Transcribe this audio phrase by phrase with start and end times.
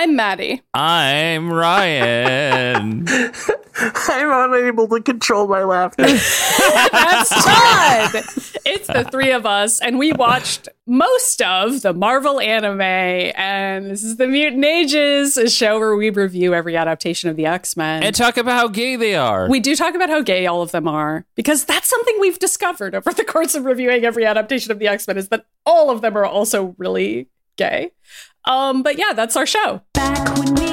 [0.00, 0.62] I'm Maddy.
[0.74, 3.04] I'm Ryan.
[3.76, 6.04] I'm unable to control my laughter.
[6.92, 8.24] That's Todd.
[8.64, 12.80] it's the three of us, and we watched most of the Marvel anime.
[12.80, 17.46] And this is the Mutant Ages, a show where we review every adaptation of the
[17.46, 18.04] X Men.
[18.04, 19.50] and talk about how gay they are.
[19.50, 22.94] we do talk about how gay all of them are because that's something we've discovered
[22.94, 26.02] over the course of reviewing every adaptation of the X Men is that all of
[26.02, 27.26] them are also really
[27.56, 27.90] gay.
[28.44, 29.82] Um, but yeah, that's our show.
[30.08, 30.67] Back when we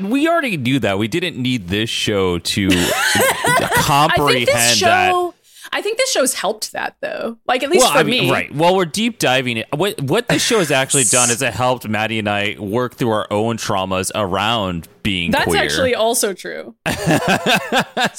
[0.00, 0.98] We already knew that.
[0.98, 5.27] We didn't need this show to I comprehend think this that.
[5.72, 7.38] I think this show's helped that though.
[7.46, 8.54] Like at least well, for I mean, me, right.
[8.54, 9.58] Well, we're deep diving.
[9.58, 9.68] It.
[9.74, 13.10] What what this show has actually done is it helped Maddy and I work through
[13.10, 15.62] our own traumas around being That's queer.
[15.62, 16.74] actually also true.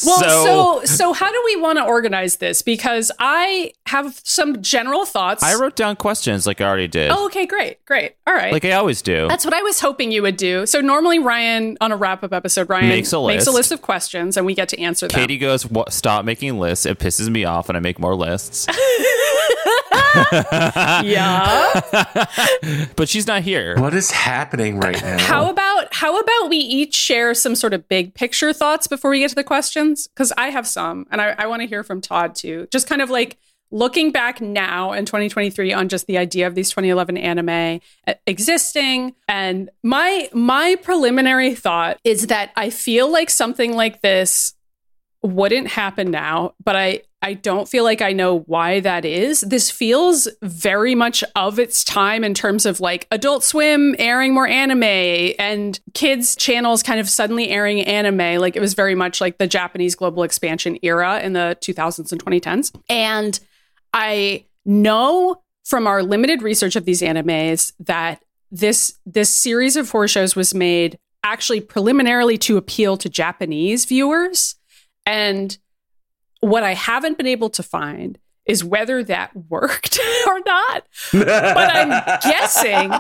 [0.06, 2.62] Well, so, so so how do we want to organize this?
[2.62, 5.44] Because I have some general thoughts.
[5.44, 8.16] I wrote down questions like I already did, Oh, okay, great, great.
[8.28, 8.52] All right.
[8.54, 9.28] like I always do.
[9.28, 10.66] That's what I was hoping you would do.
[10.66, 13.36] So normally Ryan on a wrap up episode, Ryan Makes a list.
[13.38, 15.20] makes a list of questions and we get to answer them.
[15.20, 16.86] Katie goes, "What- "Stop making lists.
[16.86, 18.68] It pisses me off, and I make more lists."
[21.04, 21.82] yeah.
[22.96, 23.78] but she's not here.
[23.78, 25.20] what is happening right now?
[25.20, 29.20] How about how about we each share some sort of big picture thoughts before we
[29.20, 30.08] get to the questions?
[30.08, 32.68] Because I have some, and I, I want to hear from Todd too.
[32.72, 33.38] Just kind of like
[33.72, 39.14] looking back now in 2023 on just the idea of these 2011 anime uh, existing.
[39.28, 44.54] And my my preliminary thought is that I feel like something like this
[45.22, 49.42] wouldn't happen now, but I I don't feel like I know why that is.
[49.42, 54.48] This feels very much of its time in terms of like Adult Swim airing more
[54.48, 58.40] anime and kids channels kind of suddenly airing anime.
[58.40, 62.24] Like it was very much like the Japanese global expansion era in the 2000s and
[62.24, 62.74] 2010s.
[62.88, 63.38] And
[63.94, 70.08] I know from our limited research of these animes that this this series of four
[70.08, 74.56] shows was made actually preliminarily to appeal to Japanese viewers.
[75.10, 75.58] And
[76.42, 80.86] what I haven't been able to find is whether that worked or not.
[81.12, 82.92] But I'm guessing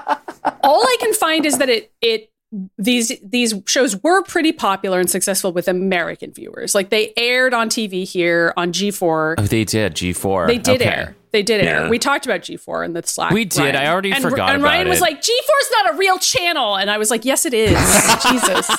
[0.63, 2.31] all I can find is that it it
[2.77, 6.73] these these shows were pretty popular and successful with American viewers.
[6.75, 9.35] Like they aired on TV here on G4.
[9.37, 10.47] Oh, they did G4.
[10.47, 10.89] They did Okay.
[10.89, 11.15] air.
[11.31, 11.83] They did air.
[11.83, 11.89] Yeah.
[11.89, 13.31] We talked about G4 in the Slack.
[13.31, 13.59] We did.
[13.59, 13.75] Ryan.
[13.75, 15.01] I already and, forgot And about Ryan was it.
[15.01, 16.75] like, G4's not a real channel.
[16.75, 17.69] And I was like, yes, it is.
[18.29, 18.69] Jesus.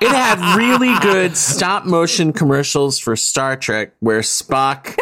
[0.00, 4.96] It had really good stop motion commercials for Star Trek where Spock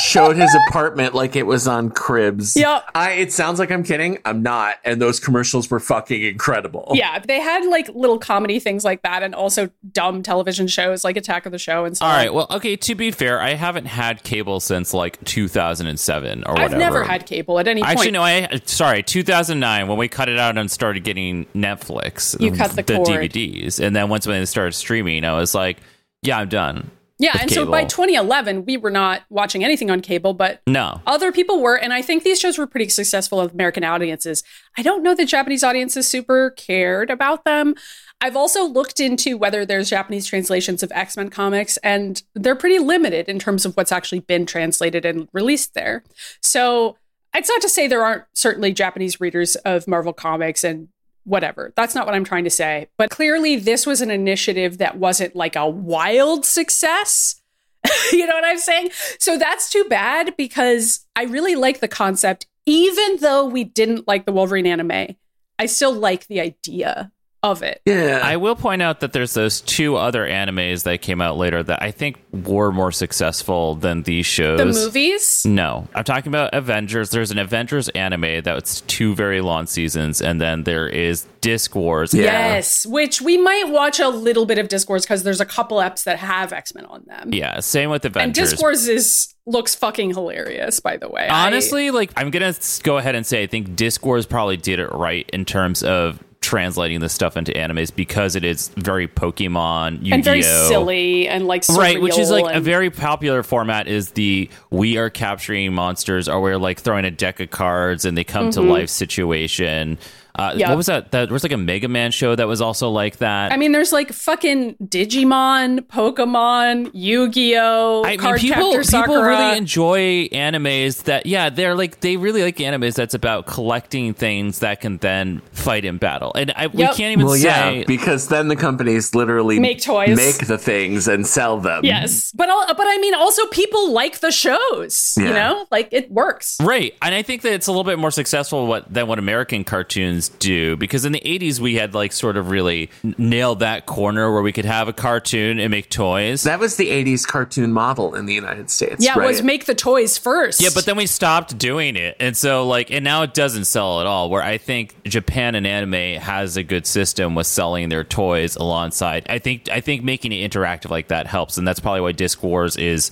[0.00, 2.56] showed his apartment like it was on Cribs.
[2.56, 2.90] Yep.
[2.94, 4.18] I it sounds like I'm kidding.
[4.24, 4.76] I'm not.
[4.84, 6.90] And those commercials were fucking incredible.
[6.94, 11.16] Yeah, they had like little comedy things like that, and also dumb television shows like
[11.16, 12.16] Attack of the Show and so All on.
[12.16, 12.34] right.
[12.34, 12.76] Well, okay.
[12.76, 16.74] To be fair, I haven't had cable since like 2007 or whatever.
[16.74, 17.98] I've never had cable at any point.
[17.98, 18.22] Actually, no.
[18.22, 22.40] I sorry, 2009 when we cut it out and started getting Netflix.
[22.40, 23.08] You cut the cord.
[23.08, 25.78] DVDs, and then once when they started streaming, I was like,
[26.22, 30.34] "Yeah, I'm done." Yeah, and so by 2011, we were not watching anything on cable,
[30.34, 33.84] but No, other people were, and I think these shows were pretty successful with American
[33.84, 34.42] audiences.
[34.76, 37.74] I don't know that Japanese audiences super cared about them.
[38.20, 42.78] I've also looked into whether there's Japanese translations of X Men comics, and they're pretty
[42.78, 46.04] limited in terms of what's actually been translated and released there.
[46.40, 46.96] So
[47.34, 50.88] it's not to say there aren't certainly Japanese readers of Marvel comics and
[51.24, 51.72] whatever.
[51.76, 52.88] That's not what I'm trying to say.
[52.96, 57.40] But clearly, this was an initiative that wasn't like a wild success.
[58.12, 58.90] you know what I'm saying?
[59.18, 64.24] So that's too bad because I really like the concept, even though we didn't like
[64.24, 65.16] the Wolverine anime.
[65.58, 67.80] I still like the idea of it.
[67.84, 68.20] Yeah.
[68.22, 71.82] I will point out that there's those two other animes that came out later that
[71.82, 74.58] I think were more successful than these shows.
[74.58, 75.42] The movies?
[75.44, 77.10] No, I'm talking about Avengers.
[77.10, 82.14] There's an Avengers anime that's two very long seasons, and then there is Disc Wars.
[82.14, 82.24] Yeah.
[82.24, 85.78] Yes, which we might watch a little bit of Disc Wars because there's a couple
[85.78, 87.30] eps that have X Men on them.
[87.32, 88.24] Yeah, same with Avengers.
[88.24, 90.78] and Disc Wars is looks fucking hilarious.
[90.78, 92.54] By the way, I- Honestly, like I'm gonna
[92.84, 96.22] go ahead and say I think Disc Wars probably did it right in terms of
[96.42, 101.46] translating this stuff into animes because it is very Pokemon, Yu-Gi-Oh, and very silly and
[101.46, 105.72] like right which is like surreal a very popular format is the we are capturing
[105.72, 108.70] monsters or we're like throwing a deck of cards and they come to mm-hmm.
[108.70, 109.98] life situation
[110.34, 110.68] uh, Mm-hmm.
[110.68, 113.18] What was that that there was like a mega man show that was also like
[113.18, 120.28] that I mean, there's like fucking Digimon, Pokemon, Yu-Gi-Oh, I mean, people people really enjoy
[120.28, 124.98] animes that yeah they're like they really like animes that's about collecting things that can
[124.98, 128.56] then fight in battle and I, we can't even well, say yeah, because then the
[128.56, 130.16] companies literally Make toys.
[130.16, 131.84] make the things and sell them.
[131.84, 135.16] yes, but al- but I mean, also people like the shows.
[135.16, 136.58] You know, like it works.
[136.60, 136.94] Right.
[137.02, 140.21] And I think that it's a little bit more successful what, than what American cartoons
[140.28, 144.42] do because in the 80s we had like sort of really nailed that corner where
[144.42, 146.42] we could have a cartoon and make toys.
[146.42, 149.04] That was the 80s cartoon model in the United States.
[149.04, 149.24] Yeah, right?
[149.24, 150.60] it was make the toys first.
[150.60, 152.16] yeah, but then we stopped doing it.
[152.20, 155.66] And so like and now it doesn't sell at all where I think Japan and
[155.66, 159.26] anime has a good system with selling their toys alongside.
[159.28, 162.42] I think I think making it interactive like that helps and that's probably why Disc
[162.42, 163.10] Wars is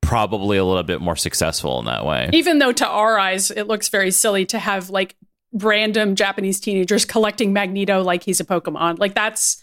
[0.00, 2.30] probably a little bit more successful in that way.
[2.32, 5.14] even though to our eyes it looks very silly to have like
[5.52, 8.98] random Japanese teenagers collecting Magneto like he's a Pokemon.
[8.98, 9.62] Like that's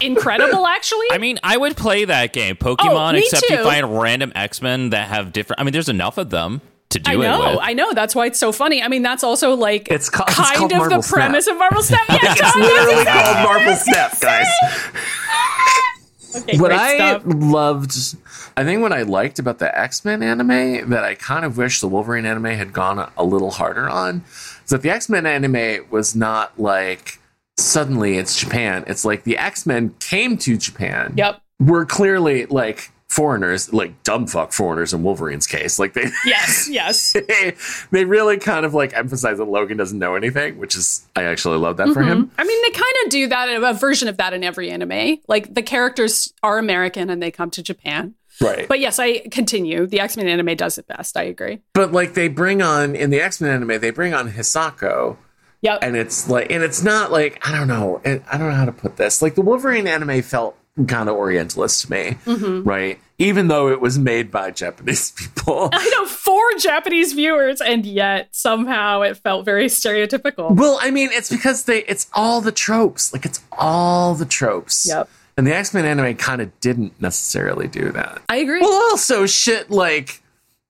[0.00, 1.06] incredible, actually.
[1.10, 3.64] I mean, I would play that game, Pokemon, Oh, me except you too.
[3.64, 5.60] find random X Men that have different.
[5.60, 6.60] I mean, there's enough of them
[6.90, 7.58] to do I it know, with.
[7.62, 7.92] I know.
[7.92, 8.82] That's why it's so funny.
[8.82, 11.18] I mean, that's also like It's ca- kind called of Marvel the Snap.
[11.18, 12.00] premise of Marvel Snap.
[12.08, 14.46] Yeah, It's John, literally that's called Marvel Snap, guys.
[16.34, 17.22] Okay, what I stuff.
[17.26, 17.92] loved,
[18.56, 21.80] I think what I liked about the X Men anime that I kind of wish
[21.82, 24.24] the Wolverine anime had gone a, a little harder on
[24.72, 27.20] that the X Men anime was not like
[27.58, 28.84] suddenly it's Japan.
[28.86, 31.14] It's like the X Men came to Japan.
[31.16, 31.40] Yep.
[31.60, 35.78] Were clearly like foreigners, like dumb fuck foreigners in Wolverine's case.
[35.78, 36.06] Like they.
[36.24, 36.68] Yes.
[36.70, 37.12] Yes.
[37.12, 37.54] they,
[37.90, 41.58] they really kind of like emphasize that Logan doesn't know anything, which is I actually
[41.58, 42.26] love that for him.
[42.26, 42.40] Mm-hmm.
[42.40, 45.18] I mean, they kind of do that, a version of that in every anime.
[45.28, 48.14] Like the characters are American and they come to Japan.
[48.40, 48.66] Right.
[48.66, 49.86] But yes, I continue.
[49.86, 51.16] The X Men anime does it best.
[51.16, 51.60] I agree.
[51.74, 55.16] But like they bring on in the X Men anime, they bring on Hisako,
[55.60, 55.78] Yep.
[55.82, 58.64] and it's like, and it's not like I don't know, it, I don't know how
[58.64, 59.22] to put this.
[59.22, 60.56] Like the Wolverine anime felt
[60.88, 62.66] kind of Orientalist to me, Mm-hmm.
[62.68, 62.98] right?
[63.18, 65.68] Even though it was made by Japanese people.
[65.72, 70.56] I know four Japanese viewers, and yet somehow it felt very stereotypical.
[70.56, 73.12] well, I mean, it's because they, it's all the tropes.
[73.12, 74.88] Like it's all the tropes.
[74.88, 75.08] Yep.
[75.36, 78.20] And the X Men anime kind of didn't necessarily do that.
[78.28, 78.60] I agree.
[78.60, 80.22] Well, also shit like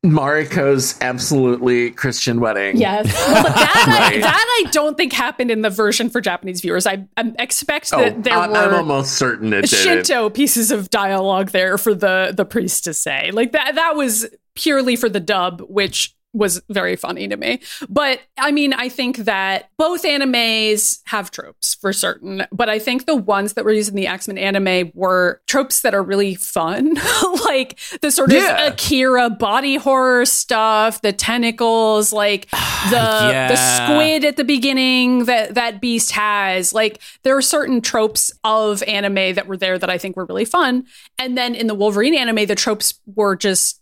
[0.05, 2.77] Mariko's absolutely Christian wedding.
[2.77, 3.07] Yes.
[3.33, 6.87] Well, but that, I, that I don't think happened in the version for Japanese viewers.
[6.87, 9.69] I, I expect Oh, that there I, were I'm almost certain it didn't.
[10.07, 13.31] Shinto pieces of dialogue there for the the priest to say.
[13.33, 17.61] Like that that was purely for the dub, which was very funny to me.
[17.89, 23.07] But I mean, I think that both animes have tropes for certain, but I think
[23.07, 26.95] the ones that were used in the X-Men anime were tropes that are really fun.
[27.45, 28.67] like the sort Yeah.
[28.67, 32.51] of Akira body horror stuff, the tentacles, like
[32.91, 33.49] the Yeah.
[33.49, 38.83] the squid at the beginning that that beast has like there are certain tropes of
[38.85, 40.85] anime that were there that i think were really fun
[41.19, 43.81] and then in the wolverine anime the tropes were just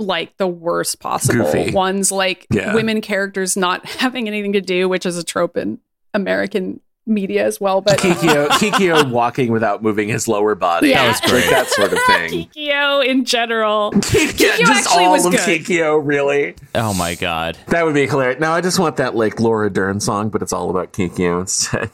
[0.00, 1.70] like the worst possible Goofy.
[1.72, 2.74] ones like Yeah.
[2.74, 5.78] women characters not having anything to do which is a trope in
[6.14, 10.90] american media as well but Kikyo, Kikyo walking without moving his lower body.
[10.90, 11.02] Yeah.
[11.12, 11.50] That was great.
[11.50, 12.48] That sort of thing.
[12.54, 15.40] kikyo in general Kikyo, Kikyo just actually all was of good.
[15.40, 16.54] Kikyo, really.
[16.74, 17.58] Oh my god.
[17.68, 18.38] That would be hilarious.
[18.38, 21.90] Now I just want that like Laura Dern song, but it's all about Kikyo instead.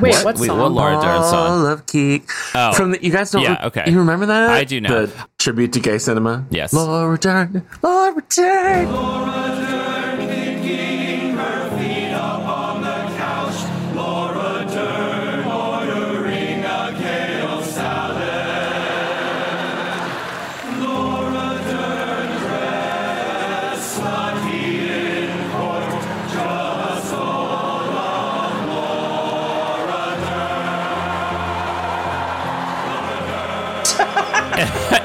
[0.00, 0.24] Wait What?
[0.24, 1.60] what, Wait, song what Laura Dern song?
[1.60, 2.28] All of Kik.
[2.54, 2.72] Oh.
[2.72, 3.42] From the, you guys don't.
[3.42, 3.84] Yeah, okay.
[3.90, 4.50] You remember that?
[4.50, 5.06] I do now.
[5.06, 6.46] The tribute to gay cinema.
[6.50, 6.72] Yes.
[6.72, 7.66] Laura Dern.
[7.82, 9.79] Laura Dern.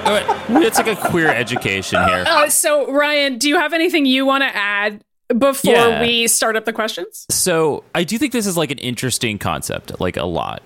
[0.08, 2.24] It's like a queer education here.
[2.28, 5.04] uh, so ryan do you have anything you want to add
[5.38, 6.02] before Yeah.
[6.02, 7.26] we start up the questions?
[7.32, 10.62] So I do think this is like an interesting concept, like a lot.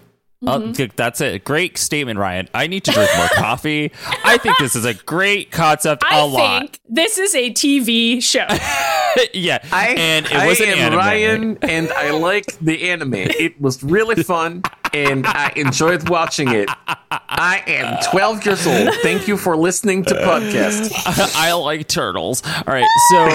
[0.46, 0.72] Uh, Mm-hmm.
[0.72, 2.48] th- that's a great statement, Ryan.
[2.54, 3.92] I need to drink more coffee.
[4.24, 6.02] I think this is a great concept.
[6.06, 6.42] I a lot.
[6.42, 8.46] I think this is a TV show.
[9.34, 10.98] yeah, I, and it I was an am anime.
[10.98, 13.16] Ryan, and I like the anime.
[13.16, 16.70] It was really fun, and I enjoyed watching it.
[17.12, 18.94] I am 12 years old.
[19.02, 20.92] Thank you for listening to podcast.
[21.36, 22.44] I like turtles.
[22.46, 23.18] All right, so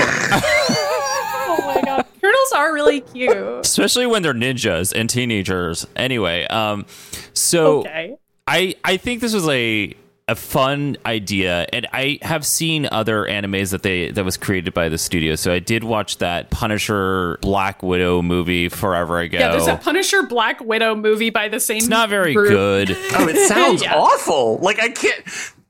[0.77, 3.37] oh my god, turtles are really cute.
[3.65, 5.87] especially when they're ninjas and teenagers.
[5.97, 6.87] Anyway, um,
[7.33, 8.17] so Okay.
[8.47, 9.95] I I think this was a
[10.27, 14.89] a fun idea, and I have seen other animes that they that was created by
[14.89, 15.35] the studio.
[15.35, 19.39] So I did watch that Punisher Black Widow movie forever ago.
[19.39, 21.77] Yeah, there's a Punisher Black Widow movie by the same.
[21.77, 22.49] it's not very group.
[22.49, 22.91] good.
[23.13, 23.97] Oh, it sounds Yeah.
[23.97, 24.57] awful.
[24.59, 25.23] Like I can't.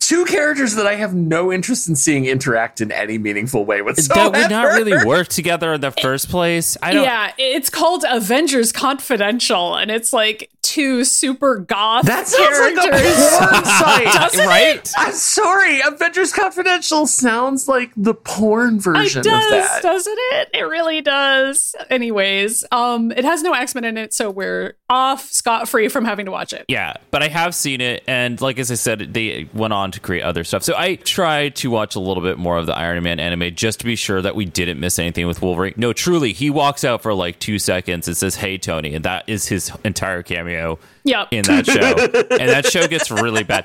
[0.05, 4.31] Two characters that I have no interest in seeing interact in any meaningful way whatsoever.
[4.31, 6.77] that would not really work together in the first place.
[6.83, 7.05] I don't.
[7.05, 12.91] Yeah, it's called Avengers Confidential, and it's like two super goth That sounds like a
[12.91, 14.05] porn site.
[14.15, 14.91] Doesn't right?
[14.99, 15.81] I'm sorry.
[15.81, 19.83] Avengers Confidential sounds like the porn It version does, of that.
[19.83, 20.49] doesn't it?
[20.53, 21.75] It really does.
[21.89, 26.05] Anyways, um, it has no X Men in it, so we're off scot free from
[26.05, 26.67] having to watch it.
[26.69, 30.01] Yeah, but I have seen it, and like as I said, they went on to
[30.01, 30.63] create other stuff.
[30.63, 33.81] So I try to watch a little bit more of the Iron Man anime just
[33.81, 35.75] to be sure that we didn't miss anything with Wolverine.
[35.77, 39.25] No, truly, he walks out for like two seconds and says, "Hey, Tony," and that
[39.29, 41.29] is his entire cameo Yep.
[41.33, 41.81] in that show,
[42.39, 43.65] and that show gets really bad.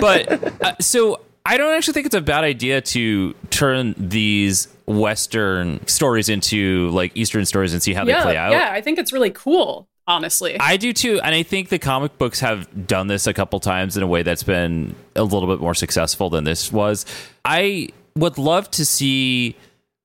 [0.00, 5.86] But uh, so I don't actually think it's a bad idea to turn these Western
[5.86, 8.52] stories into like Eastern stories and see how they play out.
[8.52, 9.88] yeah, I think it's really cool.
[10.06, 13.60] Honestly, I do too, and I think the comic books have done this a couple
[13.60, 17.06] times in a way that's been a little bit more successful than this was.
[17.44, 19.56] I would love to see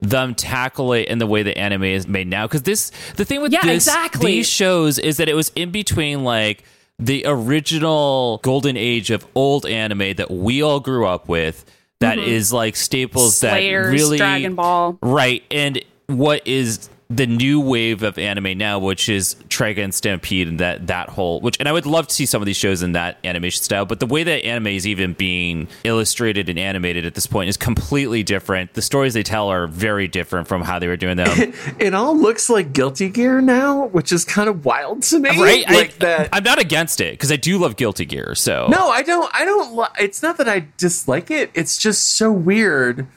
[0.01, 3.41] them tackle it in the way the anime is made now because this the thing
[3.41, 4.33] with Yeah, this exactly.
[4.33, 6.63] these shows is that it was in between like
[6.99, 11.65] the original golden age of old anime that we all grew up with
[11.99, 13.49] That is like staples Mm-hmm.
[13.49, 14.99] Slayers, that really Dragon Ball.
[15.01, 15.43] Right.
[15.49, 20.87] And what is the new wave of anime now, which is Trigun Stampede and that
[20.87, 23.17] that whole which and I would love to see some of these shows in that
[23.23, 27.27] animation style, but the way that anime is even being illustrated and animated at this
[27.27, 28.73] point is completely different.
[28.73, 31.53] The stories they tell are very different from how they were doing them.
[31.79, 35.29] It all looks like Guilty Gear now, which is kind of wild to me.
[35.29, 35.65] right?
[35.69, 36.29] Like I, that.
[36.33, 38.33] I'm not against it because I do love Guilty Gear.
[38.35, 39.29] So No, I don't.
[39.33, 39.75] I don't.
[39.75, 41.51] li- It's not that I dislike it.
[41.53, 43.07] It's just so weird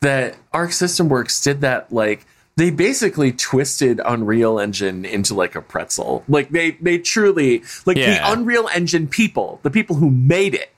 [0.00, 1.92] that Arc System Works did that.
[1.92, 2.26] Like
[2.56, 6.24] they basically twisted Unreal Engine into like a pretzel.
[6.28, 8.14] Like they they truly like Yeah.
[8.30, 10.70] the Unreal Engine people, the people who made it.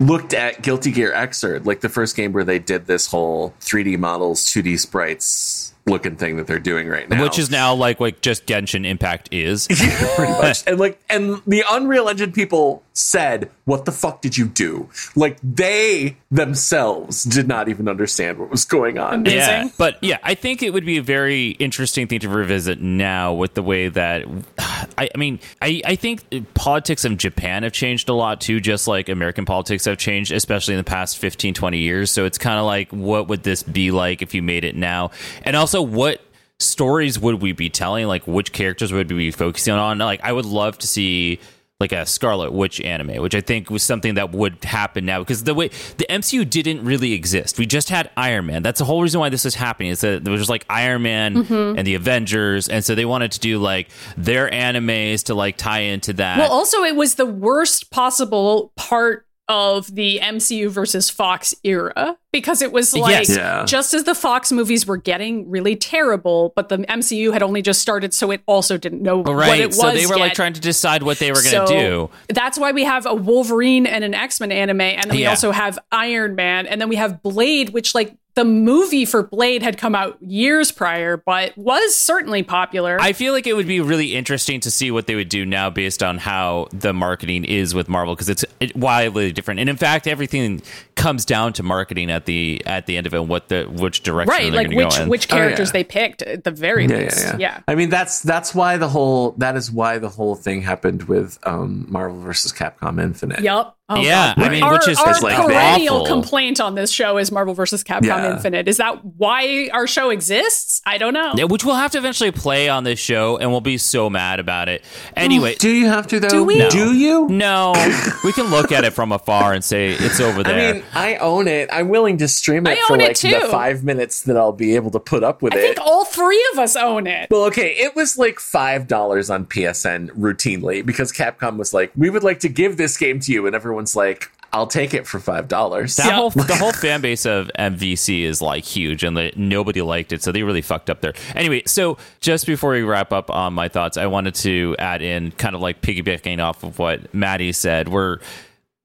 [0.00, 3.98] Looked at Guilty Gear Xrd, like the first game where they did this whole 3D
[3.98, 7.22] models, 2D sprites looking thing that they're doing right now.
[7.22, 9.66] which is now like what just Genshin Impact is.
[10.16, 10.62] pretty much.
[10.66, 15.38] and like, and the Unreal Engine people said, "What the fuck did you do?" Like
[15.42, 19.20] they themselves did not even understand what was going on.
[19.20, 19.38] Amazing.
[19.38, 23.34] Yeah, but yeah, I think it would be a very interesting thing to revisit now
[23.34, 24.24] with the way that
[24.98, 28.88] I, I mean, I, I think politics in Japan have changed a lot too, just
[28.88, 32.10] like American politics have changed, especially in the past 15, 20 years.
[32.10, 35.10] So it's kind of like, what would this be like if you made it now?
[35.42, 36.20] And also, what
[36.58, 38.06] stories would we be telling?
[38.06, 39.98] Like, which characters would we be focusing on?
[39.98, 41.38] Like, I would love to see
[41.80, 45.44] like a Scarlet Witch anime, which I think was something that would happen now because
[45.44, 47.56] the way the MCU didn't really exist.
[47.56, 48.64] We just had Iron Man.
[48.64, 49.90] That's the whole reason why this is happening.
[49.92, 51.78] Is that there was just like Iron Man Mm-hmm.
[51.78, 55.82] and the Avengers, and so they wanted to do like their animes to like tie
[55.82, 56.38] into that.
[56.38, 62.60] Well, also, it was the worst possible part of the MCU versus Fox era because
[62.60, 63.36] it was like Yes.
[63.36, 63.64] Yeah.
[63.64, 67.80] just as the Fox movies were getting really terrible, but the MCU had only just
[67.80, 69.80] started, so it also didn't know what it was.
[69.80, 72.10] so they were like trying to decide what they were going to do.
[72.28, 75.30] That's why we have a Wolverine and an X Men anime, and then we Yeah.
[75.30, 79.64] also have Iron Man, and then we have Blade, which like the movie for Blade
[79.64, 82.96] had come out years prior, but was certainly popular.
[83.00, 85.70] I feel like it would be really interesting to see what they would do now
[85.70, 88.44] based on how the marketing is with Marvel because it's
[88.76, 89.58] wildly different.
[89.58, 90.62] And in fact, everything
[90.98, 94.30] comes down to marketing at the at the end of it, what the which direction
[94.30, 95.08] right, like going which go in.
[95.08, 95.42] which Oh, yeah.
[95.42, 97.18] characters they picked at the very Yeah, least.
[97.24, 97.36] yeah, yeah.
[97.38, 97.60] yeah.
[97.66, 101.38] I mean, that's that's why the whole that is why the whole thing happened with
[101.44, 103.40] um, Marvel versus Capcom Infinite.
[103.40, 103.74] Yep.
[103.90, 104.44] Oh, Yeah, God.
[104.44, 106.06] I mean, our, which is- our like, perennial awful.
[106.20, 108.32] complaint on this show is Marvel versus Capcom Yeah.
[108.34, 108.68] Infinite.
[108.68, 110.82] Is that why our show exists?
[110.84, 111.32] I don't know.
[111.36, 114.40] Yeah, which we'll have to eventually play on this show, and we'll be so mad
[114.40, 114.84] about it.
[115.16, 116.28] Anyway, Do you have to though?
[116.28, 116.58] Do we?
[116.58, 116.68] No.
[116.68, 117.28] Do you?
[117.30, 117.72] no,
[118.24, 120.74] we can look at it from afar and say it's over I there.
[120.74, 121.68] mean, I own it.
[121.72, 124.52] I'm willing to stream it I for own it like the five minutes that I'll
[124.52, 125.60] be able to put up with I it.
[125.60, 127.28] I think all three of us own it.
[127.30, 132.10] Well, okay, it was like five dollars on PSN routinely because Capcom was like, "We
[132.10, 135.18] would like to give this game to you," and everyone's like, "I'll take it for
[135.18, 139.32] five dollars." That whole the whole fan base of MVC is like huge, and the,
[139.36, 141.14] nobody liked it, so they really fucked up there.
[141.34, 145.32] Anyway, so just before we wrap up on my thoughts, I wanted to add in
[145.32, 147.88] kind of like piggybacking off of what Maddy said.
[147.88, 148.18] We're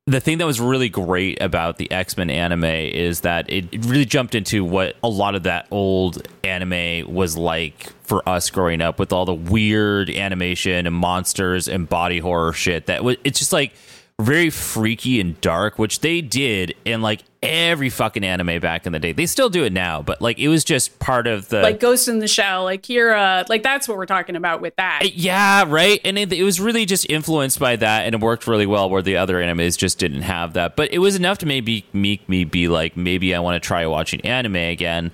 [0.05, 4.05] the thing that was really great about the X Men anime is that it really
[4.05, 9.00] jumped into what a lot of that old anime was like for us growing up
[9.00, 12.88] with all the weird animation and monsters and body horror shit.
[12.88, 13.74] That was it's just like
[14.22, 19.00] very freaky and dark, which they did in like every fucking anime back in the
[19.00, 19.12] day.
[19.12, 22.08] They still do it now, but like it was just part of the Like Ghost
[22.08, 25.01] in the Shell, like Kira, uh, like that's what we're talking about with that.
[25.03, 26.00] Uh, yeah, right.
[26.05, 28.89] And it, it was really just influenced by that, and it worked really well.
[28.89, 32.27] Where the other animes just didn't have that, but it was enough to maybe make
[32.29, 35.12] me be like, maybe I want to try watching anime again.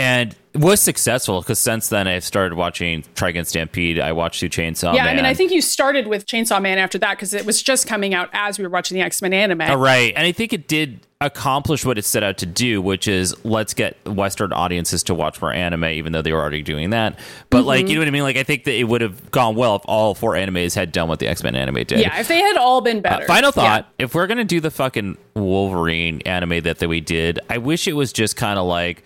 [0.00, 4.00] And it was successful because since then I've started watching Trigun Stampede.
[4.00, 5.12] I watched through Chainsaw yeah, Man.
[5.12, 7.86] I mean, I think you started with Chainsaw Man after that because it was just
[7.86, 9.60] coming out as we were watching the X Men anime.
[9.62, 13.06] Oh, right, and I think it did accomplish what it set out to do, which
[13.06, 16.90] is let's get Western audiences to watch more anime, even though they were already doing
[16.90, 17.18] that.
[17.50, 17.88] But like, Mm-hmm.
[17.88, 18.22] you know what I mean?
[18.22, 21.08] Like, I think that it would have gone well if all four animes had done
[21.08, 22.00] what the X Men anime did.
[22.00, 23.24] Yeah, if they had all been better.
[23.24, 24.04] Uh, final thought: Yeah.
[24.04, 27.92] If we're gonna do the fucking Wolverine anime that, that we did, I wish it
[27.92, 29.04] was just kind of like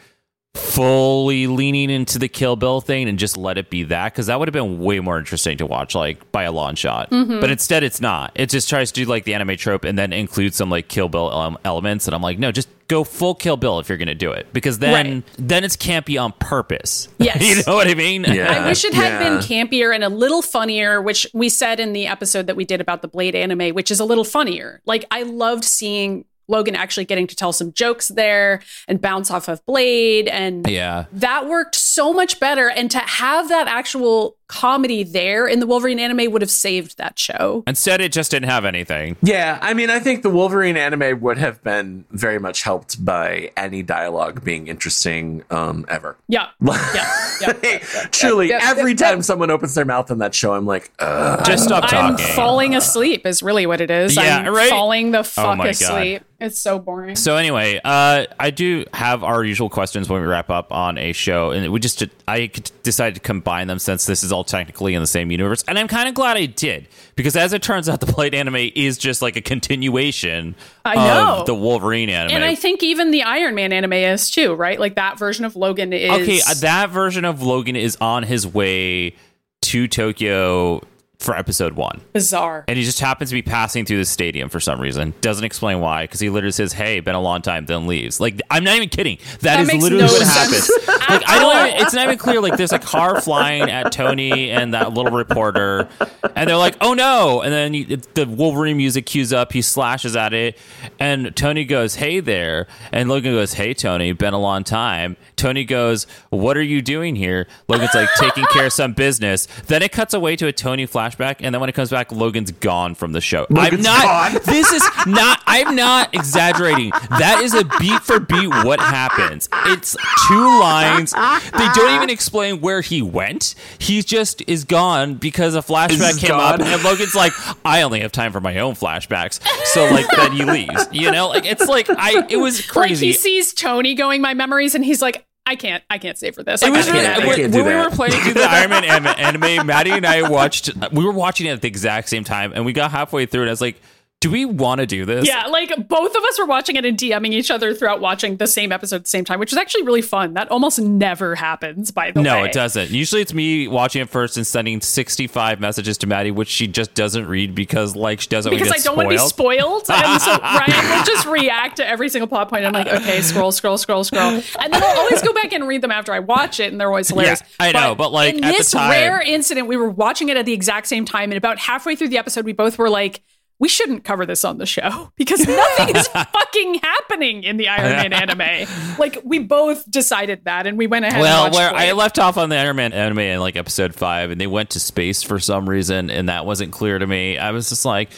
[0.54, 4.38] fully leaning into the Kill Bill thing and just let it be that because that
[4.38, 7.11] would have been way more interesting to watch, like by a long shot.
[7.11, 7.40] Mm-hmm.
[7.40, 8.32] But instead, it's not.
[8.34, 11.08] It just tries to do like the anime trope and then include some like Kill
[11.08, 14.14] Bill ele- elements, and I'm like, no, just go full Kill Bill if you're gonna
[14.14, 15.25] do it because then Right.
[15.38, 17.08] then it's campy on purpose.
[17.18, 17.42] Yes.
[17.42, 18.25] you know what I mean?
[18.25, 18.64] Yeah.
[18.64, 19.28] I wish it had yeah.
[19.30, 22.80] been campier and a little funnier, which we said in the episode that we did
[22.82, 24.82] about the Blade anime, which is a little funnier.
[24.84, 29.48] Like I loved seeing Logan actually getting to tell some jokes there and bounce off
[29.48, 31.06] of Blade and yeah.
[31.12, 35.98] that worked so much better and to have that actual comedy there in the Wolverine
[35.98, 37.62] anime would have saved that show.
[37.66, 39.16] Instead, it just didn't have anything.
[39.22, 43.50] Yeah, I mean, I think the Wolverine anime would have been very much helped by
[43.56, 46.16] any dialogue being interesting um, ever.
[46.28, 46.48] Yeah.
[46.94, 47.12] Yeah.
[47.40, 47.52] yeah.
[47.62, 47.78] Hey,
[48.10, 51.44] truly, yeah, every yeah, time someone opens their mouth in that show, I'm like, Ugh.
[51.44, 52.34] Just stop I'm talking.
[52.34, 54.14] falling asleep is really what it is.
[54.16, 54.70] Yeah, I'm right?
[54.70, 55.70] falling the fuck my God.
[55.70, 56.23] asleep.
[56.40, 57.16] It's so boring.
[57.16, 61.12] So anyway, uh, I do have our usual questions when we wrap up on a
[61.12, 62.50] show, and we just I
[62.82, 65.88] decided to combine them since this is all technically in the same universe, and I'm
[65.88, 69.23] kind of glad I did because as it turns out, the Blade anime is just
[69.23, 71.36] like a continuation I know.
[71.40, 72.34] of the Wolverine anime.
[72.34, 74.78] And I think even the Iron Man anime is too, right?
[74.78, 78.47] Like that version of Logan is okay, uh, that version of Logan is on his
[78.47, 79.16] way
[79.62, 80.82] to Tokyo
[81.25, 82.00] for episode one.
[82.13, 82.65] bizarre.
[82.69, 85.15] And he just happens to be passing through the stadium for some reason.
[85.21, 88.21] Doesn't explain why, because he literally says, "Hey, been a long time," then leaves.
[88.21, 89.19] Like I'm not even kidding.
[89.41, 90.71] That is literally no what sense happens.
[91.08, 91.67] like I don't.
[91.69, 92.41] Even, it's not even clear.
[92.41, 95.89] Like there's a car flying at Tony and that little reporter,
[96.37, 99.52] and they're like, "Oh no!" And then you, it- the Wolverine music cues up.
[99.52, 100.58] He slashes at it,
[100.99, 105.65] and Tony goes, "Hey there," and Logan goes, "Hey Tony, been a long time." Tony
[105.65, 109.47] goes, "What are you doing here?" Logan's like taking care of some business.
[109.67, 112.50] Then it cuts away to a Tony flashback, and then when it comes back, Logan's
[112.52, 113.46] gone from the show.
[113.56, 114.02] I'm not.
[114.32, 114.40] gone.
[114.54, 115.42] This is not.
[115.46, 116.90] I'm not exaggerating.
[117.10, 119.48] That is a beat for beat what happens.
[119.66, 119.96] It's
[120.28, 121.12] two lines.
[121.12, 123.54] They don't even explain where he went.
[123.78, 126.60] He just is gone because a flashback came gone.
[126.60, 127.32] up, and Logan's like,
[127.64, 130.86] "I only have time for my own flashbacks." So like then he leaves.
[130.92, 132.24] You know, like it's like I.
[132.28, 133.06] It was Like crazy.
[133.08, 136.43] he sees Tony going my memories and he's like, I can't, I can't stay for
[136.43, 136.63] this.
[136.63, 138.45] It I was really, get I when, can't do when we were playing through the
[138.45, 140.71] Iron Man anime, anime, Maddy and I watched.
[140.91, 143.50] We were watching it at the exact same time, and we got halfway through, and
[143.50, 143.80] I was like,
[144.25, 146.97] "Do we want to do this?" Yeah, like both of us were watching it and
[146.97, 149.82] DMing each other throughout watching the same episode at the same time, which is actually
[149.82, 150.32] really fun.
[150.32, 152.25] That almost never happens, by the way.
[152.25, 152.91] No, it doesn't.
[152.91, 156.95] Usually it's me watching it first and sending 65 messages to Maddy, which she just
[156.95, 159.84] doesn't read because, like, she doesn't Because I don't want to be spoiled.
[159.91, 162.65] And so Ryan will just react to every single plot point.
[162.65, 164.30] I'm like, okay, scroll, scroll, scroll, scroll.
[164.60, 166.89] And then I'll always go back and read them after I watch it, and they're
[166.89, 167.43] always hilarious.
[167.60, 170.37] I know, but, like, in at the this time- rare incident, we were watching it
[170.37, 173.23] at the exact same time, and about halfway through the episode, we both were like,
[173.58, 178.10] we shouldn't cover this on the show because nothing is fucking happening in the Iron
[178.10, 178.69] Man anime.
[178.99, 181.21] Like we both decided that, and we went ahead.
[181.21, 181.88] Well, and where Blade.
[181.88, 184.71] I left off on the Iron Man anime in like episode five, and they went
[184.71, 187.36] to space for some reason, and that wasn't clear to me.
[187.36, 188.10] I was just like,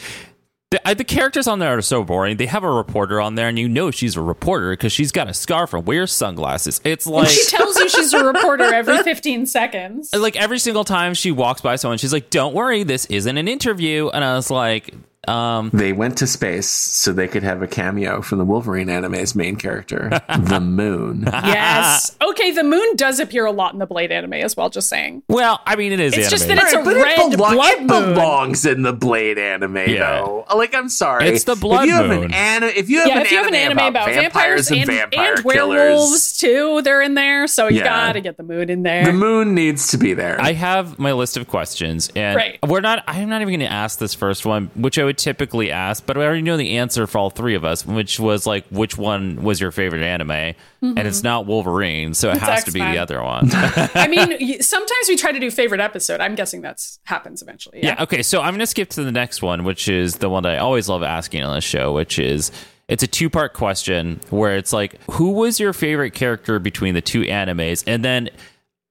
[0.69, 2.37] the, I, the characters on there are so boring.
[2.37, 5.29] They have a reporter on there, and you know she's a reporter because she's got
[5.29, 6.81] a scarf and wears sunglasses.
[6.83, 10.13] It's like she tells you she's a reporter every 15 seconds.
[10.13, 13.47] like every single time she walks by someone, she's like, "Don't worry, this isn't an
[13.47, 14.93] interview." And I was like,
[15.27, 19.35] Um, They went to space so they could have a cameo from the Wolverine anime's
[19.35, 20.09] main character,
[20.39, 21.23] the Moon.
[21.25, 22.15] Yes.
[22.21, 25.23] okay, the moon does appear a lot in the Blade anime as well, just saying.
[25.27, 26.13] well, I mean, it is.
[26.17, 28.13] It's just that it's a But red it, belong- blood it moon.
[28.13, 30.21] belongs in the Blade anime, Yeah.
[30.21, 30.45] though.
[30.55, 31.27] Like, I'm sorry.
[31.27, 32.23] It's the blood if you have moon.
[32.25, 34.79] An ana- if you have, Yeah, an, if you have an anime about, vampires, and,
[34.81, 37.47] and, vampire and killers, werewolves too, they're in there.
[37.47, 37.83] So you Yeah.
[38.07, 39.05] gotta get the moon in there.
[39.05, 40.39] the moon needs to be there.
[40.41, 42.59] I have my list of questions, and Right.
[42.65, 43.03] we're not.
[43.07, 46.17] I'm not even going to ask this first one, which I would typically ask, but
[46.17, 49.43] I already know the answer for all three of us, which was like, which one
[49.43, 50.55] was your favorite anime?
[50.81, 53.49] And it's not Wolverine, so it It's has to be the other one.
[53.53, 56.21] I mean, sometimes we try to do favorite episode.
[56.21, 57.79] I'm guessing that's happens eventually.
[57.83, 58.01] yeah.
[58.03, 58.21] Okay.
[58.23, 60.57] So I'm going to skip to the next one, which is the one that I
[60.59, 62.51] always love asking on this show, which is.
[62.87, 67.01] It's a two part question where it's like, who was your favorite character between the
[67.01, 67.83] two animes?
[67.85, 68.29] And then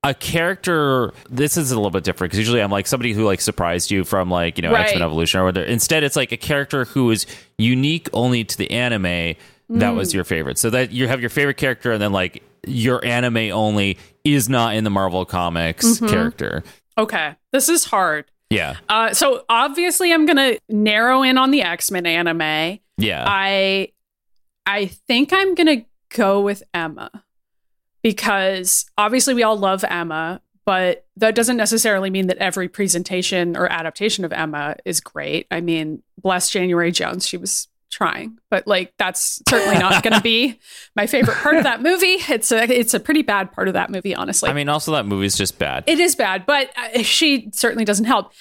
[0.08, 3.40] a character this is a little bit different because usually i'm like somebody who like
[3.40, 4.82] surprised you from like you know Right.
[4.86, 7.26] x-men evolution or whatever instead it's like a character who is
[7.58, 9.34] unique only to the anime
[9.68, 13.04] that was your favorite so that you have your favorite character and then like your
[13.04, 16.62] anime only is not in the marvel comics character
[16.98, 17.34] Okay.
[17.52, 18.24] This is hard.
[18.48, 22.78] yeah Uh, so obviously, I'm gonna narrow in on the X Men anime.
[22.96, 23.92] yeah I
[24.64, 25.84] I think I'm gonna
[26.16, 27.10] go with Emma
[28.06, 33.66] because obviously we all love Emma, but that doesn't necessarily mean that every presentation or
[33.66, 35.48] adaptation of Emma is great.
[35.50, 40.20] I mean, bless January Jones, she was trying, but like that's certainly not going to
[40.20, 40.60] be
[40.94, 42.18] my favorite part of that movie.
[42.28, 44.50] It's a it's a pretty bad part of that movie, honestly.
[44.50, 48.04] i mean also that movie's just bad It is bad, but uh, she certainly doesn't
[48.04, 48.32] help.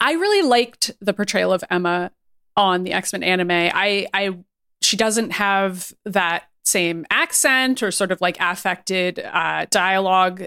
[0.00, 2.10] I really liked the portrayal of Emma
[2.56, 3.52] on the X Men anime.
[3.52, 4.36] I, I,
[4.80, 10.44] she doesn't have that same accent or sort of like affected uh, dialogue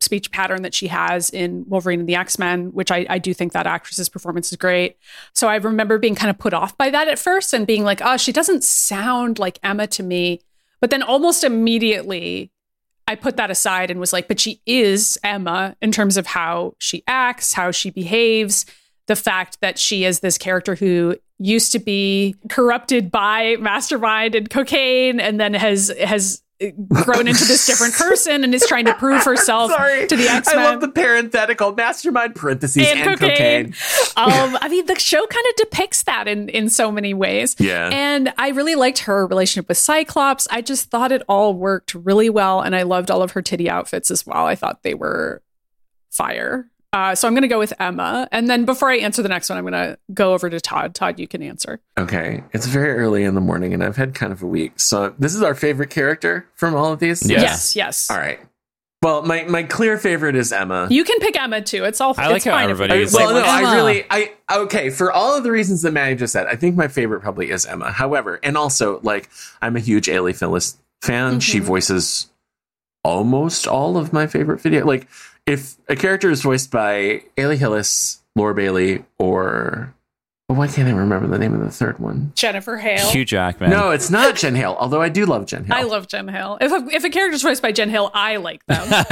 [0.00, 3.32] speech pattern that she has in Wolverine and the X Men, which I, I do
[3.32, 4.98] think that actress's performance is great.
[5.34, 8.00] So I remember being kind of put off by that at first and being like,
[8.02, 10.40] oh, she doesn't sound like Emma to me.
[10.80, 12.50] But then almost immediately,
[13.06, 16.74] I put that aside and was like, but she is Emma in terms of how
[16.78, 18.66] she acts, how she behaves,
[19.10, 24.48] the fact that she is this character who used to be corrupted by mastermind and
[24.48, 26.42] cocaine and then has has
[26.92, 30.58] grown into this different person and is trying to prove herself to the X-Men.
[30.58, 33.72] I love the parenthetical mastermind parentheses and, And cocaine.
[33.72, 33.74] cocaine.
[34.16, 37.56] um, I mean, the show kind of depicts that in in so many ways.
[37.58, 37.90] Yeah.
[37.92, 40.46] And I really liked her relationship with Cyclops.
[40.52, 43.68] I just thought it all worked really well, and I loved all of her titty
[43.68, 44.46] outfits as well.
[44.46, 45.42] I thought they were
[46.10, 46.69] fire.
[46.92, 49.48] Uh, so I'm going to go with Emma, and then before I answer the next
[49.48, 50.92] one, I'm going to go over to Todd.
[50.94, 51.78] Todd, you can answer.
[51.96, 54.80] Okay, it's very early in the morning, and I've had kind of a week.
[54.80, 57.28] So this is our favorite character from all of these.
[57.30, 57.42] Yeah.
[57.42, 58.10] Yes, yes.
[58.10, 58.40] All right.
[59.02, 60.88] Well, my my clear favorite is Emma.
[60.90, 61.84] You can pick Emma too.
[61.84, 62.12] It's all.
[62.18, 63.48] I like it's how fine if everybody I- is say well, no, one.
[63.48, 66.48] I really, I okay for all of the reasons that Maddy just said.
[66.48, 67.92] I think my favorite probably is Emma.
[67.92, 69.30] However, and also like
[69.62, 71.40] I'm a huge Ali Hillis fan.
[71.40, 71.62] She Mhm.
[71.62, 72.26] voices
[73.04, 74.84] almost all of my favorite video.
[74.84, 75.08] Like
[75.50, 79.92] if a character is voiced by Ali Hillis, Laura Bailey, or
[80.48, 82.32] oh, why can't I remember the name of the third one?
[82.36, 83.08] Jennifer Hale.
[83.08, 83.70] Hugh Jackman.
[83.70, 84.76] No, it's not Jen Hale.
[84.78, 85.76] Although I do love Jen Hale.
[85.76, 86.56] I love Jen Hale.
[86.60, 88.88] If a, if a character's voiced by Jen Hale, I like them.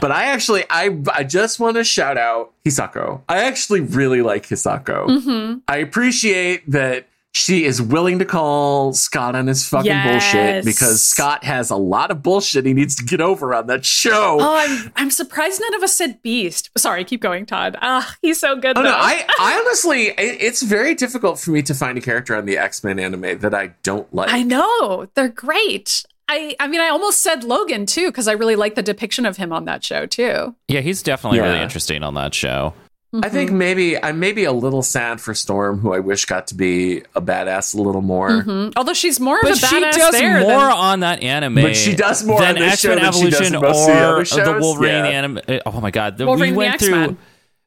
[0.00, 3.22] but I actually, I I just want to shout out Hisako.
[3.28, 5.22] I actually really like Hisako.
[5.22, 10.10] hmm I appreciate that she is willing to call Scott on his fucking Yes.
[10.32, 13.84] bullshit because Scott has a lot of bullshit he needs to get over on that
[13.86, 14.36] show.
[14.40, 16.70] Oh, I'm I'm surprised none of us said Beast.
[16.76, 17.76] Sorry, keep going, Todd.
[17.80, 18.76] Ah, he's so good.
[18.76, 18.90] Oh, though.
[18.90, 22.44] no, I, I honestly, it, it's very difficult for me to find a character on
[22.44, 24.30] the X Men anime that I don't like.
[24.30, 26.04] I know they're great.
[26.28, 29.38] I I mean, I almost said Logan too because I really like the depiction of
[29.38, 30.54] him on that show too.
[30.68, 31.46] Yeah, he's definitely Yeah.
[31.50, 32.74] really interesting on that show.
[33.14, 36.54] I think maybe I'm maybe a little sad for Storm, who I wish got to
[36.54, 38.30] be a badass a little more.
[38.30, 38.72] Mhm.
[38.74, 41.56] Although she's more of But a she badass does there more than- on that anime.
[41.56, 43.94] But she does more than on X-Men than she does Evolution in most of
[44.38, 44.60] the or the.
[44.60, 45.10] Wolverine Yeah.
[45.10, 45.40] anime.
[45.66, 47.16] Oh my god, the, Wolverine we the went through.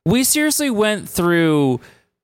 [0.06, 1.80] We seriously went through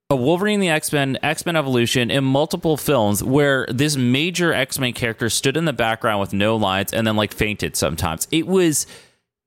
[0.09, 4.79] a Wolverine the X Men, X Men Evolution in multiple films where this major X
[4.79, 8.27] Men character stood in the background with no lines and then like fainted sometimes.
[8.31, 8.87] It was.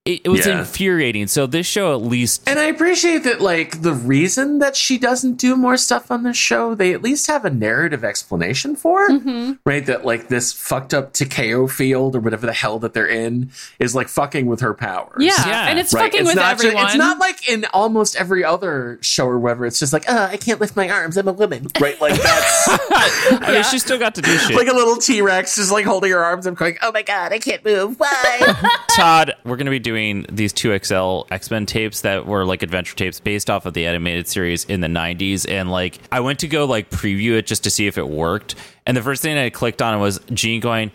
[0.05, 0.59] It, it was Yeah.
[0.59, 1.29] infuriating.
[1.29, 5.37] So this show at least And I appreciate that, like, the reason that she doesn't
[5.39, 9.59] do more stuff on this show, they at least have a narrative explanation for, Mhm.
[9.65, 9.87] right?
[9.87, 13.95] That, like, this fucked up Takeo field or whatever the hell that they're in is,
[13.95, 15.15] like, fucking with her powers.
[15.19, 15.33] Yeah.
[15.47, 15.69] Yeah.
[15.69, 16.03] and it's Right.
[16.05, 16.87] fucking it's with not ju- everyone.
[16.87, 19.65] it's not like in almost every other show or whatever.
[19.65, 21.17] It's just like, uh, I can't lift my arms.
[21.17, 21.69] I'm a woman.
[21.81, 21.99] Right?
[21.99, 23.63] Like, that's I mean, Yeah.
[23.63, 24.55] she still got to do shit.
[24.55, 27.33] like a little T Rex just like holding her arms and going, oh my God,
[27.33, 27.95] I can't move.
[27.99, 28.55] Why?
[28.97, 32.63] Todd, we're going to be doing doing these 2XL X Men tapes that were like
[32.63, 35.49] adventure tapes based off of the animated series in the 90s.
[35.49, 38.57] And like, I went to go like preview it just to see if it worked.
[38.87, 40.91] And the first thing I clicked on was Jean going,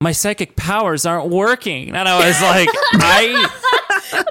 [0.00, 1.94] my psychic powers aren't working.
[1.94, 3.50] And I was like, I.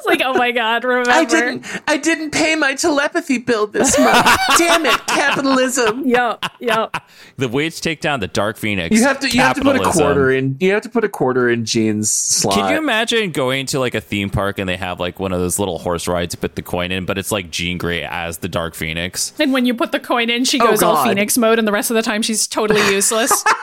[0.08, 1.12] It's like, oh my god, remember?
[1.12, 1.66] I didn't.
[1.88, 4.26] I didn't pay my telepathy bill this month.
[4.58, 6.08] Damn it, capitalism.
[6.08, 7.04] Yep, yep.
[7.38, 8.96] The Waits take down the Dark Phoenix.
[8.96, 9.30] You have to.
[9.30, 10.58] You have to put a quarter in.
[10.60, 12.56] You have to put a quarter in Jean's slot.
[12.56, 15.40] Can you imagine going to like a theme park and they have like one of
[15.40, 18.40] those little horse rides to put the coin in, but it's like Jean Grey as
[18.40, 19.34] the Dark Phoenix?
[19.40, 21.72] And when you put the coin in, she Oh, goes all Phoenix mode, and the
[21.72, 23.44] rest of the time she's totally useless.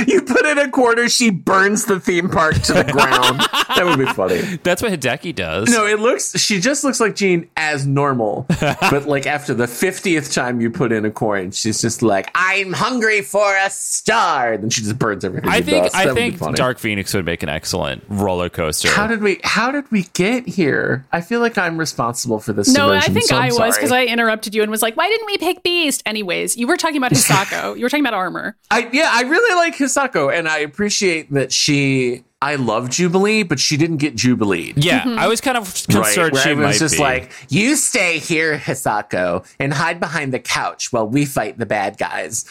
[0.08, 1.08] You put in a quarter.
[1.08, 3.40] She burns the theme park to the ground.
[3.76, 4.40] that would be funny.
[4.62, 5.70] That's what Hideki does.
[5.70, 6.38] No, it looks.
[6.38, 10.92] She just looks like Jean as normal, but like after the fiftieth time you put
[10.92, 15.24] in a coin, she's just like, "I'm hungry for a star." Then she just burns
[15.24, 15.50] everything.
[15.50, 16.38] I think I think.
[16.54, 18.88] Dark Phoenix would make an excellent roller coaster.
[18.88, 19.40] How did we?
[19.44, 21.06] How did we get here?
[21.12, 22.68] I feel like I'm responsible for this.
[22.72, 25.26] no, I think so I'm was because I interrupted you and was like, why didn't
[25.26, 26.02] we pick Beast?
[26.06, 27.76] Anyways, you were talking about Hisako.
[27.76, 28.56] you were talking about armor.
[28.70, 32.24] I yeah, I really like Hisako, and I appreciate that she.
[32.40, 34.72] I love Jubilee, but she didn't get Jubilee.
[34.76, 35.18] yeah, Mm-hmm.
[35.18, 37.02] I was kind of concerned where she everyone's might just be.
[37.02, 41.98] like, you stay here, Hisako, and hide behind the couch while we fight the bad
[41.98, 42.44] guys.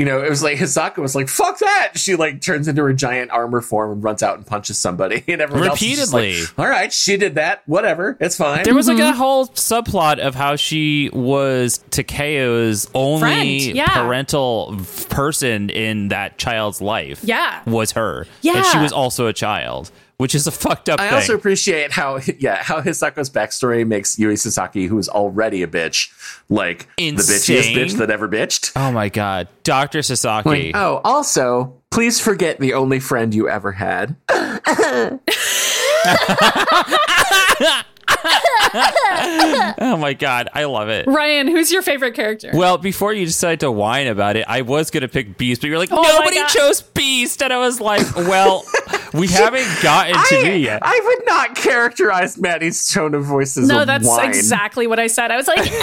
[0.00, 2.94] You know, it was like Hisako was like, "Fuck that!" She like turns into her
[2.94, 6.54] giant armor form and runs out and punches somebody, and everyone else is like, Repeatedly.
[6.56, 7.62] All right, she did that.
[7.66, 8.62] Whatever, it's fine.
[8.64, 9.12] there was like Mm-hmm.
[9.12, 13.88] a whole subplot of how she was Takeo's only yeah.
[14.02, 17.20] parental v- person in that child's life.
[17.22, 17.60] Yeah.
[17.66, 18.26] was her.
[18.40, 18.56] Yeah.
[18.56, 21.14] and she was also a child, which is a fucked up I thing.
[21.14, 26.12] also appreciate how yeah how Hisako's backstory makes Yui Sasaki, who is already a bitch,
[26.50, 28.72] like the bitchiest bitch that ever bitched.
[28.76, 30.48] oh my god, Doctor Sasaki.
[30.48, 34.14] Like, oh, also, please forget the only friend you ever had.
[39.78, 41.06] oh my god, I love it.
[41.06, 42.50] Ryan, who's your favorite character?
[42.54, 45.68] Well, before you decided to whine about it, I was going to pick Beast, but
[45.68, 47.42] you're like, Oh nobody chose Beast.
[47.42, 48.64] And I was like, well,
[49.12, 50.80] we haven't gotten to I, me yet.
[50.82, 54.28] I would not characterize Maddy's tone of voice as no, a that's whine.
[54.28, 55.30] exactly what I said.
[55.30, 55.80] I was like, no, chose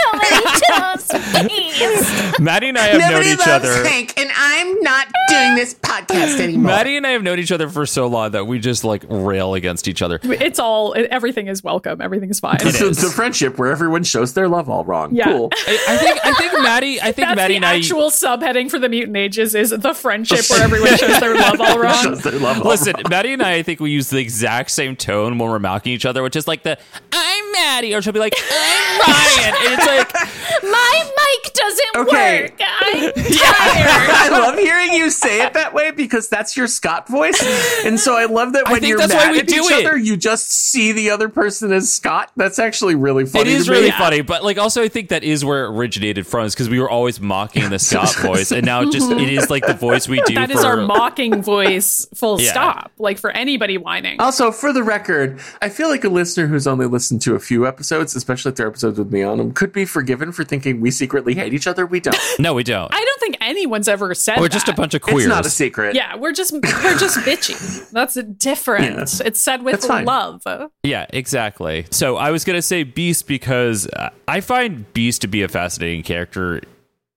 [0.00, 0.09] Beast.
[2.40, 3.84] Maddy and I have known each other.
[3.84, 6.72] Hank, and I'm not doing this podcast anymore.
[6.72, 9.54] Maddy and I have known each other for so long that we just like rail
[9.54, 10.18] against each other.
[10.22, 12.00] It's all, everything is welcome.
[12.00, 12.58] Everything's fine.
[12.60, 12.98] It's, is.
[12.98, 15.14] the friendship where everyone shows their love all wrong.
[15.14, 15.24] Yeah.
[15.24, 15.50] Cool.
[15.52, 18.70] I, I think I think Maddy I think That's Maddy the and I actual subheading
[18.70, 22.02] for the mutant ages is the friendship where everyone shows their love all wrong.
[22.02, 23.04] shows their love all Listen, wrong.
[23.10, 26.06] Maddy and I, I think we use the exact same tone when we're mocking each
[26.06, 26.78] other, which is like the
[27.12, 30.12] "I'm Maddy," or she'll be like "I'm Ryan," and it's like
[30.62, 32.42] My mic doesn't Okay.
[32.42, 32.52] work.
[32.60, 33.14] I'm tired.
[33.16, 37.40] I love hearing you say it that way because that's your Scott voice,
[37.84, 39.86] and so I love that when think you're that's mad we at do each it.
[39.86, 42.30] other, you just see the other person as Scott.
[42.36, 43.50] That's actually really funny.
[43.50, 43.78] It is to me.
[43.78, 46.68] really funny, but like also I think that is where it originated from, is because
[46.68, 49.74] we were always mocking the Scott voice, and now it just it is like the
[49.74, 50.34] voice we do.
[50.34, 52.50] That for, is our mocking voice, full Yeah.
[52.50, 52.92] stop.
[52.98, 54.20] Like for anybody whining.
[54.20, 57.66] Also, for the record, I feel like a listener who's only listened to a few
[57.66, 60.90] episodes, especially if they're episodes with me on them, could be forgiven for thinking we
[60.90, 61.86] secretly hate each other.
[61.86, 62.16] We don't.
[62.38, 62.92] No, we don't.
[62.94, 65.24] I don't think anyone's ever said We're just a bunch of queers.
[65.24, 65.94] It's not a secret.
[65.94, 67.90] Yeah, we're just we're just bitchy.
[67.90, 68.96] That's different.
[69.20, 69.26] Yeah.
[69.26, 70.42] It's said with love.
[70.82, 71.86] Yeah, exactly.
[71.90, 76.02] So I was gonna say Beast because uh, I find Beast to be a fascinating
[76.02, 76.62] character.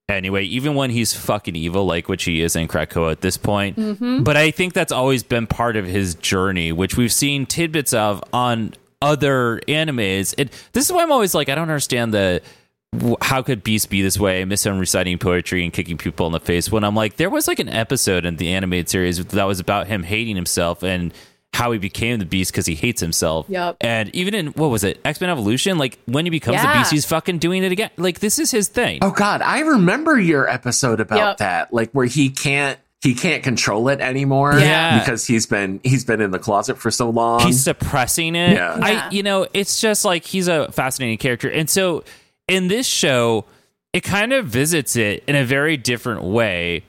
[0.10, 3.78] Anyway, even when he's fucking evil, like which he is in Krakoa at this point,
[4.24, 8.22] but I think that's always been part of his journey, which we've seen tidbits of
[8.34, 8.74] on
[9.04, 10.34] other animes.
[10.38, 12.42] It, this is why I'm always like, I don't understand the
[13.22, 14.42] how could Beast be this way?
[14.42, 16.72] I miss him reciting poetry and kicking people in the face.
[16.72, 19.88] When I'm like, there was like an episode in the animated series that was about
[19.88, 21.12] him hating himself and
[21.54, 23.48] how he became the Beast because he hates himself.
[23.50, 23.78] Yep.
[23.82, 25.78] And even in what was it, X Men Evolution?
[25.80, 27.90] Like when he becomes the Beast, he's fucking doing it again.
[27.98, 29.00] Like this is his thing.
[29.02, 31.38] Oh God, I remember your episode about Yep.
[31.38, 34.58] that, like where he can't he can't control it anymore.
[34.58, 35.00] Yeah.
[35.00, 37.42] because he's been he's been in the closet for so long.
[37.42, 38.54] he's suppressing it.
[38.54, 38.80] Yeah.
[38.82, 41.50] I, you know, it's just like he's a fascinating character.
[41.50, 42.06] And so
[42.48, 43.44] in this show,
[43.92, 46.84] it kind of visits it in a very different way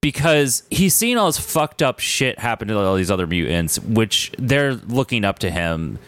[0.00, 4.32] because he's seen all this fucked up shit happen to all these other mutants, which
[4.38, 5.98] they're looking up to him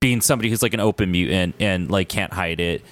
[0.00, 2.82] being somebody who's like an open mutant and like can't hide it.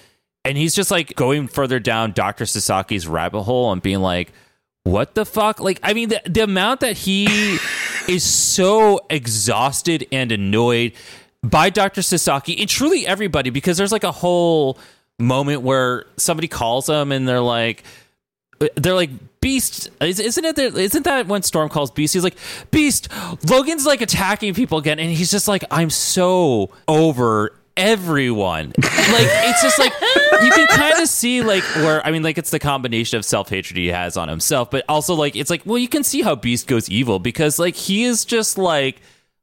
[0.44, 2.44] And he's just like going further down Dr.
[2.46, 4.32] Sasaki's rabbit hole and being like,
[4.86, 5.58] what the fuck?
[5.60, 7.24] Like, I mean, the, the amount that he
[8.08, 10.92] is so exhausted and annoyed
[11.42, 12.02] by Dr.
[12.02, 14.78] Sasaki and truly everybody, because there's like a whole
[15.18, 17.82] moment where somebody calls him and they're like,
[18.76, 20.56] they're like, Beast is- isn't it?
[20.56, 22.14] That, isn't that when Storm calls Beast?
[22.14, 22.36] He's like,
[22.70, 23.08] Beast.
[23.48, 28.72] Logan's like attacking people again, and he's just like, I'm so over everyone.
[28.76, 29.92] like it's just like
[30.42, 33.48] you can kind of see like where I mean, like it's the combination of self
[33.48, 36.34] hatred he has on himself, but also like it's like well, you can see how
[36.34, 39.00] Beast goes evil because like he is just like.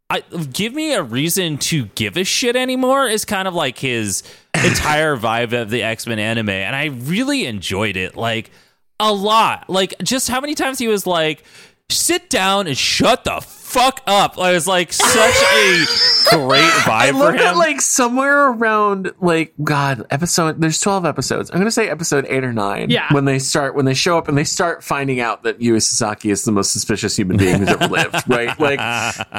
[0.10, 4.22] I, give me a reason to give a shit anymore is kind of like his
[4.54, 8.52] entire vibe of the X Men anime, and I really enjoyed it like
[9.00, 9.69] a lot.
[9.69, 11.43] Like just how many times he was like,
[11.89, 13.39] "Sit down and shut the
[13.73, 15.86] fuck up." I was like such a
[16.29, 17.41] great vibe I for look him.
[17.41, 20.62] at like somewhere around like God episode.
[20.62, 21.51] There's 12 episodes.
[21.51, 22.89] I'm gonna say episode eight or nine.
[22.89, 23.12] Yeah.
[23.13, 26.29] When they start, when they show up and they start finding out that Yui Sasaki
[26.29, 28.57] is the most suspicious human being who's ever lived, right?
[28.59, 28.79] Like,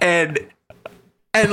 [0.03, 0.39] and
[1.33, 1.51] and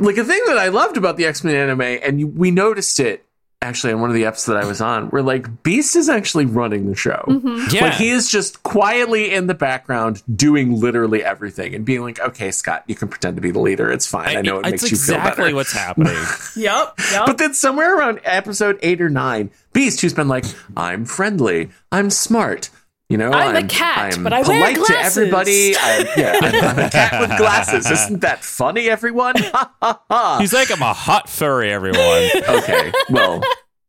[0.00, 2.98] like a thing that I loved about the X Men anime, and you, we noticed
[3.00, 3.24] it
[3.62, 6.46] actually on one of the episodes that I was on, where like Beast is actually
[6.46, 7.24] running the show.
[7.26, 7.74] Mm-hmm.
[7.74, 12.20] yeah, Like he is just quietly in the background doing literally everything and being like,
[12.20, 13.90] "Okay, Scott, you can pretend to be the leader.
[13.90, 14.36] It's fine.
[14.36, 16.16] I, know it it's makes you feel exactly better." what's happening.
[16.54, 16.94] Yep.
[17.12, 17.26] Yep.
[17.26, 20.44] But then somewhere around episode eight or nine, Beast, who's been like,
[20.76, 21.70] "I'm friendly.
[21.90, 22.68] I'm smart."
[23.12, 25.76] You know, I'm a cat, I'm but I wear polite to glasses." everybody.
[25.76, 27.90] I'm, yeah, I'm, I'm a cat with glasses.
[27.90, 29.34] Isn't that funny, everyone?
[30.40, 32.00] He's like, I'm a hot furry, everyone.
[32.48, 33.42] okay, well,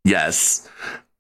[0.04, 0.70] yes.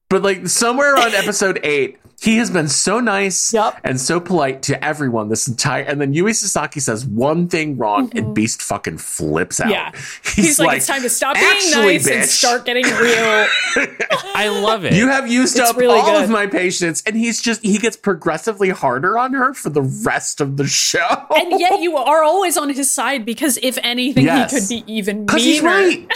[0.09, 3.81] But like somewhere on episode eight, he has been so nice Yep.
[3.83, 8.11] and so polite to everyone this entire and then Yui Sasaki says one thing wrong
[8.15, 9.65] and Beast fucking flips out.
[9.65, 9.73] Mm-hmm.
[9.73, 9.91] Yeah.
[10.35, 13.47] He's, like, it's time to stop being "Actually, nice and start getting real.
[14.35, 14.93] I love it.
[14.93, 16.23] You have used It's up really all good.
[16.23, 20.41] of my patience, and he's just he gets progressively harder on her for the rest
[20.41, 21.25] of the show.
[21.35, 24.51] and yet you are always on his side because if anything, Yes.
[24.69, 25.25] he could be even meaner.
[25.27, 25.97] Because he's right.
[25.99, 26.07] and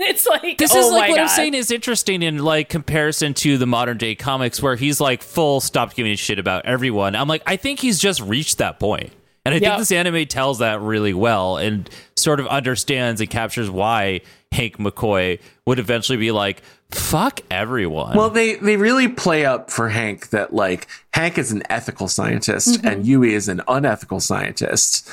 [0.00, 1.22] it's like this oh is like my what God.
[1.24, 5.17] I'm saying is interesting in like comparison to the modern day comics where he's like
[5.22, 7.14] full stopped giving a shit about everyone.
[7.16, 9.12] I'm like, I think he's just reached that point.
[9.44, 9.62] And I Yep.
[9.70, 14.20] think this anime tells that really well and sort of understands and captures why
[14.52, 18.14] Hank McCoy would eventually be like, fuck everyone.
[18.16, 22.68] Well, they they really play up for Hank that like Hank is an ethical scientist
[22.78, 22.86] Mm-hmm.
[22.88, 25.08] and Yui is an unethical scientist,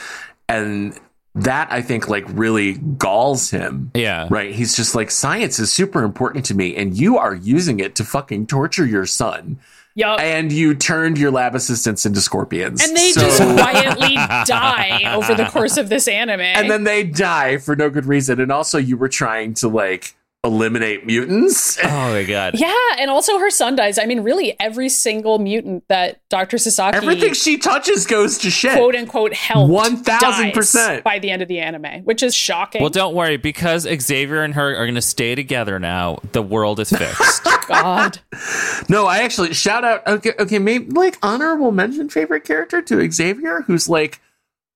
[0.49, 0.97] and
[1.35, 3.91] that I think like really galls him.
[3.93, 4.27] yeah.
[4.29, 4.53] Right?
[4.53, 8.03] He's just like science is super important to me, and you are using it to
[8.05, 9.59] fucking torture your son,
[9.95, 10.19] Yup.
[10.19, 15.33] and you turned your lab assistants into scorpions, And they So- just quietly die over
[15.35, 16.41] the course of this anime.
[16.41, 20.15] and then they die for no good reason, and also you were trying to like
[20.45, 21.77] eliminate mutants.
[21.83, 22.53] Oh my god.
[22.57, 23.97] yeah, and also her son dies.
[23.97, 26.57] I mean, really, every single mutant that Dr.
[26.57, 28.73] Sasaki Everything she touches goes to shit.
[28.73, 31.03] quote unquote helped 1000%.
[31.03, 32.81] by the end of the anime, which is shocking.
[32.81, 36.19] Well, don't worry because Xavier and her are going to stay together now.
[36.31, 37.43] The world is fixed.
[37.67, 38.19] God.
[38.87, 40.05] No, I actually shout out.
[40.05, 44.21] Okay, okay, maybe like honorable mention favorite character to Xavier, who's like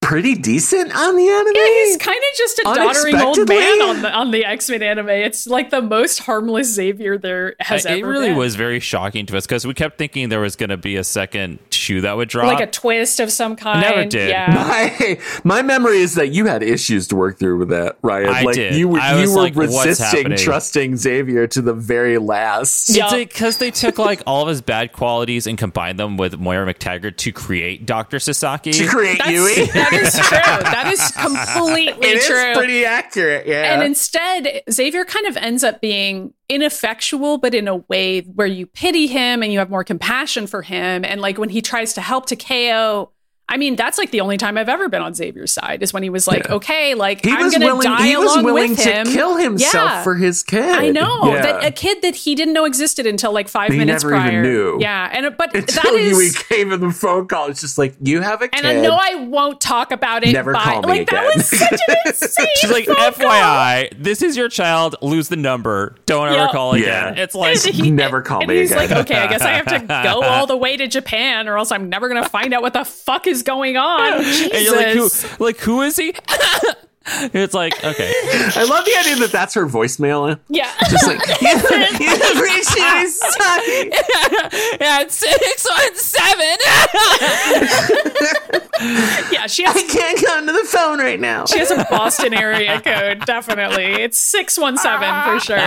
[0.02, 1.52] pretty decent on the anime.
[1.56, 4.82] Yeah, he's kind of just a doddering old man on the on the X Men
[4.82, 5.10] anime.
[5.10, 8.38] It's like the most harmless Xavier there has it ever It really been.
[8.38, 11.04] was very shocking to us because we kept thinking there was going to be a
[11.04, 12.48] second shoe that would drop.
[12.48, 13.82] like a twist of some kind.
[13.82, 14.30] Never did.
[14.30, 14.48] Yeah.
[14.56, 18.30] my my memory is that you had issues to work through with that, Ryan.
[18.30, 18.76] I like did.
[18.76, 22.90] you were I you were like, resisting trusting Xavier to the very last.
[22.90, 23.14] Yeah.
[23.14, 27.18] Because they took like all of his bad qualities and combined them with Moira McTaggart
[27.18, 28.20] to create Dr.
[28.20, 28.72] Sasaki.
[28.72, 29.66] To create That's, Yui.
[29.92, 30.38] that is true.
[30.38, 32.38] That is completely true.
[32.38, 33.74] It is pretty accurate, yeah.
[33.74, 38.66] And instead, Xavier kind of ends up being ineffectual, but in a way where you
[38.66, 41.06] pity him and you have more compassion for him.
[41.06, 43.12] And like when he tries to help Takeo,
[43.52, 46.04] I mean, that's like the only time I've ever been on Xavier's side is when
[46.04, 46.56] he was like, Yeah.
[46.56, 47.82] okay, like he I'm going to willing.
[47.82, 49.08] die He was along willing with to him.
[49.08, 50.04] kill himself Yeah.
[50.04, 50.64] for his kid.
[50.64, 51.42] I know Yeah.
[51.42, 54.28] that a kid that he didn't know existed until like five He minutes never even
[54.30, 54.44] prior.
[54.44, 54.78] knew.
[54.80, 57.48] Yeah, and uh, but Until that is, Yui gave him the phone call.
[57.50, 58.64] It's just like you have a kid.
[58.64, 60.32] and I know I won't talk about it.
[60.34, 61.24] Never by, call me like again.
[61.26, 62.48] that was such an insane.
[62.58, 63.12] She's like, phone call.
[63.12, 64.96] FYI, this is your child.
[65.02, 65.96] Lose the number.
[66.06, 66.52] Don't ever Yep.
[66.52, 67.08] call Yeah.
[67.10, 67.18] again.
[67.18, 68.90] It's like, he- Never call and me he's again.
[68.92, 71.72] like, okay, I guess I have to go all the way to Japan, or else
[71.72, 74.24] I'm never gonna find out what the fuck is going on.
[74.24, 74.52] Jesus.
[74.54, 76.14] and you're like, who, like, who is he?
[77.34, 78.14] it's like, okay.
[78.56, 80.40] I love the idea that that's her voicemail.
[80.50, 80.72] yeah.
[80.90, 83.92] Just like you, you reached Yui Sasaki.
[84.80, 86.58] Yeah, it's 617.
[89.32, 91.46] yeah, she has I can't come to the phone right now.
[91.46, 93.86] she has a Boston area code, definitely.
[93.86, 95.58] It's six one seven for sure.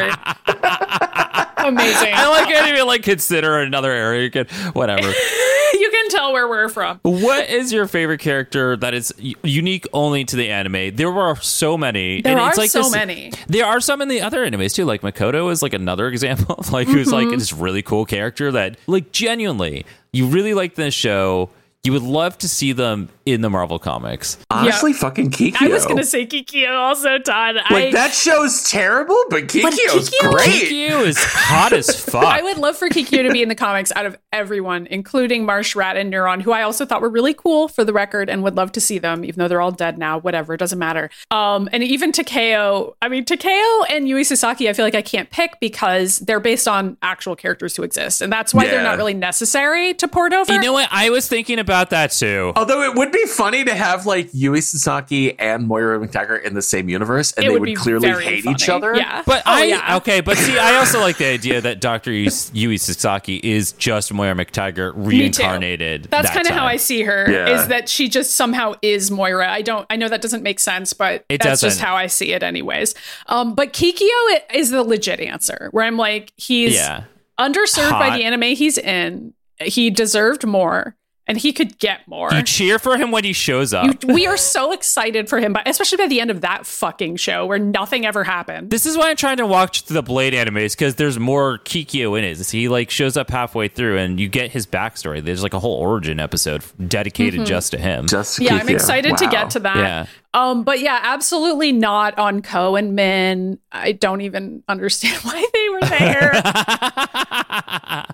[1.59, 2.12] Amazing.
[2.14, 4.28] I like can't even like consider another area.
[4.31, 5.07] Good, whatever.
[5.09, 6.98] you can tell where we're from.
[7.02, 10.96] What is your favorite character that is unique only to the anime?
[10.96, 12.20] There are so many.
[12.22, 13.33] There and are it's like so this- many.
[13.49, 14.85] There are some in the other animes too.
[14.85, 17.28] Like Makoto is like another example of like who's Mm-hmm.
[17.30, 21.51] like this really cool character that like genuinely you really like this show.
[21.85, 24.39] You would love to see them in the Marvel comics.
[24.53, 25.62] Honestly, fucking Kikyo.
[25.62, 27.57] I was gonna say Kikyo also, Todd.
[27.72, 30.47] like I, that show's terrible, but Kikyo's Kikyo- great.
[30.68, 32.22] Kikyo is hot as fuck.
[32.24, 35.74] I would love for Kikyo to be in the comics out of everyone, including Marsh
[35.74, 38.55] Rat and Neuron, who I also thought were really cool for the record and would
[38.55, 40.18] love to see them, even though they're all dead now.
[40.18, 41.11] Whatever, it doesn't matter.
[41.33, 42.95] Um, and even Takeo.
[43.03, 46.68] I mean, Takeo and Yui Sasaki, I feel like I can't pick because they're based
[46.68, 50.53] on actual characters who exist, and that's why they're not really necessary to port over.
[50.53, 50.89] you know what?
[50.93, 52.53] I was thinking about that too.
[52.57, 56.62] Although it would be funny to have like Yui Sasaki and Moira McTaggart in the
[56.62, 58.55] same universe, and it they would would clearly hate funny.
[58.55, 58.95] each other.
[58.97, 59.97] Yeah, But oh, I yeah.
[59.97, 64.35] okay, but see, I also like the idea that Doctor Yui Sasaki is just Moira
[64.35, 66.05] McTaggart reincarnated.
[66.11, 66.66] That's that kind of how.
[66.66, 67.31] I see her.
[67.31, 67.61] Yeah.
[67.61, 69.51] Is that she just somehow is Moira?
[69.51, 69.87] I don't.
[69.91, 71.85] I know that doesn't make sense, but It that's just doesn't.
[71.87, 72.95] how I see it, anyways.
[73.27, 74.09] Um, but Kikyo
[74.55, 75.68] is the legit answer.
[75.73, 77.05] Where I'm like, he's Yeah.
[77.39, 79.35] underserved by the anime he's in.
[79.61, 80.97] He deserved more,
[81.27, 82.33] and he could get more.
[82.33, 83.87] You cheer for him when he shows up.
[84.05, 87.16] You- we are so excited for him, but especially by the end of that fucking
[87.16, 88.70] show where nothing ever happened.
[88.70, 92.25] this is why I'm trying to watch the Blade animes because there's more Kikyo in
[92.25, 92.51] it.
[92.51, 95.23] He like shows up halfway through, and you get his backstory.
[95.25, 97.45] There's like a whole origin episode dedicated Mm-hmm.
[97.45, 98.07] just to him.
[98.09, 98.70] Just yeah, I'm Kikyo.
[98.75, 99.77] excited to get to that.
[99.77, 100.07] Yeah.
[100.35, 103.59] Um, but yeah, absolutely not on Ko and Min.
[103.70, 106.33] I don't even understand why they were there.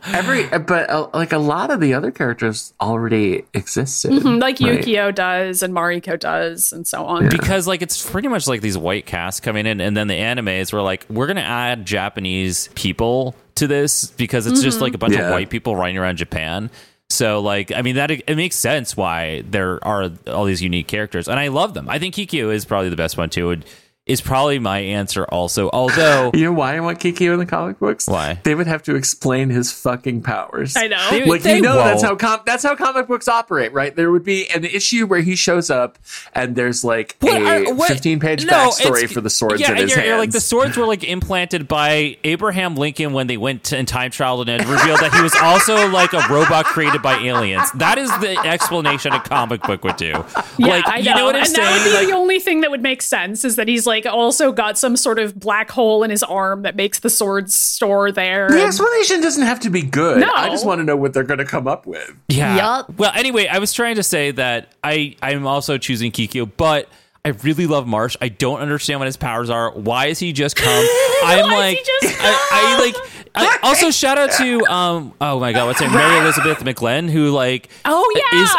[0.07, 4.11] Every, but uh, like a lot of the other characters already existed.
[4.13, 4.81] Mhm, like right?
[4.81, 7.29] Yukio does and Mariko does and so on.
[7.29, 10.73] because like it's pretty much like these white casts coming in and then the animes
[10.73, 15.15] were like we're gonna add japanese people to this because it's just like a bunch
[15.17, 16.71] of white people running around japan
[17.11, 21.27] so like i mean that it makes sense why there are all these unique characters
[21.29, 21.89] and i love them.
[21.89, 23.51] I think kikyo is probably the best one too.
[23.51, 23.65] It
[24.09, 27.79] is probably my answer also although You know why I want Kikyo in the comic
[27.79, 28.07] books?
[28.09, 28.41] Why?
[28.43, 30.77] They would have to explain his fucking powers.
[30.77, 31.11] I know.
[31.11, 32.21] They- Like they you know, that's how won't.
[32.21, 33.95] com- that's how comic books operate, right?
[33.95, 35.99] There would be an issue where he shows up
[36.35, 39.73] and there's like What a what- 15 page No, backstory for the swords yeah, in
[39.73, 40.09] and his you're, hands.
[40.09, 43.87] you're like the swords were like implanted by Abraham Lincoln when they went to, in
[43.87, 47.71] time travel and it revealed that he was also like a robot created by aliens.
[47.73, 50.25] That is the explanation a comic book would do.
[50.59, 51.85] Yeah, like I you know what I'm and that would saying?
[51.93, 54.79] be Like, the only thing that would make sense is that he's like also got
[54.79, 58.49] some sort of black hole in his arm that makes the sword store there.
[58.49, 60.21] the and- explanation doesn't have to be good.
[60.21, 60.31] No.
[60.35, 62.13] I just want to know what they're going to come up with.
[62.29, 62.57] yeah.
[62.57, 62.99] Yup.
[62.99, 66.89] Well, anyway, I was trying to say that I I'm also choosing Kikyo, but
[67.25, 68.17] I really love Marsh.
[68.21, 69.73] I don't understand what his powers are.
[69.73, 70.87] Why is he just come?
[71.25, 73.13] I'm like, he just I, I like.
[73.35, 75.13] I, also, shout out to um.
[75.21, 75.95] Oh my god, what's her name?
[75.97, 78.43] Mary Elizabeth McGlynn, who like oh yeah.
[78.43, 78.51] is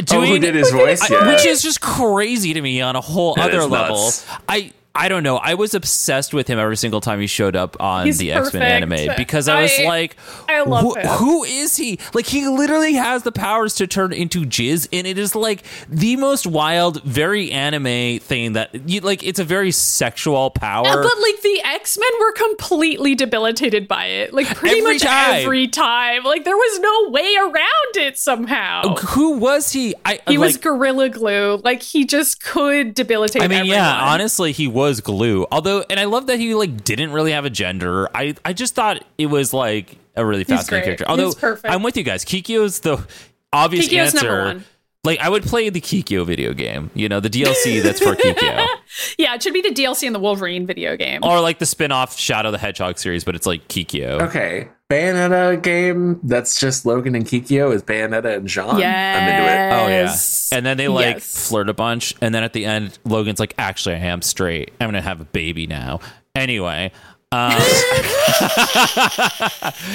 [0.00, 1.00] Oh, doing who did his voice?
[1.02, 1.28] I- Yeah.
[1.32, 3.96] which is just crazy to me on a whole It other level.
[3.96, 4.26] nuts.
[4.48, 5.36] I I don't know.
[5.36, 8.52] I was obsessed with him every single time he showed up on He's the X
[8.52, 10.16] Men anime because I was like,
[10.48, 11.06] I love who, him.
[11.06, 12.00] who is he?
[12.14, 16.16] Like he literally has the powers to turn into jizz, and it is like the
[16.16, 19.22] most wild, very anime thing that you like.
[19.22, 20.84] It's a very sexual power.
[20.84, 25.02] Yeah, but like the X Men were completely debilitated by it, like pretty Every much
[25.02, 25.42] time.
[25.42, 26.24] every time.
[26.24, 28.82] Like there was no way around it somehow.
[28.82, 29.94] Uh, who was he?
[30.04, 31.60] I He was gorilla glue.
[31.62, 33.42] Like he just could debilitate.
[33.42, 35.46] I mean, yeah, honestly, he was glue.
[35.52, 38.08] Although, and I love that he like didn't really have a gender.
[38.16, 40.84] I I just thought it was like a really fascinating great.
[40.98, 41.04] character.
[41.08, 41.72] Although, He's perfect.
[41.72, 42.24] I'm with you guys.
[42.24, 43.06] Kikyo's the
[43.52, 44.62] obvious Kikyo's answer.
[45.04, 46.90] Like, I would play the Kikyo video game.
[46.92, 48.66] You know, the DLC that's for Kikyo,
[49.18, 51.20] Yeah, it should be the DLC in the Wolverine video game.
[51.22, 54.22] or like the spin-off Shadow the Hedgehog series, but it's like Kikyo.
[54.22, 54.68] Okay.
[54.90, 58.78] Bayonetta game that's just Logan and Kikyo is Bayonetta and Jean.
[58.78, 59.16] Yes.
[59.16, 59.72] I'm into it.
[59.84, 61.48] Oh yeah, and then they like Yes.
[61.48, 64.72] flirt a bunch, and then at the end, Logan's like, "Actually, I am straight.
[64.80, 66.00] I'm gonna have a baby now."
[66.34, 66.90] Anyway,
[67.32, 67.60] um, all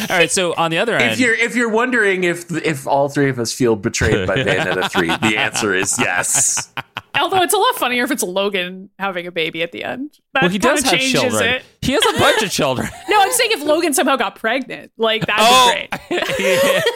[0.10, 0.30] right.
[0.30, 3.40] So on the other end, If you're if you're wondering if if all three of
[3.40, 6.72] us feel betrayed by Bayonetta three, the answer is yes.
[7.20, 10.20] Although it's a lot funnier if it's Logan having a baby at the end.
[10.34, 11.44] That well, he does kinda have children.
[11.56, 11.64] It.
[11.82, 12.90] He has a bunch of children.
[13.10, 16.84] No, I'm saying if Logan somehow got pregnant, like that'd oh, be great.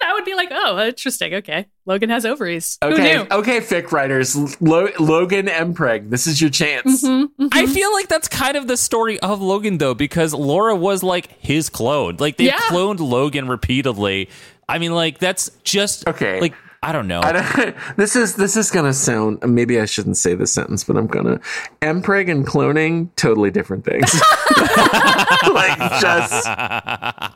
[0.00, 1.34] That would be like, oh, interesting.
[1.34, 2.78] Okay, Logan has ovaries.
[2.82, 3.26] Who Okay, knew?
[3.30, 7.04] okay, fic writers, Lo- Logan Mpreg, this is your chance.
[7.04, 7.46] Mm-hmm.
[7.52, 11.28] I feel like that's kind of the story of Logan, though, because Laura was like
[11.38, 12.16] his clone.
[12.18, 12.58] Like they Yeah.
[12.58, 14.30] cloned Logan repeatedly.
[14.68, 16.40] I mean, like that's just Okay.
[16.40, 17.20] Like I don't know.
[17.20, 19.40] I don't, this is this is gonna sound.
[19.46, 21.38] Maybe I shouldn't say this sentence, but I'm gonna.
[21.82, 24.14] Mpreg and cloning, totally different things.
[25.52, 26.46] like just,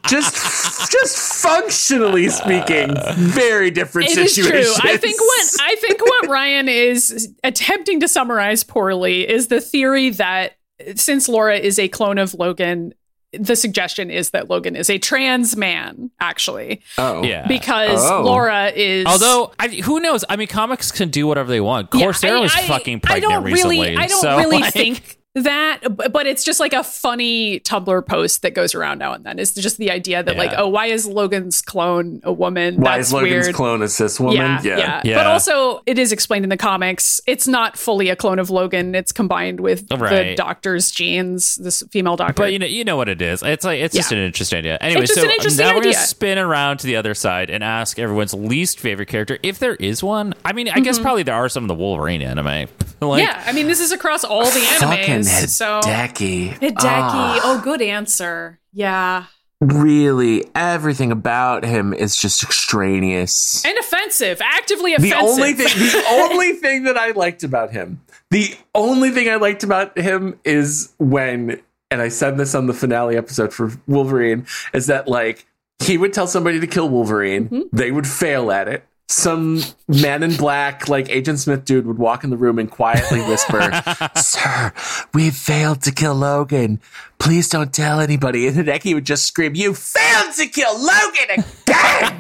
[0.09, 4.79] just, just functionally speaking, very different It is situations.
[4.79, 4.91] true.
[4.91, 10.09] I think what I think what Ryan is attempting to summarize poorly is the theory
[10.11, 10.57] that
[10.97, 12.95] since Laura is a clone of Logan,
[13.39, 17.47] the suggestion is that Logan is a trans man, actually, Oh, yeah.
[17.47, 18.23] because Oh.
[18.23, 19.07] Laura is.
[19.07, 20.25] Although, I, who knows?
[20.29, 21.89] I mean, comics can do whatever they want.
[21.93, 23.79] Yeah, Corsair I- was I- fucking I pregnant don't recently.
[23.81, 25.81] really, I don't so, really like- think that,
[26.13, 29.39] but it's just like a funny Tumblr post that goes around now and then.
[29.39, 32.77] It's just the idea that like, oh, why is Logan's clone a woman?
[32.77, 33.55] Why That's is Logan's weird.
[33.55, 34.37] clone a cis woman?
[34.37, 35.17] Yeah, yeah, Yeah.
[35.17, 37.21] But also, it is explained in the comics.
[37.27, 38.95] It's not fully a clone of Logan.
[38.95, 41.57] It's combined with the doctor's genes.
[41.57, 42.35] This female doctor.
[42.35, 43.43] But you know, you know what it is.
[43.43, 44.79] It's like it's just an interesting idea.
[44.81, 45.95] Anyway, so an interesting now we're idea.
[45.95, 49.75] gonna spin around to the other side and ask everyone's least favorite character, if there
[49.75, 50.35] is one.
[50.45, 51.03] I mean, I guess mm-hmm.
[51.03, 52.69] probably there are some of the Wolverine anime.
[53.01, 55.24] like, yeah, I mean, this is across all the Fucking animes.
[55.25, 56.59] So Hideki.
[56.59, 56.75] Hideki.
[56.81, 57.41] Ah.
[57.45, 58.59] Oh, good answer.
[58.73, 59.27] Yeah,
[59.61, 63.65] really, everything about him is just extraneous.
[63.65, 64.41] and offensive.
[64.43, 65.19] Actively offensive.
[65.19, 68.01] the only thing the only thing that I liked about him,
[68.31, 71.61] the only thing I liked about him is when
[71.91, 75.47] and I said this on the finale episode for Wolverine, is that like
[75.83, 77.77] he would tell somebody to kill Wolverine, Mm-hmm.
[77.77, 78.85] they would fail at it.
[79.09, 83.21] Some man in black, like Agent Smith dude, would walk in the room and quietly
[83.21, 83.71] whisper,
[84.17, 84.73] Sir,
[85.13, 86.81] we failed to kill Logan.
[87.19, 88.47] Please don't tell anybody.
[88.47, 92.19] And Hideki would just scream, You failed to kill Logan again!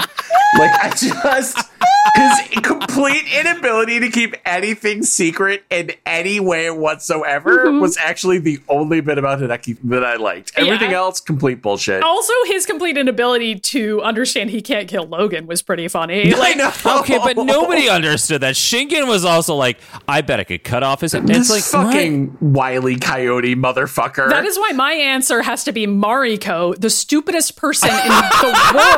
[0.59, 1.59] Like, I just.
[2.16, 7.80] His complete inability to keep anything secret in any way whatsoever mm-hmm.
[7.80, 10.53] was actually the only bit about Hideki that I liked.
[10.55, 10.99] Everything Yeah.
[10.99, 12.05] else, complete bullshit.
[12.05, 16.32] Also, his complete inability to understand he can't kill Logan was pretty funny.
[16.35, 16.70] I Like, know.
[17.01, 18.55] Okay, but nobody understood that.
[18.55, 21.14] Shingen was also like, I bet I could cut off his.
[21.14, 24.28] It's This like fucking wily coyote motherfucker.
[24.28, 28.93] that is why my answer has to be Mariko, the stupidest person in the world.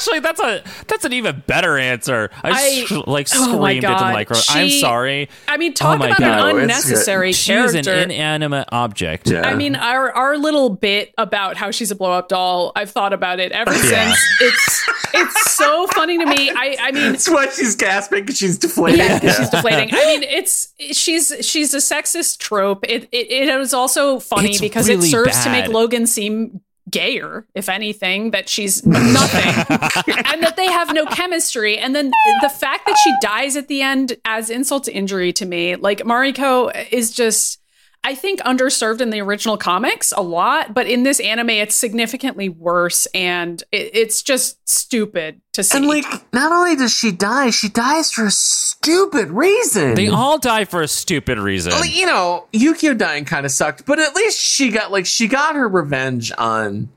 [0.00, 0.16] Yeah.
[0.16, 2.30] Actually, that's a that's an even better answer.
[2.42, 4.12] I, I- sc- oh like Oh screamed into the God.
[4.12, 4.56] microphone.
[4.56, 5.28] I'm sorry.
[5.46, 6.54] I mean, oh talk Oh my about God.
[6.54, 7.92] An unnecessary She is character.
[7.92, 9.30] an inanimate object.
[9.30, 9.42] Yeah.
[9.46, 12.72] I mean, our our little bit about how she's a blow up doll.
[12.76, 14.12] I've thought about it ever Yeah.
[14.12, 14.18] since.
[14.40, 16.50] It's it's so funny to me.
[16.50, 18.98] I I mean, That's why she's gasping because she's deflated.
[19.00, 19.90] yeah, she's deflating.
[19.92, 22.84] I mean, it's she's she's a sexist trope.
[22.88, 25.68] It it, it was also funny It's because it really serves to make.
[25.68, 26.60] Logan seem
[26.90, 29.54] gayer, if anything, that she's nothing,
[30.26, 31.78] and that they have no chemistry.
[31.78, 32.10] And then
[32.42, 36.00] the fact that she dies at the end as insult to injury to me, like
[36.00, 37.58] Mariko is just.
[38.02, 42.48] I think underserved in the original comics a lot, but in this anime, it's significantly
[42.48, 45.76] worse, and it, it's just stupid to see.
[45.76, 49.94] And like, not only does she die, she dies for a stupid reason.
[49.96, 51.72] They all die for a stupid reason.
[51.72, 55.28] Like, you know, Yukio dying kind of sucked, but at least she got like she
[55.28, 56.88] got her revenge on.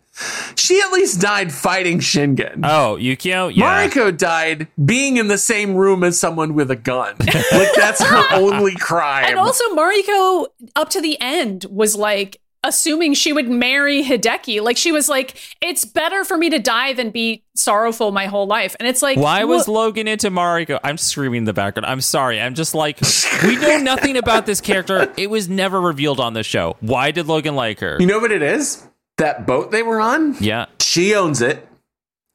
[0.55, 2.61] She at least died fighting Shingen.
[2.63, 3.51] oh, Yukio?
[3.53, 3.87] Yeah.
[3.87, 7.15] Mariko died being in the same room as someone with a gun.
[7.19, 9.25] like that's her only crime.
[9.25, 14.61] And also, Mariko, up to the end, was like assuming she would marry Hideki.
[14.61, 18.45] Like she was like, "It's better for me to die than be sorrowful my whole
[18.45, 20.79] life." And it's like, Why was wha- Logan into Mariko?
[20.83, 21.87] I'm screaming in the background.
[21.87, 22.39] I'm sorry.
[22.39, 22.99] I'm just like,
[23.43, 25.11] we know nothing about this character.
[25.17, 26.77] It was never revealed on the show.
[26.81, 27.97] Why did Logan like her?
[27.99, 28.87] you know what it is?
[29.17, 30.65] That boat they were on, Yeah.
[30.79, 31.67] she owns it,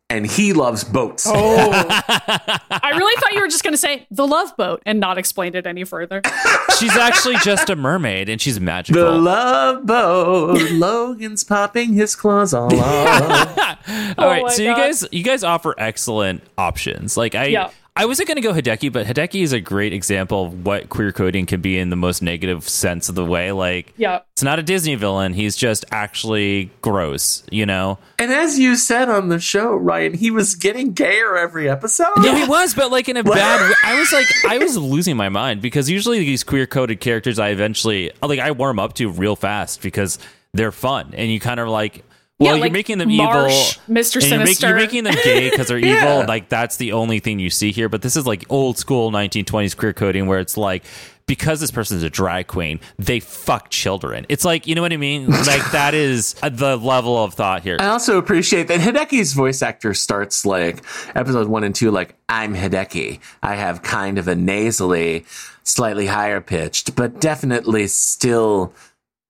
[0.08, 1.26] and he loves boats.
[1.28, 1.32] Oh,
[1.88, 5.54] I really thought you were just going to say the love boat and not explain
[5.54, 6.22] it any further.
[6.78, 9.02] She's actually just a mermaid and she's magical.
[9.04, 10.60] The love boat.
[10.70, 13.58] Logan's popping his claws all off.
[13.58, 17.16] All oh right, my so you guys you guys offer excellent options.
[17.16, 17.70] Like I Yeah.
[17.98, 21.10] I wasn't going to go Hideki, but Hideki is a great example of what queer
[21.10, 23.50] coding can be in the most negative sense of the way.
[23.50, 24.20] Like Yeah.
[24.32, 27.98] it's not a Disney villain, he's just actually gross, you know.
[28.20, 32.12] and as you said on the show, Ryan, he was getting gayer every episode.
[32.18, 33.74] No, he was, but like in a bad way.
[33.84, 37.48] I was like, I was losing my mind because usually these queer coded characters, I
[37.48, 40.18] eventually like I warm up to real fast because
[40.54, 42.04] they're fun, and you kind of like,
[42.38, 44.16] well, Yeah, you're like making them Marsh, evil, Mr.
[44.16, 44.68] and you're, make- Sinister.
[44.68, 46.14] you're making them gay because they're Yeah.
[46.16, 46.26] evil.
[46.28, 47.88] Like that's the only thing you see here.
[47.88, 50.84] But this is like old school 1920s queer coding where it's like.
[51.26, 54.24] Because this person's a drag queen, they fuck children.
[54.30, 55.26] It's like, you know what I mean?
[55.30, 57.76] Like, that is the level of thought here.
[57.80, 60.82] I also appreciate that Hideki's voice actor starts like
[61.14, 63.20] episode one and two, like, I'm Hideki.
[63.42, 65.26] I have kind of a nasally,
[65.64, 68.72] slightly higher pitched, but definitely still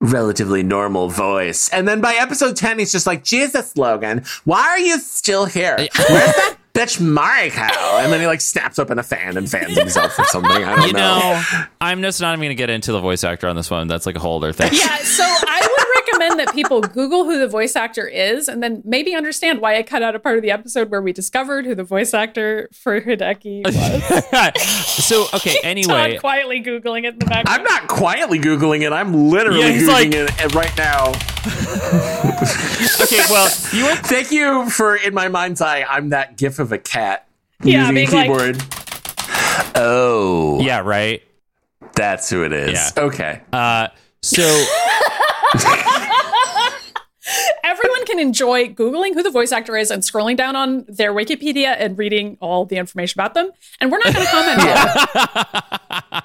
[0.01, 1.69] relatively normal voice.
[1.71, 5.77] And then by episode 10, he's just like, Jesus, Logan, why are you still here?
[5.77, 5.89] Where's
[6.37, 7.69] that bitch Mariko.
[8.05, 10.51] And then he like snaps open a fan and fans himself or something.
[10.63, 11.19] I don't You know.
[11.19, 11.43] know,
[11.81, 13.89] I'm just not even going to get into the voice actor on this one.
[13.89, 14.71] That's like a whole other thing.
[14.73, 15.68] Yeah, so I would
[16.29, 19.83] recommend that people Google who the voice actor is and then maybe understand why I
[19.83, 23.01] cut out a part of the episode where we discovered who the voice actor for
[23.01, 23.64] Hideki
[24.55, 25.05] was.
[25.05, 26.12] so, okay, anyway.
[26.14, 27.49] Todd quietly Googling it in the background.
[27.61, 28.93] I'm not quietly Googling it.
[28.93, 31.12] I'm literally Yeah, Googling like- it right now.
[33.03, 36.72] Okay, well, you were Thank you for, in my mind's eye, I'm that gif of
[36.72, 37.26] a cat
[37.62, 39.72] Yeah, using a being like- keyboard.
[39.76, 41.22] oh, Yeah, right.
[41.95, 42.72] that's who it is.
[42.72, 43.03] Yeah.
[43.05, 43.41] Okay.
[43.53, 43.89] Uh,
[44.22, 44.43] so
[47.63, 51.77] Everyone can enjoy Googling who the voice actor is and scrolling down on their Wikipedia
[51.79, 53.51] and reading all the information about them.
[53.81, 54.61] And we're not going to comment
[56.01, 56.23] on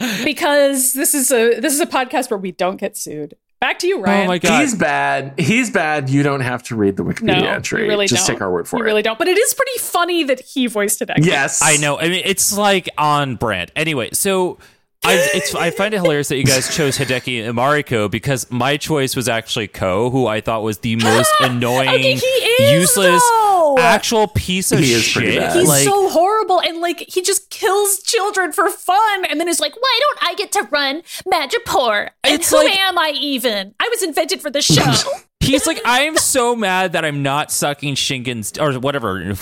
[0.00, 0.24] it.
[0.24, 3.34] because this is a this is a podcast where we don't get sued.
[3.60, 4.24] Back to you, oh Ryan.
[4.24, 5.34] oh my god, He's bad.
[5.40, 6.08] He's bad.
[6.10, 7.88] You don't have to read the Wikipedia No, entry.
[7.88, 8.36] really Just don't.
[8.36, 8.84] take our word for you it.
[8.84, 9.18] You really don't.
[9.18, 11.10] But it is pretty funny that he voiced it.
[11.18, 11.60] Yes.
[11.62, 11.98] I know.
[11.98, 13.72] I mean, it's like on brand.
[13.74, 14.58] Anyway, so
[15.04, 18.76] I, it's I find it hilarious that you guys chose Hideki and Mariko because my
[18.76, 23.76] choice was actually Ko, who I thought was the most annoying, Okay, is, useless, though.
[23.78, 25.38] actual piece of He is shit.
[25.40, 25.56] bad.
[25.56, 29.60] He's like, so horrible and like he just kills children for fun and then is
[29.60, 32.10] like, why don't I get to run Madripoor?
[32.24, 33.74] And It's who like- am I even?
[33.80, 34.82] I was invented for the show.
[35.52, 39.32] He's like, I am so mad that I'm not sucking Shingen's or whatever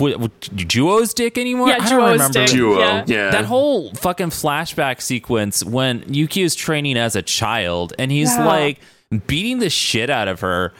[0.54, 1.68] Juo's dick anymore.
[1.68, 2.32] Yeah, I don't Juo's remember.
[2.46, 2.48] dick.
[2.50, 2.78] Duo.
[2.78, 3.04] Yeah.
[3.06, 3.30] Yeah.
[3.30, 8.46] That whole fucking flashback sequence when Yuki is training as a child and he's Yeah.
[8.46, 8.80] like
[9.26, 10.72] beating the shit out of her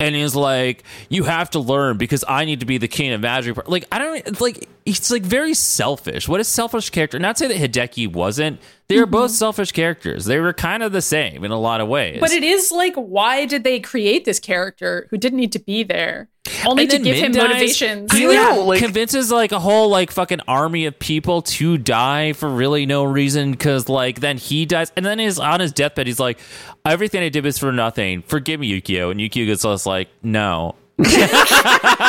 [0.00, 3.20] and he's like, You have to learn because I need to be the king of
[3.20, 3.68] magic.
[3.68, 6.26] Like, I don't it's like he's like very selfish.
[6.26, 7.18] What a selfish character.
[7.18, 8.58] Not to say that Hideki wasn't.
[8.88, 9.12] They were Mm-hmm.
[9.12, 10.24] both selfish characters.
[10.24, 12.18] They were kind of the same in a lot of ways.
[12.18, 15.82] But it is like, why did they create this character who didn't need to be
[15.84, 16.28] there?
[16.66, 17.48] Only And to then give him Min dies.
[17.48, 18.12] motivations.
[18.12, 21.76] He I like, know, like- convinces like a whole like fucking army of people to
[21.78, 25.72] die for really no reason because like then he dies and then he's on his
[25.72, 26.38] deathbed he's like
[26.84, 30.74] everything I did was for nothing forgive me Yukio and Yukio gets just like no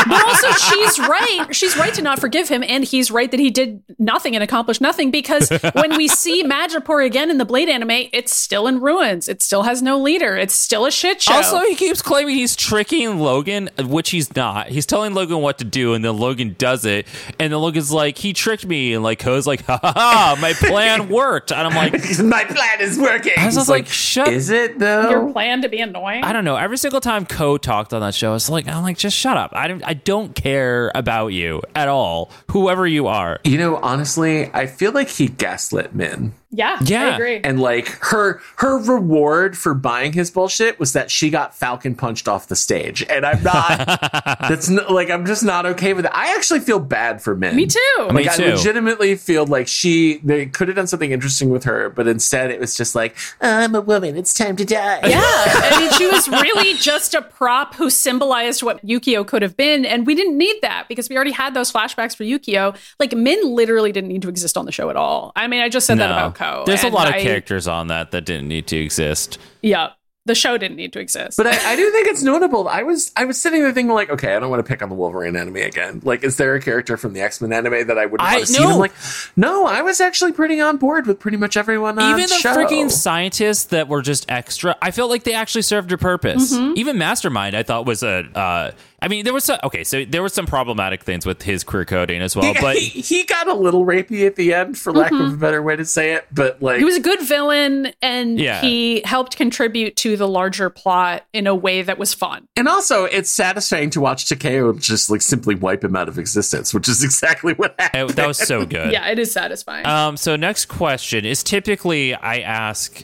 [0.02, 1.46] But also, she's right.
[1.52, 4.82] She's right to not forgive him, and he's right that he did nothing and accomplished
[4.82, 9.30] nothing because when we see Madripoor again in the Blade anime, it's still in ruins.
[9.30, 10.36] It still has no leader.
[10.36, 11.34] It's still a shit show.
[11.36, 15.64] also he keeps claiming he's tricking Logan which he's not he's telling Logan what to
[15.66, 17.06] do and then Logan does it
[17.40, 20.54] and then Logan's like he tricked me and like Ko's like ha ha ha my
[20.54, 23.34] plan worked and I'm like my plan is working.
[23.38, 25.10] I was It's just like, shut is it though?
[25.10, 26.24] your plan to be annoying.
[26.24, 26.56] I don't know.
[26.56, 29.38] Every single time Ko talked on that show, it's like oh, I'm like, just shut
[29.38, 29.52] up.
[29.54, 33.40] I don't I don't care about you at all, whoever you are.
[33.44, 36.34] you know, honestly, I feel like he gaslit Min.
[36.52, 37.06] Yeah, Yeah.
[37.08, 37.40] I agree.
[37.44, 42.28] And like her her reward for buying his bullshit was that she got Falcon punched
[42.28, 43.04] off the stage.
[43.10, 43.78] And I'm not
[44.42, 46.12] that's n like I'm just not okay with it.
[46.14, 47.56] I actually feel bad for Min.
[47.56, 47.80] Me too.
[48.00, 48.46] Like Me I too.
[48.52, 52.60] legitimately feel like she they could have done something interesting with her, but instead it
[52.60, 55.00] was just like, I'm a woman, it's time to die.
[55.08, 59.56] Yeah, I mean, she was really just a prop who symbolized what Yukio could have
[59.56, 62.76] been, and we didn't need that because we already had those flashbacks for Yukio.
[63.00, 65.32] Like Min literally didn't need to exist on the show at all.
[65.36, 66.64] I mean, I just said that about Ko.
[66.66, 69.38] There's a lot of I- characters on that that didn't need to exist.
[69.62, 69.90] Yeah,
[70.26, 71.36] the show didn't need to exist.
[71.38, 72.68] But I, I do think it's notable.
[72.68, 74.90] I was I was sitting there thinking like, okay, I don't want to pick on
[74.90, 76.02] the Wolverine anime again.
[76.04, 78.48] Like, is there a character from the X Men anime that I would I- want
[78.48, 78.62] to see?
[78.64, 78.70] no.
[78.72, 78.94] I'm like,
[79.36, 82.56] no, I was actually pretty on board with pretty much everyone on Even the show.
[82.56, 86.54] freaking scientists that were just extra, I felt like they actually served a purpose.
[86.54, 86.74] Mm-hmm.
[86.78, 88.26] Even Mastermind, I thought was a.
[88.36, 88.72] Uh,
[89.04, 91.86] I mean, there was some, okay, so there were some problematic things with his queer
[91.86, 94.94] coding as well, He, but he, he got a little rapey at the end, for
[94.94, 96.28] lack of a better way to say it.
[96.32, 98.62] But like, he was a good villain, and Yeah.
[98.62, 102.48] he helped contribute to the larger plot in a way that was fun.
[102.56, 106.74] and also it's satisfying to watch Takeo just like simply wipe him out of existence,
[106.74, 108.12] which is exactly what happened.
[108.12, 108.92] it- that was so good.
[108.92, 109.86] Yeah, it is satisfying.
[109.88, 113.04] Um, so next question is typically I ask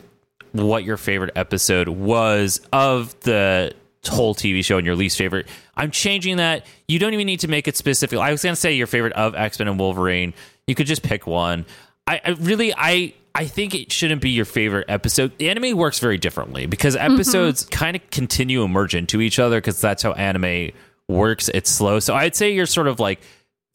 [0.51, 3.73] what your favorite episode was of the
[4.07, 5.47] whole TV show and your least favorite.
[5.75, 6.65] I'm changing that.
[6.87, 8.19] You don't even need to make it specific.
[8.19, 10.33] I was gonna say your favorite of X Men and Wolverine.
[10.67, 11.65] You could just pick one.
[12.05, 15.37] I, I really I I think it shouldn't be your favorite episode.
[15.37, 17.13] The anime works very differently because mm-hmm.
[17.13, 20.71] episodes kind of continue merge into each other because that's how anime
[21.07, 21.49] works.
[21.53, 21.99] It's slow.
[21.99, 23.21] So I'd say your sort of like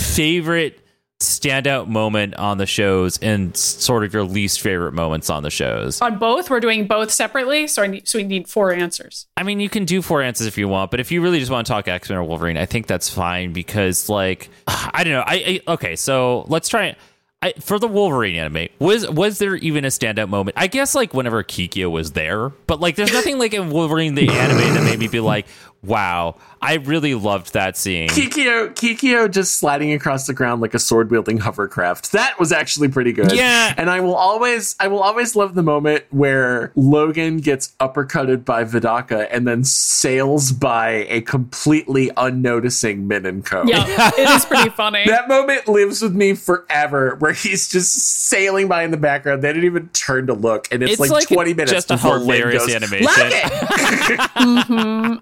[0.00, 0.80] favorite
[1.22, 6.00] standout moment on the shows and sort of your least favorite moments on the shows.
[6.00, 9.26] on both, we're doing both separately, so I need, so we need four answers.
[9.36, 11.50] I mean, you can do four answers if you want, but if you really just
[11.50, 15.12] want to talk X Men or Wolverine, I think that's fine because, like, I don't
[15.12, 15.24] know.
[15.26, 16.98] I, I okay, so let's try it.
[17.42, 20.56] I, for the Wolverine anime, was was there even a standout moment?
[20.56, 24.28] I guess like whenever Kikyo was there, but like there's nothing like in Wolverine the
[24.28, 25.46] anime that made me be like,
[25.82, 26.36] wow.
[26.60, 28.08] I really loved that scene.
[28.08, 32.12] Kikyo, Kikyo just sliding across the ground like a sword wielding hovercraft.
[32.12, 33.32] That was actually pretty good.
[33.32, 33.74] Yeah.
[33.76, 38.62] And I will always, I will always love the moment where Logan gets uppercutted by
[38.64, 43.64] Vidaka and then sails by a completely unnoticing Min and Ko.
[43.66, 45.02] Yeah, it is pretty funny.
[45.12, 49.42] That moment lives with me forever, where he's just sailing by in the background.
[49.42, 51.72] They didn't even turn to look, and it's, It's like, like twenty minutes.
[51.72, 53.04] just a before Min hilarious goes, animation.
[53.06, 54.72] "Like it!" Mm-hmm.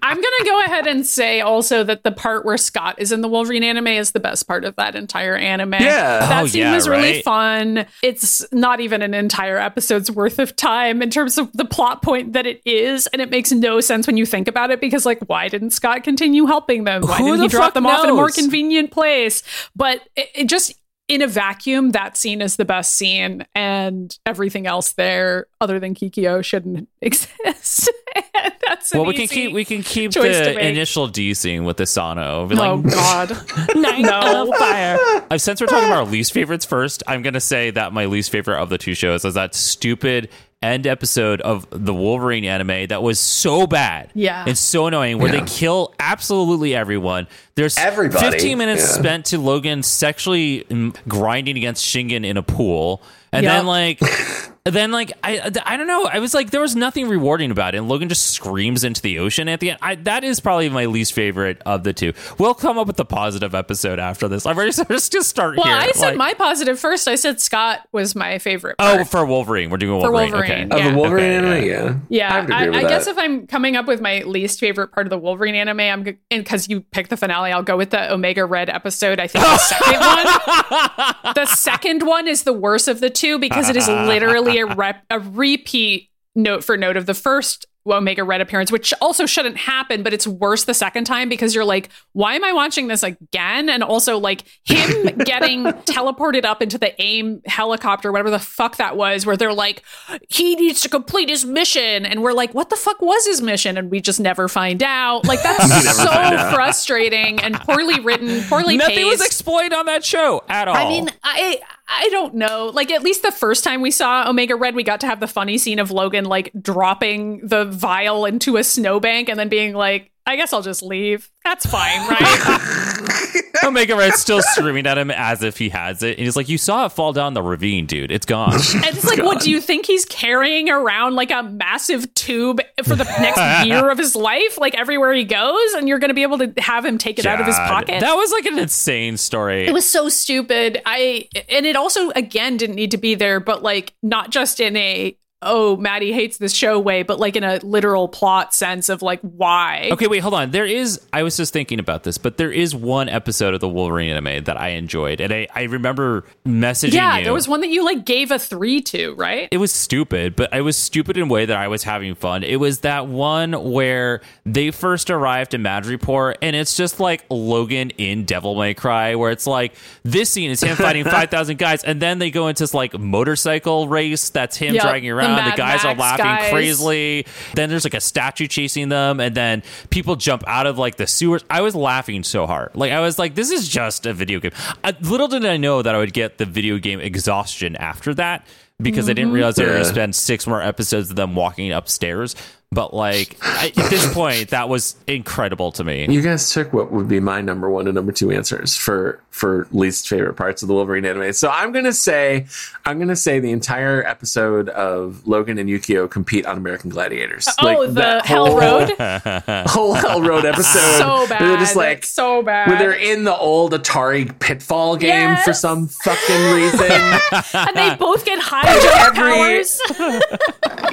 [0.01, 3.27] I'm gonna go ahead and say also that the part where Scott is in the
[3.27, 5.73] Wolverine anime is the best part of that entire anime.
[5.73, 6.19] Yeah.
[6.23, 7.23] Oh, that Oh, scene yeah, was really right?
[7.23, 7.85] fun.
[8.03, 12.33] It's not even an entire episode's worth of time in terms of the plot point
[12.33, 15.19] that it is, and it makes no sense when you think about it because, like,
[15.27, 17.03] why didn't Scott continue helping them?
[17.03, 19.43] Why Who didn't the he drop fuck them off in a more convenient place?
[19.75, 20.73] But it, it just
[21.11, 25.93] in a vacuum, that scene is the best scene, and everything else there, other than
[25.93, 27.91] Kikyo, shouldn't exist.
[28.65, 32.47] That's an well, we can keep we can keep the initial D scene with Asano.
[32.47, 33.29] Be Oh like, God!
[33.75, 34.51] Night No.
[34.57, 34.97] fire.
[35.37, 38.31] Since we're talking about our least favorites first, I'm going to say that my least
[38.31, 40.29] favorite of the two shows is that stupid
[40.61, 44.11] end episode of the Wolverine anime that was so bad.
[44.13, 44.45] Yeah.
[44.47, 45.39] And so annoying where Yeah.
[45.39, 47.27] they kill absolutely everyone.
[47.55, 48.29] There's Everybody.
[48.31, 48.99] 15 minutes Yeah.
[48.99, 50.65] spent to Logan sexually
[51.07, 53.01] grinding against Shingen in a pool.
[53.33, 53.51] And Yep.
[53.53, 53.99] then like
[54.65, 56.05] then like I I don't know.
[56.05, 57.79] I was like there was nothing rewarding about it.
[57.79, 59.79] And Logan just screams into the ocean at the end.
[59.81, 62.13] I, that is probably my least favorite of the two.
[62.37, 64.45] We'll come up with the positive episode after this.
[64.45, 65.75] I'm ready to just just start Well, here.
[65.75, 67.07] I said Like- my positive first.
[67.07, 68.75] I said Scott was my favorite.
[68.77, 69.71] Oh, for Wolverine.
[69.71, 70.31] We're doing For Wolverine.
[70.31, 70.71] Wolverine.
[70.71, 70.75] Okay.
[70.75, 70.91] Of Yeah.
[70.91, 71.95] the Wolverine Okay, anime, yeah.
[72.09, 75.07] yeah, yeah, I, I, I guess if I'm coming up with my least favorite part
[75.07, 77.51] of the Wolverine anime, I'm because you picked the finale.
[77.51, 79.19] I'll go with the Omega Red episode.
[79.19, 81.33] I think the second one.
[81.33, 85.03] The second one is the worst of the two because it is literally a rep,
[85.09, 90.03] a repeat note for note of the first Omega Red appearance, which also shouldn't happen,
[90.03, 93.69] but it's worse the second time because you're like, why am I watching this again?
[93.69, 98.97] And also like him getting teleported up into the AIM helicopter, whatever the fuck that
[98.97, 99.81] was, where they're like,
[100.29, 102.05] he needs to complete his mission.
[102.05, 103.77] And we're like, what the fuck was his mission?
[103.77, 105.25] And we just never find out.
[105.25, 106.11] Like that's so
[106.53, 109.07] frustrating and poorly written, poorly Nothing paced.
[109.07, 110.75] was explained on that show at all.
[110.75, 111.61] I mean, I
[111.93, 112.71] I don't know.
[112.73, 115.27] Like at least the first time we saw Omega Red, we got to have the
[115.27, 120.11] funny scene of Logan like dropping the vial into a snowbank and then being like,
[120.25, 121.29] "I guess I'll just leave.
[121.43, 126.17] That's fine, right?" Omega Red's still screaming at him as if he has it.
[126.17, 128.11] And he's like, You saw it fall down the ravine, dude.
[128.11, 128.53] It's gone.
[128.75, 132.95] and it's like, what do you think he's carrying around like a massive tube for
[132.95, 136.23] the next year of his life, like everywhere he goes, and you're going to be
[136.23, 137.99] able to have him take it out of his pocket?
[137.99, 139.67] That was like an insane story.
[139.67, 140.81] It was so stupid.
[140.85, 144.75] I and it also again didn't need to be there, but like not just in
[144.75, 149.01] a oh Maddy hates this show way, but like in a literal plot sense of
[149.01, 149.89] like why.
[149.91, 150.51] Okay, wait, hold on.
[150.51, 153.67] There is, I was just thinking about this, but there is one episode of the
[153.69, 155.19] Wolverine anime that I enjoyed.
[155.21, 157.23] And I, I remember messaging Yeah, you.
[157.23, 159.47] there was one that you like gave a three to, right?
[159.51, 162.43] it was stupid, but it was stupid in a way that I was having fun.
[162.43, 167.89] It was that one where they first arrived in Madripoor, and it's just like Logan
[167.91, 169.73] in Devil May Cry, where it's like
[170.03, 173.87] this scene is him fighting 5,000 guys, and then they go into this like motorcycle
[173.87, 175.45] race that's him Yep, dragging the around.
[175.45, 176.49] The, Mad guys are laughing guys.
[176.51, 177.25] crazily.
[177.55, 181.07] Then there's like a statue chasing them, and then people jump out of like the
[181.07, 181.43] sewers.
[181.49, 182.71] I was laughing so hard.
[182.75, 184.51] Like, I was like, this is just a video game.
[184.83, 188.45] I, little did I know that I would get the video game exhaustion after that
[188.81, 189.83] because I didn't realize I would Yeah.
[189.83, 192.35] spend six more episodes of them walking upstairs.
[192.73, 196.07] But like I, at this point, that was incredible to me.
[196.09, 199.67] You guys took what would be my number one and number two answers for for
[199.73, 201.33] least favorite parts of the Wolverine anime.
[201.33, 202.45] So I'm gonna say
[202.85, 207.45] I'm gonna say the entire episode of Logan and Yukio compete on American Gladiators.
[207.61, 208.89] oh, the that Hell whole- Road,
[209.67, 210.97] whole Hell Road episode.
[210.97, 211.41] so bad.
[211.41, 212.69] They're just like so bad.
[212.69, 215.43] where they're in the old Atari Pitfall game Yes.
[215.43, 216.89] for some fucking reason.
[217.53, 219.65] and they both get high jump Every-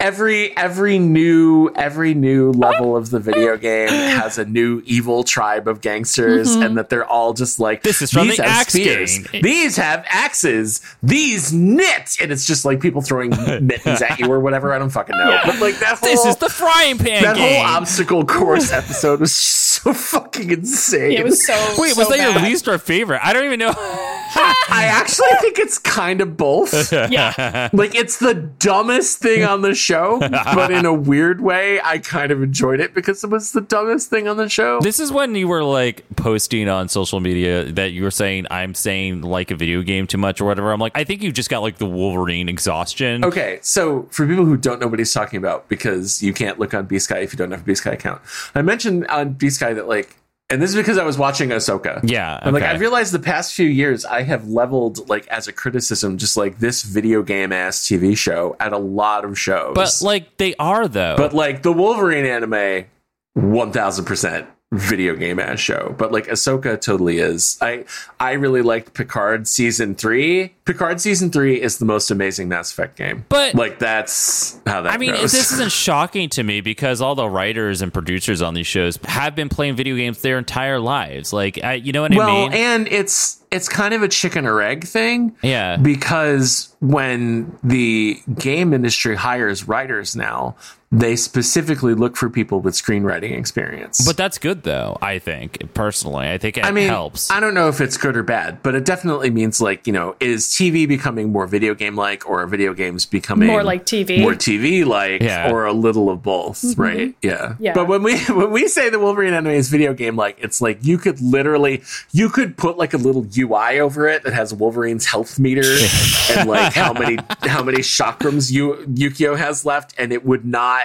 [0.00, 5.68] every every new every new level of the video game has a new evil tribe
[5.68, 6.62] of gangsters Mm-hmm.
[6.62, 9.42] and that they're all just like This is from these the have Axe spears game."
[9.42, 13.30] these have axes these knit and it's just like people throwing
[13.66, 16.36] mittens at you or whatever i don't fucking know but like that whole This is
[16.36, 17.62] the frying pan that game.
[17.64, 21.54] whole obstacle course episode was so fucking insane It was so.
[21.78, 23.20] Wait, so was that your least or favorite?
[23.22, 23.72] I don't even know.
[24.38, 26.92] I actually think it's kind of both.
[27.08, 27.70] Yeah.
[27.72, 32.30] Like it's the dumbest thing on the show, but in a weird way, I kind
[32.30, 34.80] of enjoyed it because it was the dumbest thing on the show.
[34.80, 38.74] This is when you were like posting on social media that you were saying I'm
[38.74, 40.72] saying like a video game too much or whatever.
[40.72, 43.24] I'm like, I think you just got like the Wolverine exhaustion.
[43.24, 46.74] Okay, so for people who don't know what he's talking about, because you can't look
[46.74, 48.20] on B Sky if you don't have a B Sky account,
[48.54, 50.16] I mentioned on B Sky that like,
[50.50, 52.00] and this is because I was watching Ahsoka.
[52.02, 52.62] Yeah, And like.
[52.62, 56.58] I realized the past few years I have leveled like as a criticism just like
[56.58, 59.74] this video game ass TV show at a lot of shows.
[59.74, 61.16] But like they are though.
[61.18, 62.86] But like the Wolverine anime,
[63.34, 65.94] one thousand percent video game ass show.
[65.96, 67.56] But like Ahsoka totally is.
[67.62, 67.84] I
[68.20, 70.54] I really liked Picard season three.
[70.66, 73.24] Picard season three is the most amazing Mass Effect game.
[73.30, 75.32] But- like that's how that I mean, goes.
[75.32, 79.34] this isn't shocking to me because all the writers and producers on these shows have
[79.34, 81.32] been playing video games their entire lives.
[81.32, 82.18] Like, I, you know what I mean.
[82.26, 85.34] well, and it's it's kind of a chicken or egg thing.
[85.42, 85.76] Yeah.
[85.76, 90.54] Because when the game industry hires writers now,
[90.90, 94.06] they specifically look for people with screenwriting experience.
[94.06, 94.96] but that's good though.
[95.02, 97.30] I think personally, I think it I mean, helps.
[97.30, 100.16] I don't know if it's good or bad, but it definitely means like you know,
[100.18, 104.18] is TV becoming more video game like, or are video games becoming More like TV?
[104.22, 105.50] more TV like, Yeah.
[105.52, 107.14] or a little of both, right?
[107.20, 107.32] Yeah.
[107.36, 107.64] Mm-hmm.
[107.64, 107.74] Yeah.
[107.74, 110.78] But when we when we say the Wolverine anime is video game like, it's like
[110.80, 111.82] you could literally
[112.12, 115.62] you could put like a little UI over it that has Wolverine's health meter
[116.32, 120.84] and like how many how many chakrams you Yukio has left, and it would not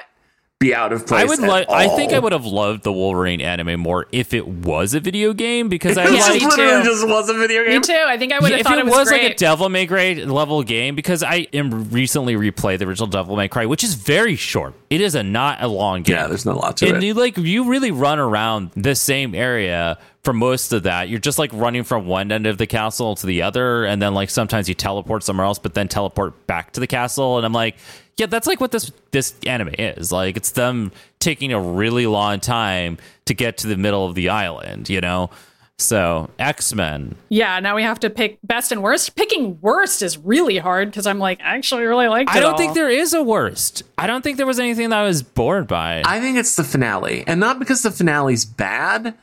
[0.60, 1.22] be out of place.
[1.22, 1.70] I would at like.
[1.70, 5.34] I think I would have loved the Wolverine anime more if it was a video
[5.34, 6.42] game because I This Yeah, like.
[6.42, 6.90] me literally too.
[6.90, 7.74] just was a video game.
[7.74, 7.94] Me too.
[8.08, 9.24] I think I would have if thought it, it was, was great.
[9.24, 13.36] like a Devil May Cry level game, because I am recently replayed the original Devil
[13.36, 14.74] May Cry, which is very short.
[14.90, 16.16] It is a not a long game.
[16.16, 17.04] Yeah, there's not a lot to and it.
[17.08, 21.10] you like you really run around the same area for most of that.
[21.10, 24.14] You're just like running from one end of the castle to the other, and then
[24.14, 27.36] like sometimes you teleport somewhere else, but then teleport back to the castle.
[27.36, 27.76] And I'm like,
[28.18, 30.12] yeah, that's like what this this anime is.
[30.12, 34.30] Like it's them taking a really long time to get to the middle of the
[34.30, 35.30] island, you know.
[35.80, 39.16] So X Men, yeah, now we have to pick best and worst.
[39.16, 42.36] Picking worst is really hard because I'm like, I actually really liked it.
[42.36, 42.58] I don't all.
[42.58, 43.82] think there is a worst.
[43.98, 46.04] I don't think there was anything that I was bored by.
[46.06, 49.16] I think it's the finale, and not because the finale's bad,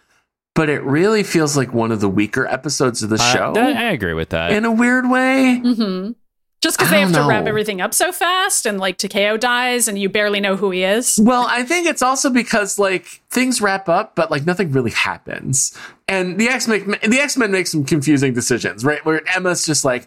[0.57, 3.77] but it really feels like one of the weaker episodes of the Uh, show that-
[3.77, 4.53] I agree with that.
[4.53, 5.63] in a weird way.
[5.65, 6.13] Mm-hmm.
[6.61, 9.89] Just because they have don't to wrap everything up so fast, and like Takeo dies,
[9.89, 11.19] and you barely know who he is.
[11.23, 15.77] Well, I think it's also because like things wrap up, but like nothing really happens,
[16.07, 19.05] and the X Men the X Men make some confusing decisions, right?
[19.05, 20.07] Where Emma's just like.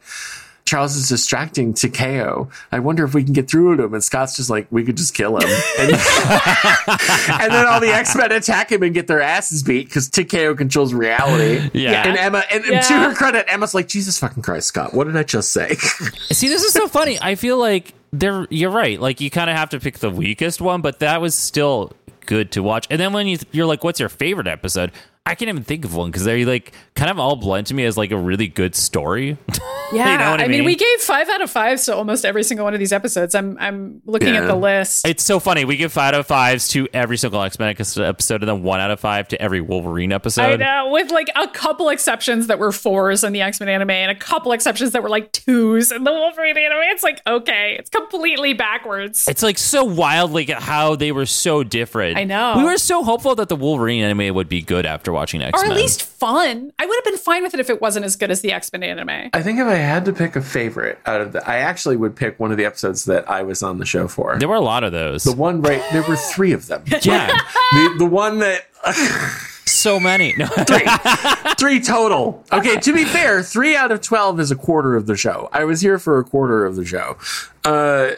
[0.73, 2.49] Charles is distracting Takeo.
[2.71, 3.93] I wonder if we can get through to him.
[3.93, 5.47] And Scott's just like, we could just kill him.
[5.79, 10.09] And, and then all the X Men attack him and get their asses beat because
[10.09, 11.69] Takeo controls reality.
[11.83, 12.07] Yeah.
[12.07, 13.09] And Emma, and, and to Yeah.
[13.09, 15.75] her credit, Emma's like, Jesus fucking Christ, Scott, what did I just say?
[16.31, 17.19] See, this is so funny.
[17.21, 18.47] I feel like there.
[18.49, 18.99] You're right.
[18.99, 21.93] Like you kind of have to pick the weakest one, but that was still
[22.25, 22.87] good to watch.
[22.89, 24.91] And then when you you're like, "What's your favorite episode?"
[25.25, 27.85] I can't even think of one because they're like kind of all blend to me
[27.85, 29.37] as like a really good story.
[29.91, 30.65] Yeah, You know what I I mean, mean?
[30.65, 33.35] we gave five out of five to almost every single one of these episodes.
[33.35, 34.41] I'm I'm looking Yeah.
[34.41, 35.07] at the list.
[35.07, 35.65] it's so funny.
[35.65, 38.79] We give five out of fives to every single X Men episode, and then one
[38.79, 40.59] out of five to every Wolverine episode.
[40.63, 43.91] I know, with like a couple exceptions that were fours in the X Men anime,
[43.91, 46.79] and a couple exceptions that were like twos in the Wolverine anime.
[46.85, 49.25] It's like okay, it's completely backwards.
[49.27, 52.12] It's like so wild, like how they were so different.
[52.15, 52.55] I know.
[52.57, 55.69] We were so hopeful that the Wolverine anime would be good after watching X Men.
[55.69, 56.71] or at least fun.
[56.79, 58.71] I would have been fine with it if it wasn't as good as the X
[58.71, 59.29] Men anime.
[59.33, 62.15] I think if I had to pick a favorite out of the, I actually would
[62.15, 64.37] pick one of the episodes that I was on the show for.
[64.39, 65.23] there were a lot of those.
[65.23, 66.83] The one right, there were three of them.
[67.01, 67.27] yeah,
[67.71, 68.65] The, the one that
[69.65, 70.33] so many.
[70.37, 70.45] No.
[70.47, 70.85] three,
[71.59, 72.43] three total.
[72.51, 75.49] Okay, to be fair, three out of twelve is a quarter of the show.
[75.53, 77.17] I was here for a quarter of the show.
[77.63, 78.11] Uh,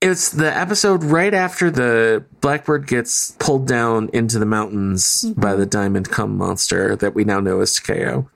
[0.00, 5.40] it's the episode right after the Blackbird gets pulled down into the mountains mm-hmm.
[5.40, 8.28] by the Diamond Cum monster that we now know as Takeo.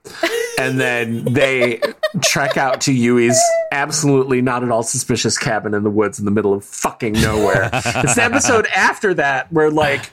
[0.58, 1.80] And then they
[2.22, 3.40] trek out to Yui's
[3.72, 7.70] absolutely not at all suspicious cabin in the woods in the middle of fucking nowhere.
[7.72, 10.10] it's the episode after that where like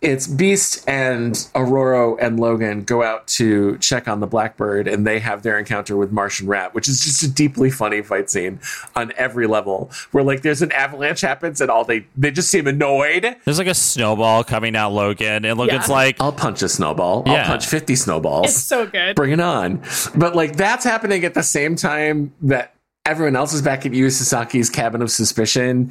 [0.00, 5.18] it's Beast and Ororo and Logan go out to check on the Blackbird, and they
[5.18, 8.60] have their encounter with Marsh Rat, which is just a deeply funny fight scene
[8.96, 9.90] on every level.
[10.12, 13.36] Where like there's an avalanche happens, and all they they just seem annoyed.
[13.44, 15.94] There's like a snowball coming out Logan, and Logan's Yeah.
[15.94, 17.22] like, I'll punch a snowball.
[17.26, 17.32] Yeah.
[17.34, 18.46] I'll punch fifty snowballs.
[18.50, 19.16] It's so good.
[19.16, 19.82] Bring it on.
[20.14, 22.74] But like that's happening at the same time that
[23.06, 25.90] everyone else is back at Yui Sasaki's cabin of suspicion,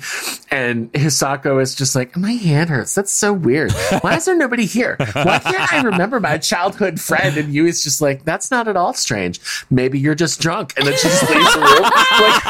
[0.50, 2.96] and Hisako is just like, "My hand hurts.
[2.96, 3.72] That's so weird.
[4.02, 4.96] Why is there nobody here?
[5.14, 8.76] Why can't I remember my childhood friend?" And Yu is just like, "That's not at
[8.76, 9.40] all strange.
[9.70, 11.84] Maybe you're just drunk." And then she just leaves the room.
[11.84, 12.44] Like,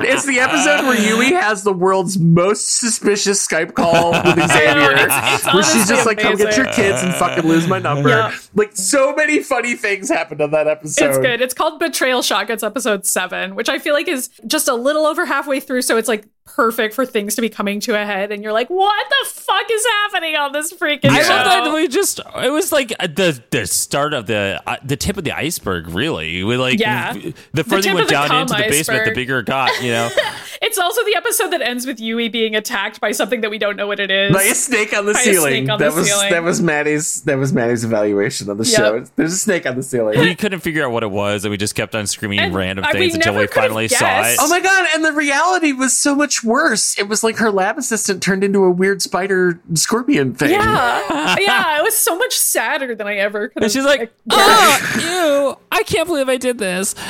[0.10, 5.34] it's the episode where Yui has the world's most suspicious Skype call with Xavier, it's-
[5.44, 8.08] it's where she's honestly just like, "Come get your kids and fucking lose my number."
[8.08, 8.34] Yeah.
[8.54, 11.04] Like, so many funny things happened on that episode.
[11.08, 11.40] It's good.
[11.40, 15.24] It's called Betrayal Shotguns episode seven, which I feel like is just a little over
[15.26, 15.82] halfway through.
[15.82, 18.30] So it's like perfect for things to be coming to a head.
[18.30, 21.28] And you're like, what the fuck is happening on this freaking I show?
[21.30, 25.16] love that we just it was like the the start of the uh, the tip
[25.16, 27.14] of the iceberg really we like Yeah.
[27.52, 29.90] the further tip you went down cum into the basement the bigger it got you
[29.92, 30.10] know
[30.62, 33.76] It's also the episode that ends with Yui being attacked by something that we don't
[33.76, 34.32] know what it is.
[34.32, 35.50] By a snake on the By a ceiling.
[35.64, 36.30] snake on that the was ceiling.
[36.30, 38.76] that was Maddy's that was Maddy's evaluation of the Yep.
[38.78, 39.04] show.
[39.16, 40.18] There's a snake on the ceiling.
[40.18, 42.84] we couldn't figure out what it was and we just kept on screaming And random
[42.86, 44.38] I- we things until we could've finally saw it.
[44.40, 44.88] Oh my god!
[44.94, 46.98] And the reality was so much worse.
[46.98, 50.50] It was like her lab assistant turned into a weird spider scorpion thing.
[50.50, 54.98] yeah, yeah, it was so much sadder than I ever could and she's like oh
[55.00, 56.94] ew I can't believe I did this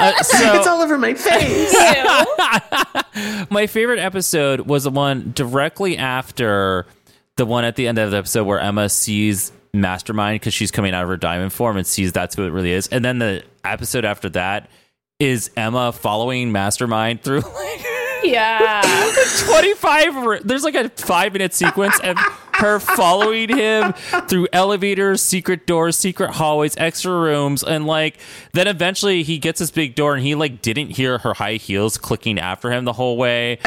[0.00, 1.74] Uh, so It's all over my face.
[3.50, 6.86] My favorite episode was the one directly after
[7.36, 10.94] the one at the end of the episode where Emma sees Mastermind because she's coming
[10.94, 12.86] out of her diamond form and sees that's who it really is.
[12.88, 14.70] And then the episode after that
[15.18, 17.80] is Emma following Mastermind through like
[18.22, 18.82] yeah.
[19.46, 22.16] 25 there's like a five minute sequence of
[22.54, 23.92] her following him
[24.28, 28.18] through elevators secret doors secret hallways extra rooms and like
[28.52, 31.96] then eventually he gets this big door and he like didn't hear her high heels
[31.96, 33.58] clicking after him the whole way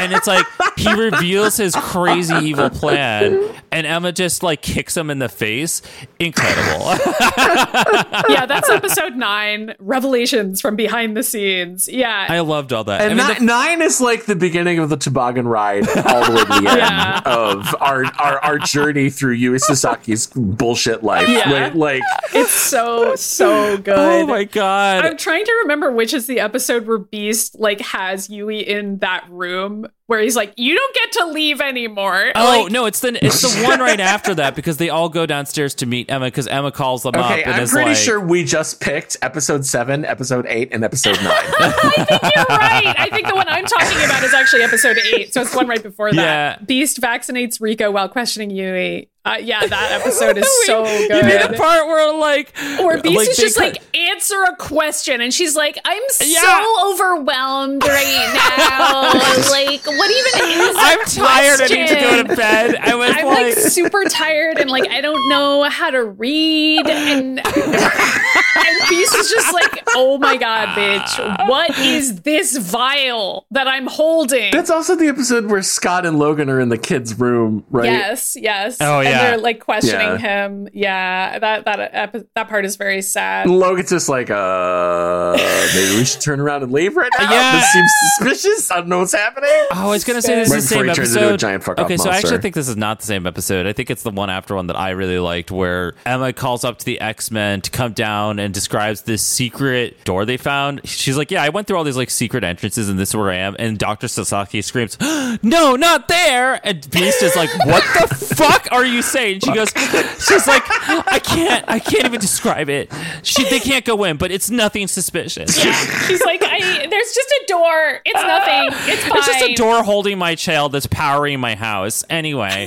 [0.00, 0.46] and it's like
[0.76, 5.82] he reveals his crazy evil plan and emma just like kicks him in the face
[6.18, 6.86] incredible
[8.28, 9.74] yeah, that's episode nine.
[9.78, 11.88] Revelations from behind the scenes.
[11.88, 12.26] Yeah.
[12.28, 14.88] i loved all that And I mean, ni- the- nine is like the beginning of
[14.88, 17.20] the toboggan ride all the way to the end Yeah.
[17.24, 21.28] of our, our our journey through Yui Sasaki's bullshit life.
[21.28, 21.48] Yeah.
[21.50, 22.02] Like, like
[22.32, 23.94] it's so, so good.
[23.98, 28.28] oh my god I'm trying to remember which is the episode where Beast like has
[28.30, 32.72] Yui in that room where he's like, "You don't get to leave anymore." Oh Like,
[32.72, 35.86] no, it's the it's the one right after that because they all go downstairs to
[35.86, 38.42] meet Emma because Emma calls them up okay, and I'm is pretty like, sure we
[38.42, 41.26] just picked episode seven, episode eight, and episode nine.
[41.30, 42.94] I think You're right.
[42.98, 45.82] I think the one I'm talking about is actually episode eight, so it's one right
[45.82, 46.60] before that.
[46.60, 46.64] Yeah.
[46.64, 49.10] Beast vaccinates Rico while questioning Yui.
[49.24, 51.10] Uh, yeah, that episode is so good.
[51.10, 54.56] You mean the part where like Where Beast like, is just cut- like answer a
[54.56, 56.40] question, and she's like, "I'm Yeah.
[56.40, 59.12] so overwhelmed right now.
[59.50, 60.76] like, what even is?
[60.78, 61.60] I'm tired.
[61.60, 62.76] I need to go to bed.
[62.76, 66.86] I was I'm like, like super tired and like I don't know how to read
[66.88, 73.68] and and Beast is just like, oh my god, bitch, what is this vial that
[73.68, 74.52] I'm holding?
[74.52, 77.86] That's also the episode where Scott and Logan are in the kids' room, right?
[77.86, 78.78] Yes, yes.
[78.80, 79.30] Oh, And yeah.
[79.30, 80.46] they're like questioning Yeah.
[80.46, 80.68] him.
[80.72, 83.48] Yeah, that that that part is very sad.
[83.48, 85.36] Logan's just like, uh,
[85.74, 87.30] maybe we should turn around and leave right now.
[87.30, 87.56] Yeah.
[87.60, 88.70] This seems suspicious.
[88.70, 89.50] I don't know what's happening.
[89.72, 91.38] Oh, I was gonna say this Right is the same he turns into a episode.
[91.40, 93.66] giant fuck-off okay, so I actually think this is not the same episode.
[93.66, 96.78] I think it's the one after one that I really liked, where Emma calls up
[96.78, 100.80] to the X Men to come down and describes this secret door they found.
[100.84, 103.30] She's like, "Yeah, I went through all these like secret entrances, and this is where
[103.30, 104.96] I am." And Doctor Sasaki screams,
[105.42, 109.70] "No, not there!" And Beast is like, "What the fuck are you saying?" She goes,
[110.18, 112.92] "She's like, I can't, I can't even describe it.
[113.22, 115.72] She, they can't go in, but it's nothing suspicious." Yeah.
[116.06, 118.00] She's like, I there's just a door.
[118.04, 118.78] It's nothing.
[118.92, 119.18] It's fine.
[119.18, 122.04] It's just a door holding my child that's powering my house.
[122.08, 122.66] Anyway,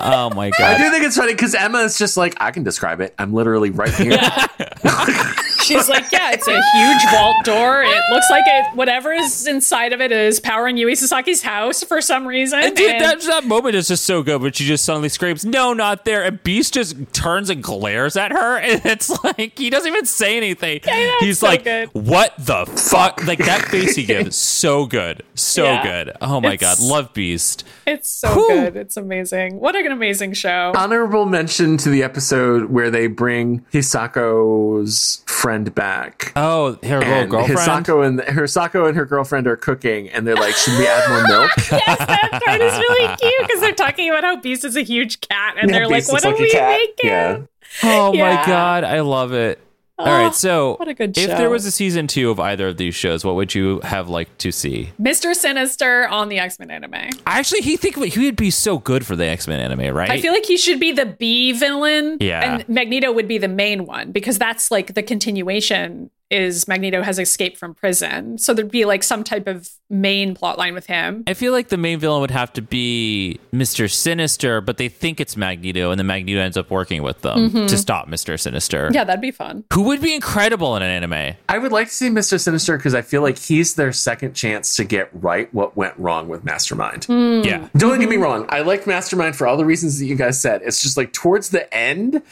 [0.00, 0.60] oh my god.
[0.60, 3.14] I do think it's funny because Emma is just like, I can describe it.
[3.18, 4.18] I'm literally right here.
[5.70, 7.82] She's like, yeah, it's a huge vault door.
[7.82, 12.00] It looks like it, whatever is inside of it is powering Yui Sasaki's house for
[12.00, 12.58] some reason.
[12.60, 15.44] And dude, And- that, that moment is just so good, but she just suddenly screams,
[15.44, 16.24] No, not there.
[16.24, 18.58] And Beast just turns and glares at her.
[18.70, 20.80] And it's like, he doesn't even say anything.
[20.86, 21.88] know, it's He's so like, good.
[21.92, 23.24] What the fuck?
[23.26, 25.22] Like, that face he gives, is so good.
[25.34, 25.82] So Yeah.
[25.82, 26.16] good.
[26.20, 26.84] Oh my It's- god.
[26.86, 27.64] Love Beast.
[27.86, 28.48] it's so Whew.
[28.48, 28.76] good.
[28.76, 29.58] It's amazing.
[29.60, 30.72] What an amazing show.
[30.76, 36.32] Honorable mention to the episode where they bring Hisako's friend back.
[36.36, 37.58] Oh, her little and girlfriend.
[37.86, 41.26] Hisako and Hisako and her girlfriend are cooking, and they're like, "Should we add more
[41.28, 44.82] milk?" yes, that part is really cute because they're talking about how Beast is a
[44.82, 46.68] huge cat, and they're like, "What looks are like we cat.
[46.78, 47.38] making?" Yeah.
[47.82, 48.34] Oh Yeah.
[48.36, 49.60] my god, I love it.
[50.00, 52.40] All Oh, right, ah, so what a good if there was a season two of
[52.40, 54.90] either of these shows, what would you have liked to see?
[55.00, 55.34] Mr.
[55.34, 57.10] Sinister on the X Men anime.
[57.26, 60.10] Actually, he think he would be so good for the X Men anime, right?
[60.10, 62.54] I feel like he should be the B villain, Yeah.
[62.54, 67.18] and Magneto would be the main one because that's like the continuation is Magneto has
[67.18, 68.38] escaped from prison.
[68.38, 71.24] So there'd be like some type of main plot line with him.
[71.26, 73.90] I feel like the main villain would have to be Mr.
[73.90, 77.66] Sinister, but they think it's Magneto, and then Magneto ends up working with them mm-hmm.
[77.66, 78.38] to stop Mr.
[78.38, 78.90] Sinister.
[78.92, 79.64] Yeah, that'd be fun.
[79.72, 81.36] Who would be incredible in an anime?
[81.48, 82.38] I would like to see Mr.
[82.40, 86.28] Sinister because I feel like he's their second chance to get right what went wrong
[86.28, 87.04] with Mastermind.
[87.04, 87.42] Hmm.
[87.44, 87.68] Yeah.
[87.76, 88.22] Don't get me mm-hmm.
[88.22, 88.46] wrong.
[88.48, 90.62] I like Mastermind for all the reasons that you guys said.
[90.64, 92.22] It's just like towards the end,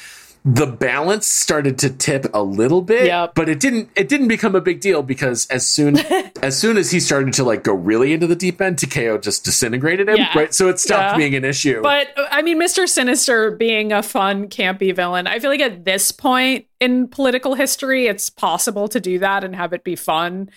[0.50, 3.34] the balance started to tip a little bit, Yep.
[3.34, 3.90] but it didn't.
[3.94, 5.98] It didn't become a big deal because as soon
[6.42, 9.44] as soon as he started to like go really into the deep end, Takeo just
[9.44, 10.16] disintegrated him.
[10.16, 10.32] Yeah.
[10.34, 11.16] Right, so it stopped Yeah.
[11.18, 11.82] being an issue.
[11.82, 12.88] But I mean, Mr.
[12.88, 18.06] Sinister being a fun, campy villain, I feel like at this point in political history,
[18.06, 20.48] it's possible to do that and have it be fun.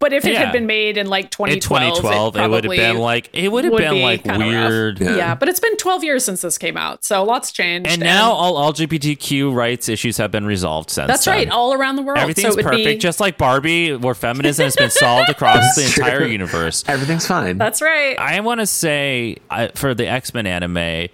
[0.00, 0.44] But if it Yeah.
[0.44, 3.50] had been made in like In 2012, 2012, it, would have probably been like it
[3.50, 5.00] would have would been be like kinda weird.
[5.00, 5.16] Yeah.
[5.16, 5.34] yeah.
[5.34, 7.90] but it's been 12 years since this came out, so lots changed.
[7.90, 11.08] And now all LGBTQ rights issues have been resolved since.
[11.08, 11.34] that's then.
[11.34, 12.18] right, all around the world.
[12.18, 16.24] Everything's so perfect, Be, just like Barbie, where feminism has been solved across the entire
[16.24, 16.84] universe.
[16.86, 17.58] Everything's fine.
[17.58, 18.16] that's right.
[18.20, 21.08] I want to say I, for the X Men anime,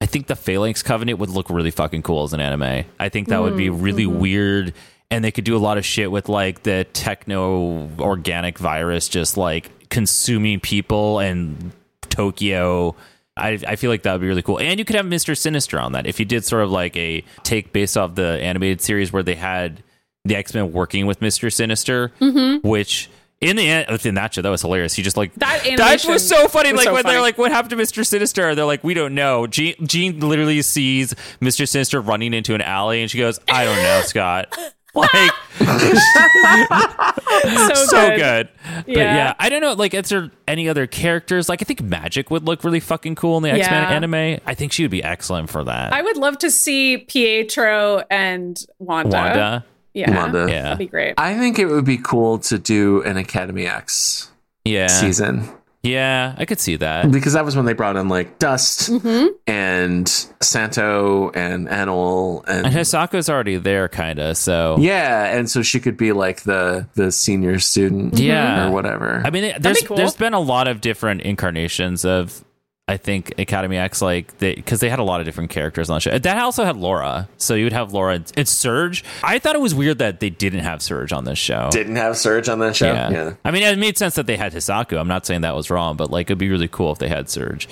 [0.00, 2.84] I think the Phalanx Covenant would look really fucking cool as an anime.
[3.00, 3.82] I think that would be mm-hmm.
[3.82, 4.20] really mm-hmm.
[4.20, 4.74] weird,
[5.10, 9.36] and they could do a lot of shit with like the techno organic virus just
[9.36, 11.72] like consuming people and
[12.02, 12.94] Tokyo.
[13.36, 14.58] I, I feel like that would be really cool.
[14.58, 15.36] And you could have Mr.
[15.36, 16.06] Sinister on that.
[16.06, 19.34] If you did sort of like a take based off the animated series where they
[19.34, 19.82] had
[20.24, 21.52] the X Men working with Mr.
[21.52, 22.66] Sinister, mm-hmm.
[22.66, 23.10] which
[23.40, 24.94] in the end, in that show, that was hilarious.
[24.94, 26.72] He just like That that was so funny.
[26.72, 28.04] was Like so when they're like, "What happened to Mr.
[28.04, 31.68] Sinister?" They're like, "We don't know." Jean, Jean literally sees Mr.
[31.68, 34.56] Sinister running into an alley, and she goes, "I don't know, Scott."
[34.94, 35.30] Like
[35.60, 38.16] so, so good.
[38.18, 38.48] good.
[38.86, 39.14] But Yeah.
[39.16, 39.74] yeah, I don't know.
[39.74, 41.48] Like, is there any other characters?
[41.48, 43.90] Like, I think Magik would look really fucking cool in the X Men Yeah.
[43.94, 44.40] anime.
[44.46, 45.92] I think she would be excellent for that.
[45.92, 49.16] I would love to see Pietro and Wanda.
[49.16, 49.64] Wanda.
[49.98, 50.16] Yeah.
[50.16, 50.46] Wanda.
[50.48, 50.62] Yeah.
[50.62, 51.14] That'd be great.
[51.18, 54.30] I think it would be cool to do an Academy X
[54.64, 54.86] Yeah.
[54.88, 55.48] season
[55.82, 57.10] Yeah, I could see that.
[57.10, 59.26] because that was when they brought in like Dust Mm-hmm.
[59.46, 60.08] and
[60.40, 64.36] Santo and Anole and And Hisako's already there, kind of.
[64.36, 68.68] So yeah, and so she could be like the the senior student, Yeah.
[68.68, 69.22] or whatever.
[69.24, 69.96] I mean, there's cool.
[69.96, 72.44] there's been a lot of different incarnations of,
[72.88, 76.00] I think Academy X, like because they, had a lot of different characters on the
[76.00, 76.18] show.
[76.18, 79.04] That also had Laura, so you would have Laura and, and Surge.
[79.22, 81.68] I thought it was weird that they didn't have Surge on this show.
[81.70, 82.86] Didn't have Surge on that show.
[82.86, 83.10] yeah.
[83.10, 83.34] Yeah.
[83.44, 84.98] I mean, it made sense that they had Hisako.
[84.98, 87.28] I'm not saying that was wrong, but like it'd be really cool if they had
[87.28, 87.68] Surge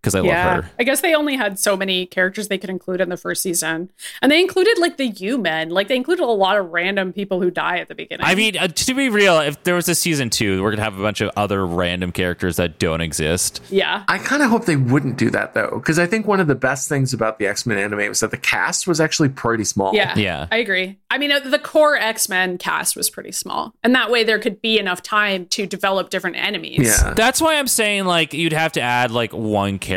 [0.00, 0.54] because I yeah.
[0.54, 0.70] love her.
[0.78, 3.90] I guess they only had so many characters they could include in the first season.
[4.22, 5.68] And they included like the U Men.
[5.70, 8.24] Like they included a lot of random people who die at the beginning.
[8.26, 10.98] I mean, uh, to be real, if there was a season two, we're gonna have
[10.98, 13.62] a bunch of other random characters that don't exist.
[13.68, 14.04] yeah.
[14.08, 16.54] I kind of hope they wouldn't do that though, because I think one of the
[16.54, 19.94] best things about the X Men anime was that the cast was actually pretty small.
[19.94, 20.16] Yeah.
[20.16, 20.46] Yeah.
[20.50, 20.98] I agree.
[21.10, 23.74] I mean, uh, the core X Men cast was pretty small.
[23.82, 26.78] And that way there could be enough time to develop different enemies.
[26.78, 27.12] Yeah.
[27.14, 29.89] That's why I'm saying like you'd have to add like one character.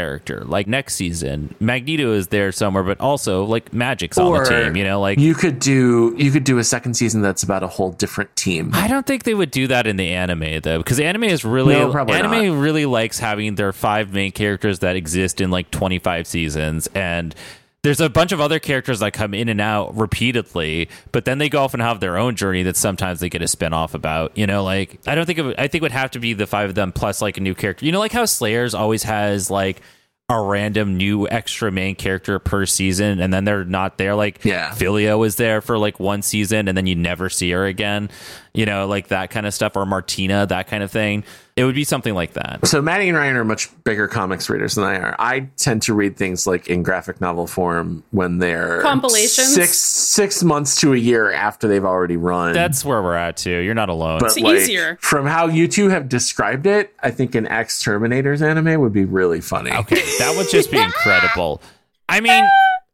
[0.45, 4.75] Like next season, Magneto is there somewhere, but also like Magik's on the team.
[4.75, 7.67] You know, like you could do you could do a second season that's about a
[7.67, 8.71] whole different team.
[8.73, 11.75] I don't think they would do that in the anime though, because anime is really
[11.75, 16.87] No, anime really likes having their five main characters that exist in like 25 seasons
[16.95, 17.35] and.
[17.83, 21.49] There's a bunch of other characters that come in and out repeatedly, but then they
[21.49, 24.37] go off and have their own journey that sometimes they get a spin off about.
[24.37, 26.31] You know, like I don't think it would, I think it would have to be
[26.31, 27.85] the five of them plus like a new character.
[27.85, 29.81] You know, like how Slayers always has like
[30.29, 34.15] a random new extra main character per season, and then they're not there.
[34.15, 34.71] Like Yeah.
[34.73, 38.09] Filia was there for like one season, and then you never see her again.
[38.55, 41.23] You know, like that kind of stuff, or Martina, that kind of thing.
[41.55, 42.67] It would be something like that.
[42.67, 45.15] So Maddy and Ryan are much bigger comics readers than I are.
[45.17, 49.53] I tend to read things like in graphic novel form when they're Compilations?
[49.55, 52.53] six six months to a year after they've already run.
[52.53, 53.57] That's where we're at too.
[53.59, 54.19] You're not alone.
[54.19, 54.97] but It's like, easier.
[55.01, 59.05] From how you two have described it, I think an X Terminators anime would be
[59.05, 59.71] really funny.
[59.71, 61.59] okay, that would just be incredible.
[62.07, 62.43] I mean,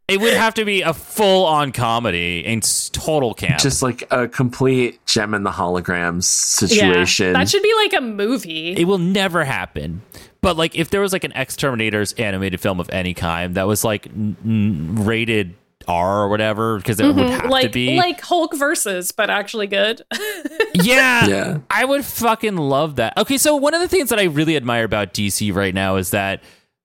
[0.09, 3.59] it would have to be a full on comedy in s- total camp.
[3.59, 7.27] Just like a complete gem in the holograms situation.
[7.27, 7.33] Yeah.
[7.33, 8.71] That should be like a movie.
[8.73, 10.01] it will never happen.
[10.41, 13.67] But like, if there was like an X Terminators animated film of any kind that
[13.67, 15.55] was like n- n- rated
[15.87, 17.71] R or whatever, because it would have to Mm-hmm.
[17.71, 17.97] be.
[17.97, 20.01] like Hulk versus, but actually good.
[20.75, 21.57] yeah, Yeah.
[21.69, 23.17] I would fucking love that.
[23.17, 26.11] Okay, so one of the things that I really admire about DC right now is
[26.11, 26.41] that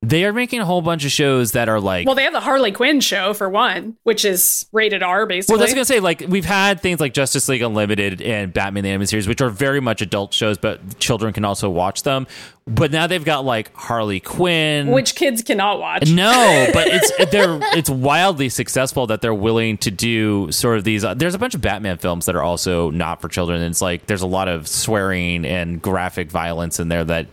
[0.09, 2.41] they are making a whole bunch of shows that are like Well, they have the
[2.41, 5.55] Harley Quinn show for one, which is rated R basically.
[5.55, 8.91] Well, that's gonna say like we've had things like Justice League Unlimited and Batman the
[8.91, 12.27] Animated Series, which are very much adult shows, but children can also watch them.
[12.67, 16.11] But now they've got like Harley Quinn, which kids cannot watch.
[16.11, 21.05] no, but it's they're it's wildly successful that they're willing to do sort of these.
[21.05, 23.61] Uh, there's a bunch of Batman films that are also not for children.
[23.61, 27.27] And it's like there's a lot of swearing and graphic violence in there that.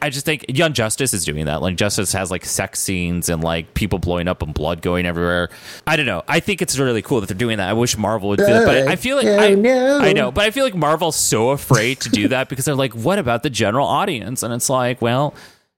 [0.00, 1.60] I just think Young Justice is doing that.
[1.60, 5.48] Like Justice has like sex scenes and like people blowing up and blood going everywhere.
[5.88, 6.22] I don't know.
[6.28, 7.68] I think it's really cool that they're doing that.
[7.68, 9.98] I wish Marvel would do that, but I feel like I, know.
[9.98, 12.92] I know, but I feel like Marvel's so afraid to do that because they're like,
[12.92, 14.44] what about the general audience?
[14.44, 15.34] And it's like, well,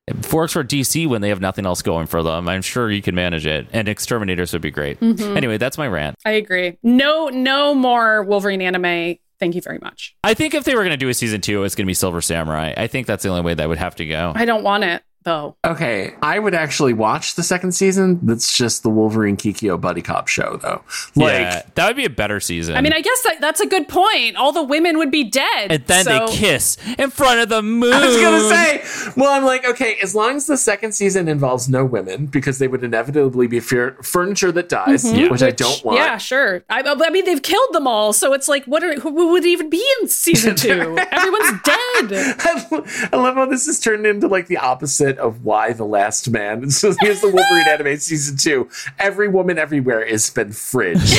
[0.07, 2.47] it works for DC when they have nothing else going for them.
[2.47, 5.01] I'm sure you can manage it, and X Terminators would be great.
[5.01, 5.35] Mm-hmm.
[5.35, 6.17] Anyway, that's my rant.
[6.27, 6.77] I agree.
[6.83, 9.17] No, no more Wolverine anime.
[9.45, 10.17] Thank you very much.
[10.25, 11.93] I think if they were going to do a season two, it's going to be
[11.93, 12.73] Silver Samurai.
[12.75, 14.33] I think that's the only way that would have to go.
[14.35, 15.57] I don't want it though.
[15.65, 18.21] Okay, I would actually watch the second season.
[18.23, 20.83] That's just the Wolverine Kikyo buddy cop show, though.
[21.17, 22.77] Like, yeah, that would be a better season.
[22.77, 24.37] I mean, I guess that, that's a good point.
[24.37, 25.73] All the women would be dead.
[25.73, 27.93] and then so- they kiss in front of the moon.
[27.93, 31.69] I was gonna say, well, I'm like, okay, as long as the second season involves
[31.69, 35.29] no women, because they would inevitably be fear- furniture that dies, Yeah.
[35.29, 35.99] which, I don't want.
[35.99, 36.63] Yeah, sure.
[36.71, 38.85] I, I mean, they've killed them all, so it's like, what?
[38.85, 40.97] Are, who, who would even be in season two?
[41.11, 42.37] Everyone's dead.
[43.13, 46.71] I love how this has turned into like the opposite of why the last man.
[46.85, 48.69] So here's the Wolverine anime season two.
[48.99, 50.97] Every woman everywhere has been fridged.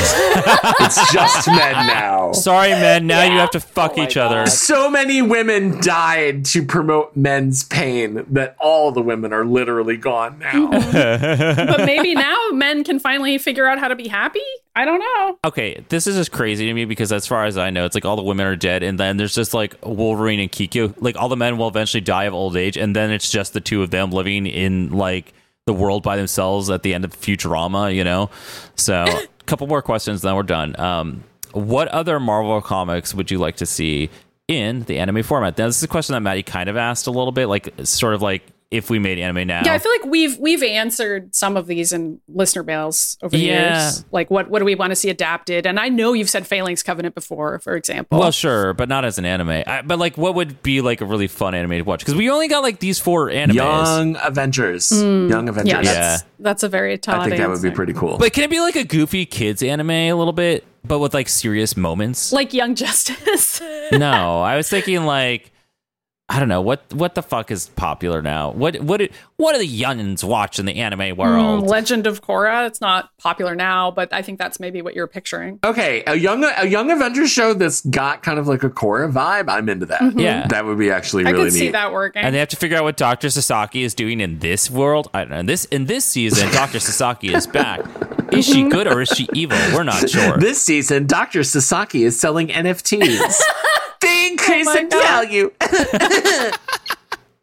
[0.82, 2.34] it's just men now.
[2.34, 3.08] Sorry, men.
[3.08, 4.46] Now you have to fuck oh each other.
[4.48, 10.40] So many women died to promote men's pain that all the women are literally gone
[10.40, 10.70] now.
[11.76, 14.40] But maybe now men can finally figure out how to be happy.
[14.78, 15.40] I don't know.
[15.46, 18.04] Okay, this is just crazy to me because as far as I know, it's like
[18.04, 20.94] all the women are dead, and then there's just like Wolverine and Kikyo.
[21.00, 23.62] Like all the men will eventually die of old age, and then it's just the
[23.62, 25.34] two of them living in like
[25.66, 27.94] the world by themselves at the end of Futurama.
[27.94, 28.30] You know,
[28.76, 30.80] so a couple more questions, then we're done.
[30.80, 34.10] Um, what other Marvel comics would you like to see
[34.48, 35.58] in the anime format?
[35.58, 38.14] Now, this is a question that Maddy kind of asked a little bit, like sort
[38.14, 39.62] of like if we made anime now.
[39.64, 43.44] Yeah, I feel like we've we've answered some of these in listener mails over the
[43.44, 43.84] Yeah.
[43.86, 44.04] years.
[44.12, 45.66] Like, what what do we want to see adapted?
[45.68, 48.20] And I know you've said Phalanx Covenant before, for example.
[48.20, 49.64] Well, sure, but not as an anime.
[49.68, 52.00] I, but like, what would be like a really fun anime to watch?
[52.00, 53.54] Because we only got like these four animes.
[53.54, 54.90] Young Avengers.
[54.90, 55.30] Hmm.
[55.30, 55.72] Young Avengers.
[55.72, 56.28] yeah, that's, Yeah.
[56.40, 58.18] that's a very Todd I think that would be pretty cool.
[58.18, 61.30] But can it be like a goofy kids anime a little bit, but with like
[61.30, 62.34] serious moments?
[62.34, 63.62] like Young Justice.
[63.92, 65.52] no, I was thinking like
[66.28, 68.50] I don't know what what the fuck is popular now.
[68.50, 71.64] What what do- what do the youngins watch in the anime world?
[71.66, 72.66] Mm, Legend of Korra.
[72.66, 75.60] It's not popular now, but I think that's maybe what you're picturing.
[75.64, 79.50] Okay, a young a young Avengers show that's got kind of like a Korra vibe.
[79.50, 80.18] I'm into that.
[80.18, 80.48] Yeah.
[80.48, 81.72] that would be actually I really could see neat.
[81.74, 82.24] that working.
[82.24, 83.30] and they have to figure out what Dr.
[83.30, 85.10] Sasaki is doing in this world.
[85.14, 85.40] I don't know.
[85.40, 86.80] In this in this season, Dr.
[86.80, 87.82] Sasaki is back.
[88.34, 89.60] Is she good or is she evil?
[89.76, 90.38] We're not sure.
[90.38, 91.44] This season, Dr.
[91.44, 93.42] Sasaki is selling NFTs.
[94.48, 95.04] they increase Oh my in God.
[95.04, 95.52] value.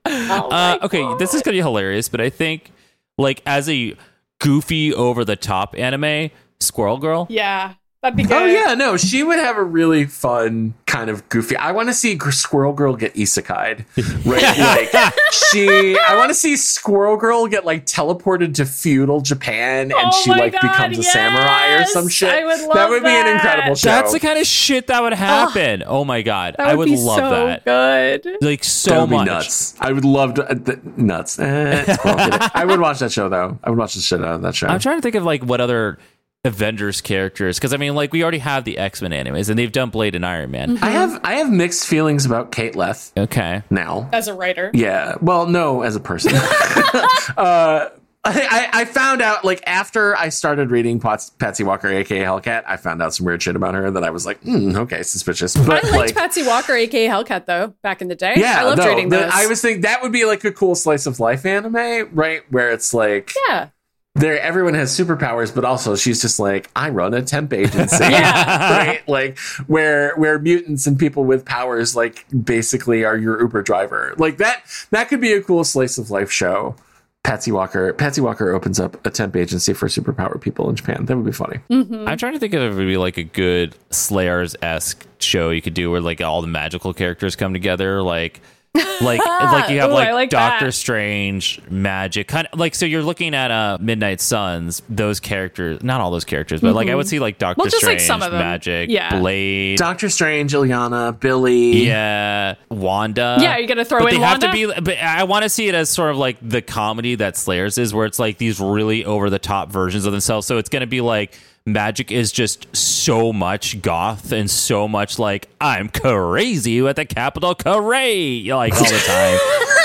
[0.05, 2.73] Uh, okay, this is gonna be hilarious, but I think
[3.19, 3.95] like as a
[4.41, 6.31] goofy over the top anime,
[6.61, 7.27] Squirrel Girl.
[7.31, 8.33] yeah, that'd be good.
[8.43, 11.57] Oh yeah, no, she would have a really fun kind of goofy.
[11.57, 13.87] I want to see Squirrel Girl get isekai'd,
[14.27, 14.59] right?
[14.93, 19.95] like she, I want to see Squirrel Girl get like teleported to feudal Japan and
[19.95, 22.29] Oh she like God, becomes a samurai or some shit.
[22.31, 23.89] I would that love would be an incredible show.
[23.89, 25.83] That's the kind of shit that would happen.
[25.87, 27.65] oh my god, That I would be love so that.
[27.65, 28.37] Good.
[28.43, 29.27] Like so That would be much.
[29.27, 29.75] nuts.
[29.81, 30.51] I would love to.
[30.51, 31.39] Uh, th- nuts.
[31.39, 32.51] Eh, Squirrel, get it.
[32.55, 33.59] I would watch that show though.
[33.65, 34.67] I would watch the shit out of that show.
[34.67, 35.99] I'm trying to think of like what other
[36.45, 39.71] Avengers characters because I mean like we already have the X Men animes and they've
[39.71, 40.77] done Blade and Iron Man.
[40.83, 44.09] I have I have mixed feelings about Kate Leth Okay, now.
[44.13, 44.73] As a writer.
[44.75, 45.15] Yeah.
[45.21, 46.33] Well, no, as a person.
[47.37, 47.91] uh,
[48.25, 52.77] I, I found out like after I started reading Pats- Patsy Walker, aka Hellcat, I
[52.77, 55.57] found out some weird shit about her that I was like, hmm, okay, suspicious.
[55.57, 58.35] I But liked like, Patsy Walker, aka Hellcat, though, back in the day.
[58.37, 60.75] yeah, I loved no, reading the- I was thinking that would be like a cool
[60.75, 62.43] slice of life anime, right?
[62.51, 63.69] Where it's like yeah.
[64.15, 68.05] There everyone has superpowers, but also she's just like, I run a temp agency.
[68.13, 68.77] Yeah.
[68.87, 69.09] right?
[69.09, 74.15] Like where where mutants and people with powers like basically are your Uber driver.
[74.19, 76.77] Like that that could be a cool slice of life show.
[77.25, 81.07] Patsy Walker Patsy Walker opens up a temp agency for superpower people in Japan.
[81.07, 81.61] That would be funny.
[81.71, 82.07] Mm-hmm.
[82.07, 85.91] I'm trying to think of maybe like a good Slayers esque show you could do
[85.91, 88.03] where like all the magical characters come together.
[88.03, 88.41] Like
[89.03, 90.73] like like you have Ooh, like, like Doctor that.
[90.73, 94.81] Strange, magic, kind of like so you're looking at uh Midnight Suns.
[94.89, 97.83] Those characters, not all those characters, but like I would see like Doctor Well, just,
[97.83, 98.41] like, Strange, some of them.
[98.41, 99.19] magic, Yeah.
[99.21, 101.85] Blade, Doctor Strange, Illyana, Billy.
[101.87, 103.37] yeah, Wanda.
[103.41, 104.75] Yeah, you're gonna throw but in they have to Wanda?
[104.75, 104.81] be.
[104.81, 107.93] But I want to see it as sort of like the comedy that Slayers is,
[107.93, 110.47] where it's like these really over the top versions of themselves.
[110.47, 115.19] So it's going to be like Magik is just so much goth and so much
[115.19, 119.39] like I'm crazy with the capital Caray, like all the time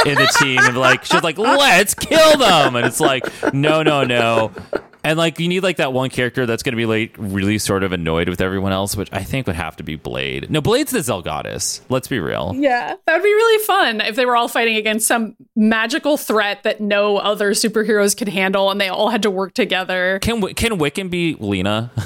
[0.08, 4.04] in the team, and like she's like let's kill them, and it's like no, no,
[4.04, 4.52] no.
[5.08, 7.84] And like you need like that one character that's going to be like really sort
[7.84, 10.52] of annoyed with everyone else, which I think would have to be Blade.
[10.52, 11.80] No, Blade's the Zelgadis.
[11.88, 12.52] Let's be real.
[12.58, 16.64] Yeah, that would be really fun if they were all fighting against some magical threat
[16.64, 20.20] that no other superheroes could handle, and they all had to work together.
[20.22, 21.90] Can Wi- can Wiccan be Lina?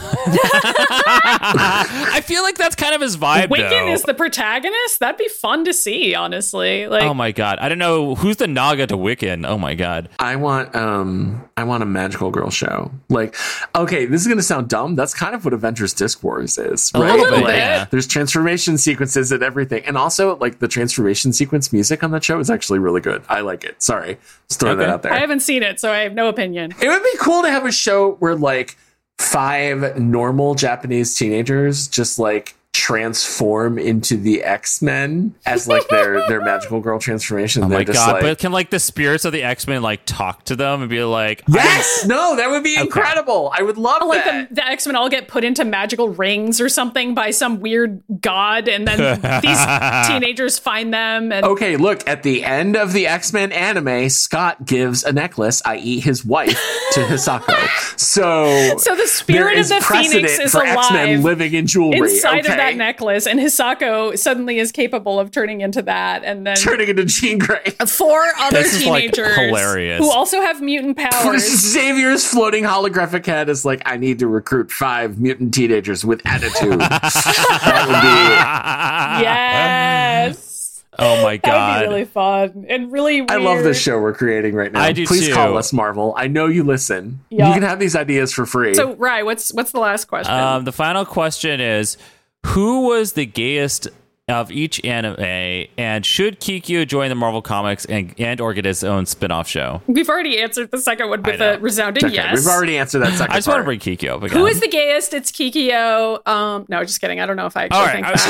[1.03, 3.47] I feel like that's kind of his vibe.
[3.47, 3.87] Wiccan though.
[3.93, 4.99] is the protagonist.
[4.99, 6.85] That'd be fun to see, honestly.
[6.85, 7.57] Like, Oh my god!
[7.59, 9.47] I don't know who's the Naga to Wiccan.
[9.47, 10.09] Oh my god!
[10.19, 12.90] I want um I want a magical girl show.
[13.09, 13.35] Like,
[13.75, 14.95] okay, this is gonna sound dumb.
[14.95, 17.19] That's kind of what Avengers Disc Wars is, right?
[17.31, 17.85] Like, yeah.
[17.85, 19.83] There's transformation sequences and everything.
[19.85, 23.23] And also like the transformation sequence music on that show is actually really good.
[23.29, 23.81] I like it.
[23.81, 24.17] Sorry.
[24.47, 25.13] Just throwing that out there.
[25.13, 26.73] I haven't seen it, so I have no opinion.
[26.81, 28.77] It would be cool to have a show where like
[29.17, 36.79] five normal Japanese teenagers just like transform into the X-Men as like their their magical
[36.81, 37.63] girl transformation.
[37.63, 38.13] Oh my god!
[38.13, 40.89] like, but can like the spirits of the X Men like talk to them and
[40.89, 43.51] be like, Yes, no, that would be incredible.
[43.55, 44.49] I would love Like that.
[44.49, 48.01] the, the X Men all get put into magical rings or something by some weird
[48.19, 48.97] god, and then
[49.41, 51.31] these teenagers find them.
[51.31, 55.61] And Okay, look, at the end of the X Men anime, Scott gives a necklace,
[55.65, 56.59] i.e., his wife,
[56.93, 57.99] to Hisako.
[57.99, 61.99] So, so the spirit of the phoenix is for X Men alive living in jewelry.
[61.99, 62.51] inside okay?
[62.51, 66.89] of that necklace, and Hisako suddenly is capable of turning into that, and then Turning
[66.89, 67.63] into Jean Grey.
[67.87, 69.99] four other This is, like, teenagers hilarious.
[69.99, 71.43] who also have mutant powers.
[71.71, 76.79] Xavier's floating holographic head is like, I need to recruit five mutant teenagers with attitude.
[76.79, 80.83] that would be yes.
[80.99, 83.31] "Oh my god, That would be really fun and really weird.
[83.31, 84.81] I love this show we're creating right now.
[84.81, 85.33] I do Please too.
[85.33, 86.13] call us Marvel.
[86.17, 87.19] I know you listen.
[87.29, 87.47] Yeah.
[87.47, 88.73] You can have these ideas for free.
[88.73, 90.33] So, Rye, what's what's the last question?
[90.33, 91.97] Um, the final question is:
[92.47, 93.87] Who was the gayest
[94.27, 98.83] of each anime, and should Kikyo join the Marvel Comics and and or get his
[98.83, 99.81] own spin-off show?
[99.87, 102.35] We've already answered the second one with a resounding Okay, yes.
[102.37, 104.37] We've already answered that second I just want to bring Kikyo up again.
[104.37, 105.13] Who is the gayest?
[105.13, 106.25] It's Kikyo.
[106.27, 107.19] Um, no, just kidding.
[107.19, 108.23] I don't know if I actually All right, think I was-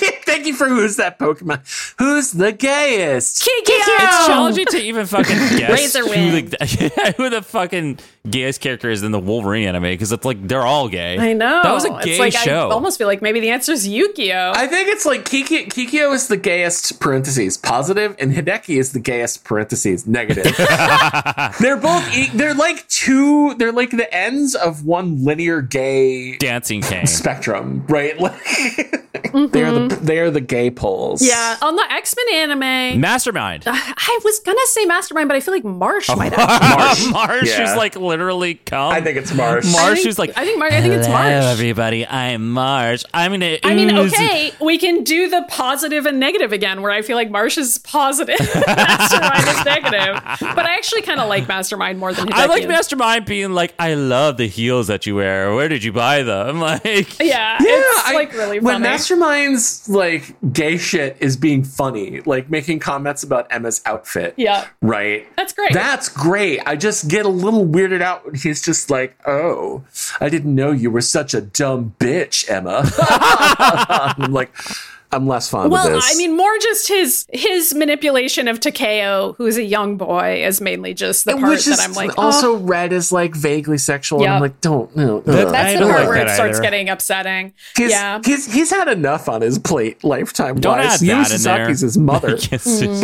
[0.00, 0.14] that.
[0.28, 1.94] Thank you for who's that Pokemon?
[1.98, 3.42] Who's the gayest?
[3.42, 3.64] Kikyo.
[3.66, 7.98] It's challenging to even fucking guess who the, who the fucking
[8.28, 11.18] gayest character is in the Wolverine anime because it's like they're all gay.
[11.18, 11.62] I know.
[11.62, 12.68] that was a gay it's like, show.
[12.68, 14.54] I almost feel like maybe the answer is Yukio.
[14.54, 19.00] I think it's like Kikyo, Kikyo is the gayest parentheses positive, and Hideki is the
[19.00, 20.44] gayest parentheses negative.
[21.60, 26.82] they're both e- they're like two they're like the ends of one linear gay Dancing
[26.82, 27.06] King.
[27.06, 28.18] spectrum, right?
[28.18, 29.46] Like mm-hmm.
[29.52, 31.22] they're the they're the gay poles.
[31.22, 33.62] yeah, on the X Men anime, Mastermind.
[33.68, 36.60] Uh, I was gonna say Mastermind, but I feel like Marsh might have.
[36.76, 37.10] Marsh.
[37.12, 37.70] Marsh Yeah.
[37.70, 38.90] is like literally come.
[38.92, 39.64] I think it's Marsh.
[39.66, 40.30] I Marsh think- is like.
[40.36, 41.44] I think Mar- I think it's Hello, Marsh.
[41.44, 42.04] everybody.
[42.06, 43.04] I'm Marsh.
[43.14, 43.58] I'm gonna.
[43.62, 47.30] I mean, okay, we can do the positive and negative again, where I feel like
[47.30, 50.22] Marsh is positive, Mastermind is negative.
[50.40, 52.32] But I actually kind of like Mastermind more than Hideki.
[52.34, 52.66] I like.
[52.68, 55.54] Mastermind being like, I love the heels that you wear.
[55.54, 56.58] Where did you buy them?
[56.68, 58.60] Like, Yeah, Yeah, it's I- like really funny.
[58.60, 58.82] when.
[58.82, 60.07] Mastermind's like
[60.52, 64.34] gay shit is being funny, like making comments about Emma's outfit.
[64.36, 64.66] Yeah.
[64.80, 65.26] Right.
[65.36, 65.72] That's great.
[65.72, 66.60] That's great.
[66.66, 69.84] I just get a little weirded out when he's just like, "Oh,
[70.20, 72.82] I didn't know you were such a dumb bitch, Emma."
[74.18, 74.50] I'm like,
[75.10, 76.04] I'm less fond well, of this.
[76.12, 80.92] I mean, more just his his manipulation of Takeo, who's a young boy, is mainly
[80.92, 84.22] just the part which is that I'm like, also oh, read as like vaguely sexual,
[84.22, 85.20] and I'm like, don't no.
[85.20, 86.62] That- that's I the don't part like where it starts either.
[86.62, 87.54] getting upsetting.
[87.76, 91.02] He's, yeah, he's, he's had enough on his plate lifetime don't wise.
[91.02, 91.66] add Yu that in there.
[91.68, 92.28] Sasaki's his mother.
[92.50, 93.02] Yes, it's-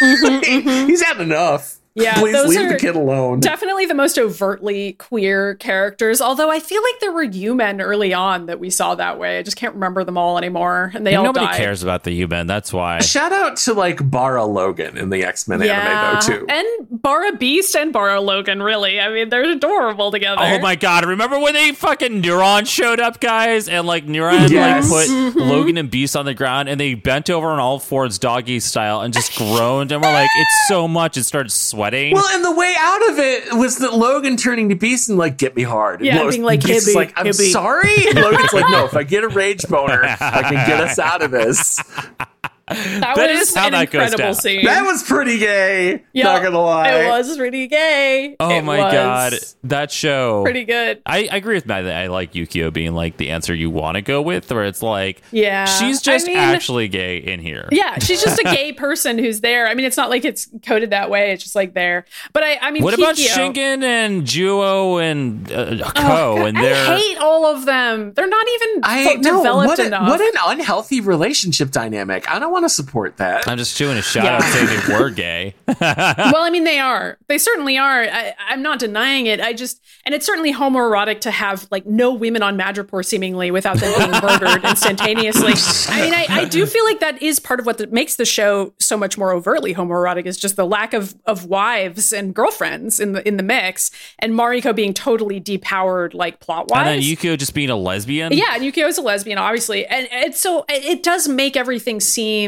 [0.00, 0.86] mm-hmm.
[0.88, 1.73] he's had enough.
[1.96, 3.38] Yeah, Please those leave the are kid alone.
[3.38, 6.20] definitely the most overtly queer characters.
[6.20, 9.38] Although I feel like there were U men early on that we saw that way.
[9.38, 11.56] I just can't remember them all anymore, and they all Nobody died.
[11.56, 12.48] cares about the U-Men.
[12.48, 12.98] That's why.
[12.98, 16.46] Shout out to like Bara Logan in the X Men anime though too.
[16.48, 18.60] and Bara Beast and Bara Logan.
[18.60, 20.42] Really, I mean, they're adorable together.
[20.42, 21.04] Oh my god!
[21.04, 24.90] Remember when they fucking Neuron showed up, guys, and like Neuron Yes.
[24.90, 25.38] like put Mm-hmm.
[25.38, 29.00] Logan and Beast on the ground, and they bent over on all fours, doggy style,
[29.00, 31.83] and just groaned, and we're like, "It's so much!" It started sweating.
[32.14, 35.36] Well, and the way out of it was that Logan turning to Beast and like,
[35.38, 37.94] "Get me hard." And Yeah, Lo- being like, Beast is "Hibby, like, "I'm Hibby." sorry."
[38.08, 41.22] And Logan's like, "No, if I get a rage boner, I can get us out
[41.22, 41.82] of this."
[42.66, 44.34] That, That was is how an that goes incredible down.
[44.34, 44.64] scene.
[44.64, 46.02] That was pretty gay.
[46.14, 46.88] Yep, Not gonna lie.
[46.88, 48.36] It was pretty gay.
[48.40, 49.34] Oh It my was god,
[49.64, 50.42] that show.
[50.44, 51.02] Pretty good.
[51.04, 53.96] I, I agree with Matt that I like Yukio being like the answer you want
[53.96, 55.66] to go with, where it's like, Yeah.
[55.66, 57.68] she's I just mean- actually gay in here.
[57.70, 59.66] Yeah, she's just a gay person who's there.
[59.68, 61.32] I mean, it's not like it's coded that way.
[61.32, 62.06] It's just like there.
[62.32, 66.46] But I, I mean, What about Kikyo- Shingen and Juo and uh, Ko Oh, God,
[66.48, 66.74] and their?
[66.74, 68.14] I hate all of them.
[68.14, 70.08] They're not even I fo- know developed what, a- enough.
[70.08, 72.30] what an unhealthy relationship dynamic.
[72.30, 73.46] I don't want to support that.
[73.46, 74.36] I'm just doing a shout Yeah.
[74.36, 75.54] out saying they were gay.
[75.80, 77.18] well, I mean, they are.
[77.28, 78.02] They certainly are.
[78.04, 79.40] I, I'm not denying it.
[79.40, 83.76] I just, and it's certainly homoerotic to have like no women on Madripoor seemingly without
[83.78, 85.52] them being murdered instantaneously.
[85.94, 88.24] I mean, I, I do feel like that is part of what the, makes the
[88.24, 93.00] show so much more overtly homoerotic is just the lack of of wives and girlfriends
[93.00, 93.90] in the in the mix,
[94.20, 96.86] and Mariko being totally depowered like plot wise.
[96.86, 98.32] and then Yukio just being a lesbian.
[98.32, 102.00] Yeah, and Yukio is a lesbian, obviously, and it's so it, it does make everything
[102.00, 102.43] seem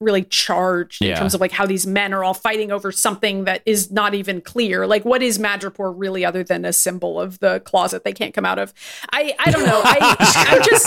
[0.00, 3.62] really charged in terms of like how these men are all fighting over something that
[3.66, 4.86] is not even clear.
[4.86, 8.44] Like, what is Madripoor really other than a symbol of the closet they can't come
[8.44, 8.72] out of?
[9.12, 9.80] I I don't know.
[9.84, 10.86] I I just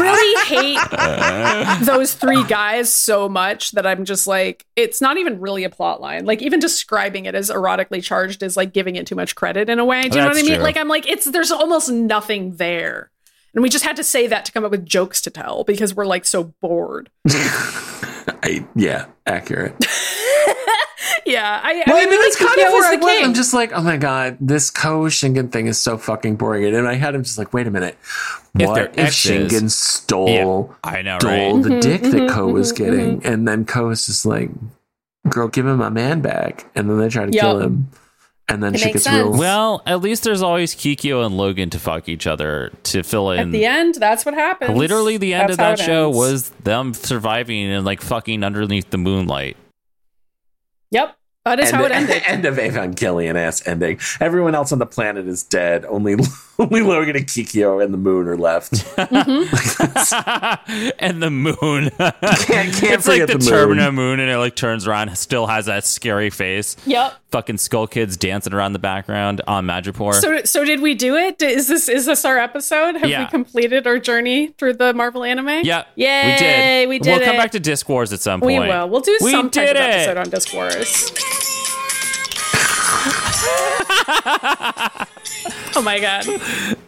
[0.00, 5.64] really hate those three guys so much that I'm just like, it's not even really
[5.64, 6.24] a plot line.
[6.24, 9.80] Like, even describing it as erotically charged is like giving it too much credit in
[9.80, 10.08] a way.
[10.08, 10.54] Do you know what I mean?
[10.54, 10.62] true.
[10.62, 13.10] Like, I'm like, it's there's almost nothing there.
[13.56, 15.94] And we just had to say that to come up with jokes to tell because
[15.94, 17.10] we're like so bored.
[17.28, 19.74] I, yeah, accurate.
[21.24, 22.96] Yeah, I, I Well, I mean, mean, really, that's kind Kikyo of was where I
[22.96, 23.16] the went.
[23.18, 23.24] king.
[23.24, 26.64] I'm just like, oh my god, this Ko Shingen thing is so fucking boring.
[26.66, 27.96] And in my head, I'm just like, wait a minute,
[28.58, 31.62] If what they're if Shingen stole Yeah, I know, stole right?
[31.62, 34.50] the dick that mhm, Ko was mhm, getting, and then Ko is just like,
[35.28, 37.56] girl, give him my man back, and then they try to Yup.
[37.56, 37.88] kill him,
[38.48, 39.32] and then It she makes gets real.
[39.32, 43.40] Well, at least there's always Kikyo and Logan to fuck each other to fill in.
[43.40, 44.76] At the end, that's what happens.
[44.76, 46.18] Literally, the end That's of that show ends.
[46.18, 49.56] was them surviving and like fucking underneath the moonlight.
[50.92, 51.16] Yep,
[51.46, 52.22] that is end, how it ended.
[52.22, 53.98] The end of Evangelion ass ending.
[54.20, 55.84] Everyone else on the planet is dead.
[55.84, 56.16] Only
[56.58, 57.80] only Logan and Kikyo mm-hmm.
[57.82, 58.72] and the moon are left.
[61.00, 61.90] and the moon.
[61.90, 63.78] Can't, can't it's like forget the, the, moon.
[63.78, 66.76] Termina moon, and it like turns around, still has that scary face.
[66.86, 67.14] Yep.
[67.36, 70.14] Fucking Skull Kids dancing around the background on Madripoor.
[70.14, 71.42] So, so did we do it?
[71.42, 72.96] Is this is this our episode?
[72.96, 73.24] Have Yeah.
[73.24, 75.60] we completed our journey through the Marvel anime?
[75.62, 76.32] yeah, Yay!
[76.32, 76.88] we did.
[76.88, 77.24] We did We'll it.
[77.26, 78.62] come back to Disc Wars at some point.
[78.62, 78.88] We will.
[78.88, 80.76] We'll do We some type did of episode on Disc Wars.
[85.76, 86.26] oh my god!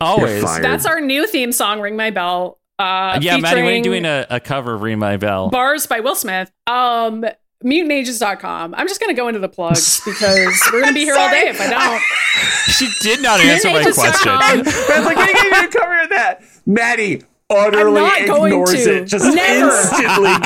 [0.01, 0.43] Always.
[0.61, 1.81] That's our new theme song.
[1.81, 2.59] Ring my bell.
[2.79, 5.51] Uh, Yeah, Maddy, when are you doing a, a cover of Ring My Bell?
[5.51, 6.51] bars by Will Smith.
[6.67, 7.25] Um,
[7.65, 8.75] mutantages.com.
[8.75, 11.61] I'm just gonna go into the plugs because we're gonna be here all day if
[11.61, 12.03] I don't.
[12.73, 14.63] she did not answer my Mutantages.com.
[14.63, 14.65] question.
[14.89, 16.43] Man's like, what are you going to cover that?
[16.67, 18.97] Maddy utterly I'm not going ignores to.
[18.99, 19.05] it.
[19.07, 19.71] Just Never.
[19.71, 20.31] instantly.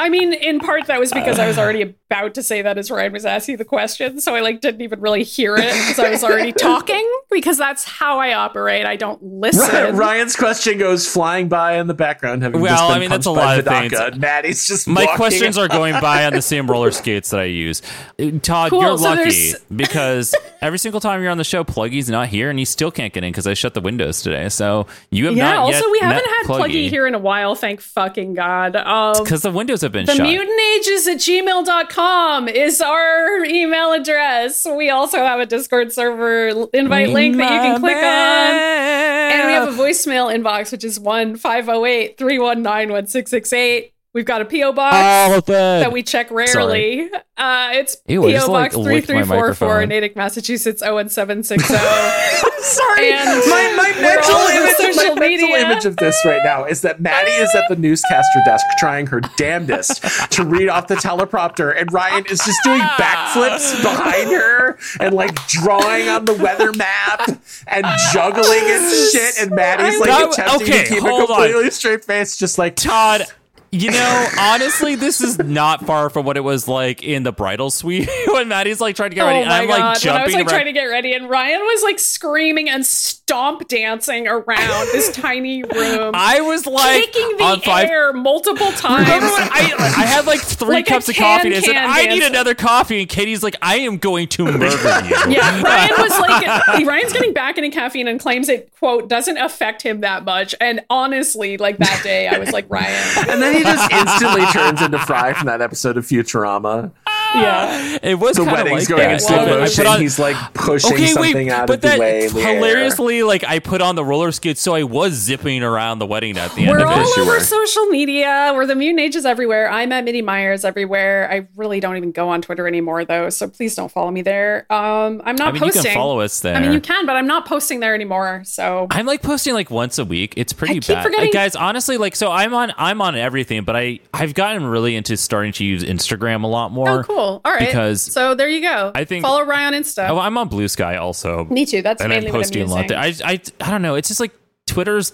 [0.00, 2.90] I mean, in part that was because I was already about to say that as
[2.90, 6.10] Ryan was asking the question, so I like didn't even really hear it because I
[6.10, 7.06] was already talking.
[7.30, 8.86] Because that's how I operate.
[8.86, 9.94] I don't listen.
[9.96, 12.42] Ryan's question goes flying by in the background.
[12.42, 14.18] Having Well, just been I mean, that's a lot of Vidaka, things.
[14.18, 17.44] Maddy's just My walking questions are going by on the same roller skates that I
[17.44, 17.82] use.
[18.18, 21.64] Uh, Todd, Cool, you're so lucky there's- because every single time you're on the show,
[21.64, 24.48] Pluggy's not here, and he still can't get in because I shut the windows today.
[24.48, 24.77] So
[25.10, 25.52] you have yeah.
[25.52, 27.54] not Also, we haven't had Pluggy here in a while.
[27.54, 28.76] Thank fucking god.
[28.76, 30.26] Um, because the windows have been the shut.
[30.26, 34.66] mutant ages at gmail.com is our email address.
[34.66, 38.02] We also have a Discord server invite link that you can click on.
[38.02, 43.94] And we have a voicemail inbox, which is 1 508 319 1668.
[44.18, 44.72] We've got a P.O.
[44.72, 45.78] box all of that.
[45.78, 47.08] that we check rarely.
[47.36, 48.52] Uh, it's Ew, I just, P.O.
[48.52, 49.88] Box 3344, microphone.
[49.90, 51.72] Natick, Massachusetts 01760.
[52.58, 57.00] Sorry, And my, my mental image, my mental image of this right now is that
[57.00, 61.92] Maddy is at the newscaster desk trying her damnedest to read off the teleprompter, and
[61.92, 67.20] Ryan is just doing backflips behind her and like drawing on the weather map
[67.68, 69.34] and juggling and shit.
[69.40, 71.36] And Maddy's like That- attempting okay, to keep a hold on.
[71.36, 73.22] completely straight face, just like Todd,
[73.70, 77.70] you know, honestly, this is not far from what it was like in the bridal
[77.70, 79.38] suite when Maddy's like trying to get ready.
[79.38, 79.72] Oh and my I'm god!
[79.72, 80.48] like when I was jumping like around.
[80.48, 85.62] trying to get ready, and Ryan was like screaming and stomp dancing around this tiny
[85.62, 87.88] room, I was like kicking the on five.
[87.88, 89.06] air multiple times.
[89.06, 91.90] Remember when I, I had like three Like cups of coffee and I said, can-can
[91.90, 93.00] I need another coffee.
[93.00, 95.32] And Katie's like, I am going to murder you.
[95.32, 99.82] Yeah, Ryan was like, Ryan's getting back into caffeine and claims it quote doesn't affect
[99.82, 100.54] him that much.
[100.60, 104.80] And honestly, like that day, I was like, Ryan, And then he just instantly turns
[104.82, 106.92] into Fry from that episode of Futurama.
[107.34, 107.98] Yeah.
[108.02, 109.12] It was The kind of wedding's like going that.
[109.14, 109.84] in slow Well, motion.
[109.84, 112.26] put on- He's like pushing okay, something wait, out but of the that way.
[112.28, 112.54] the air.
[112.54, 116.38] hilariously, like I put on the roller skates, so I was zipping around the wedding
[116.38, 117.16] at the end We're of all it.
[117.16, 117.40] you over were.
[117.40, 118.52] social media.
[118.54, 119.70] We're the mutant ages everywhere.
[119.70, 121.28] I'm at MIDImyers everywhere.
[121.30, 124.66] I really don't even go on Twitter anymore though, so please don't follow me there.
[124.70, 125.82] Um, I'm not I mean, posting.
[125.82, 126.54] you can follow us there.
[126.54, 128.42] I mean, you can, but I'm not posting there anymore.
[128.44, 130.34] So I'm like posting like once a week.
[130.36, 131.56] It's pretty I keep bad, forgetting- Like, guys.
[131.56, 135.52] Honestly, like so, I'm on I'm on everything, but I I've gotten really into starting
[135.54, 137.00] to use Instagram a lot more.
[137.00, 137.17] oh, cool.
[137.18, 137.66] All right.
[137.66, 138.92] because so there you go.
[138.94, 140.08] I think- follow Ryan on Insta.
[140.08, 141.82] Oh, I'm on Blue Sky also, Me too.
[141.82, 142.98] That's and I'm mainly what I'm posting a lot there.
[142.98, 143.94] I, I I don't know.
[143.94, 144.32] It's just like
[144.66, 145.12] Twitter's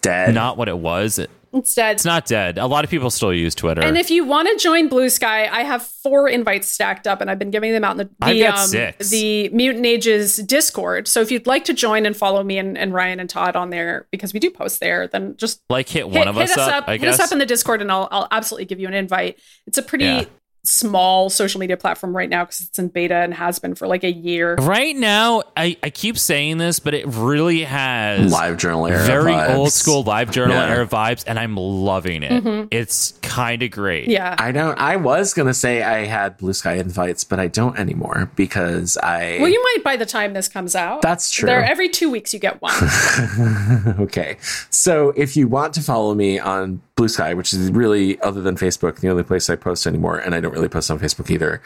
[0.00, 0.34] Dead.
[0.34, 1.18] not what it was.
[1.18, 1.92] It- it's dead.
[1.96, 2.58] it's not dead.
[2.58, 3.80] A lot of people still use Twitter.
[3.82, 7.30] And if you want to join Blue Sky, I have four invites stacked up, and
[7.30, 11.08] I've been giving them out in the, the um, the Mutant Ages Discord.
[11.08, 13.70] So if you'd like to join and follow me and, and Ryan and Todd on
[13.70, 16.58] there because we do post there, then just like hit hit, one of hit us,
[16.58, 18.94] up, I hit us up in the Discord, and I'll I'll absolutely give you an
[18.94, 19.38] invite.
[19.66, 20.24] It's a pretty Yeah.
[20.68, 24.04] Small social media platform right now because it's in beta and has been for like
[24.04, 24.54] a year.
[24.56, 29.02] right now, I, I keep saying this, but it really has Live journal era.
[29.04, 29.54] very vibes.
[29.54, 30.68] old school live journal Yeah.
[30.68, 32.68] era vibes, and I'm loving it.
[32.70, 34.04] It's kind of great.
[34.04, 34.10] Mm-hmm.
[34.12, 34.36] Yeah.
[34.38, 34.78] I don't.
[34.78, 39.38] I was gonna say I had Blue Sky invites, but I don't anymore because I.
[39.40, 41.02] well, you might by the time this comes out.
[41.02, 41.46] That's true.
[41.46, 42.74] There, every two weeks you get one.
[44.00, 44.36] okay.
[44.70, 48.56] So if you want to follow me on Blue Sky, which is really, other than
[48.56, 51.62] Facebook, the only place I post anymore, and I don't really post on Facebook either,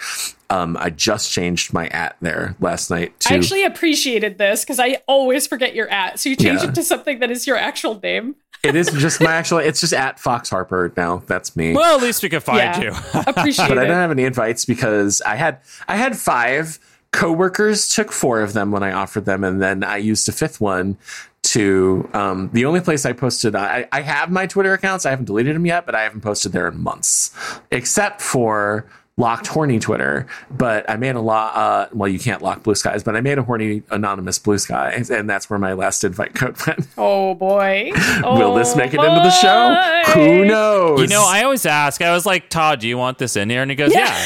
[0.51, 3.33] um, I just changed my at there last night to.
[3.33, 6.21] I actually appreciated this because I always forget your at.
[6.21, 6.69] So you change Yeah.
[6.69, 8.37] it to something that is your actual name.
[8.63, 11.23] it is just my actual, it's just at Fox Harper now.
[11.27, 11.73] That's me.
[11.73, 12.81] Well, at least we can find Yeah.
[13.15, 13.21] you.
[13.27, 13.69] Appreciate it.
[13.71, 16.79] but I don't have any invites because I had I had five
[17.11, 20.61] coworkers took four of them when I offered them, and then I used a fifth
[20.61, 20.97] one
[21.43, 23.55] to um, the only place I posted.
[23.57, 25.05] I, I have my Twitter accounts.
[25.07, 27.31] I haven't deleted them yet, but I haven't posted there in months,
[27.71, 28.87] except for
[29.19, 30.27] locked horny Twitter.
[30.51, 31.55] But I made a lot.
[31.57, 34.93] Uh, well, you can't lock blue skies, but I made a horny anonymous blue sky,
[35.11, 36.87] and that's where my last invite code went.
[36.97, 37.91] oh boy.
[38.23, 40.13] Will this Oh, make it into the show?
[40.15, 41.01] Who knows?
[41.01, 42.01] You know, I always ask.
[42.03, 43.63] I was like, Todd, do you want this in here?
[43.63, 44.25] And he goes, Yeah.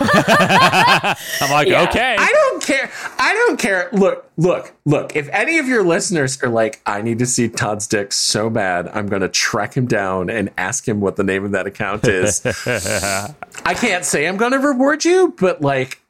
[0.02, 1.82] I'm like, Yeah.
[1.84, 2.16] okay.
[2.18, 2.90] I don't care.
[3.18, 3.88] I don't care.
[3.92, 5.16] Look, look, look.
[5.16, 8.88] If any of your listeners are like, I need to see Todd's dick so bad,
[8.88, 12.06] I'm going to track him down and ask him what the name of that account
[12.06, 12.44] is.
[12.66, 16.00] I can't say I'm going to reward you, but like,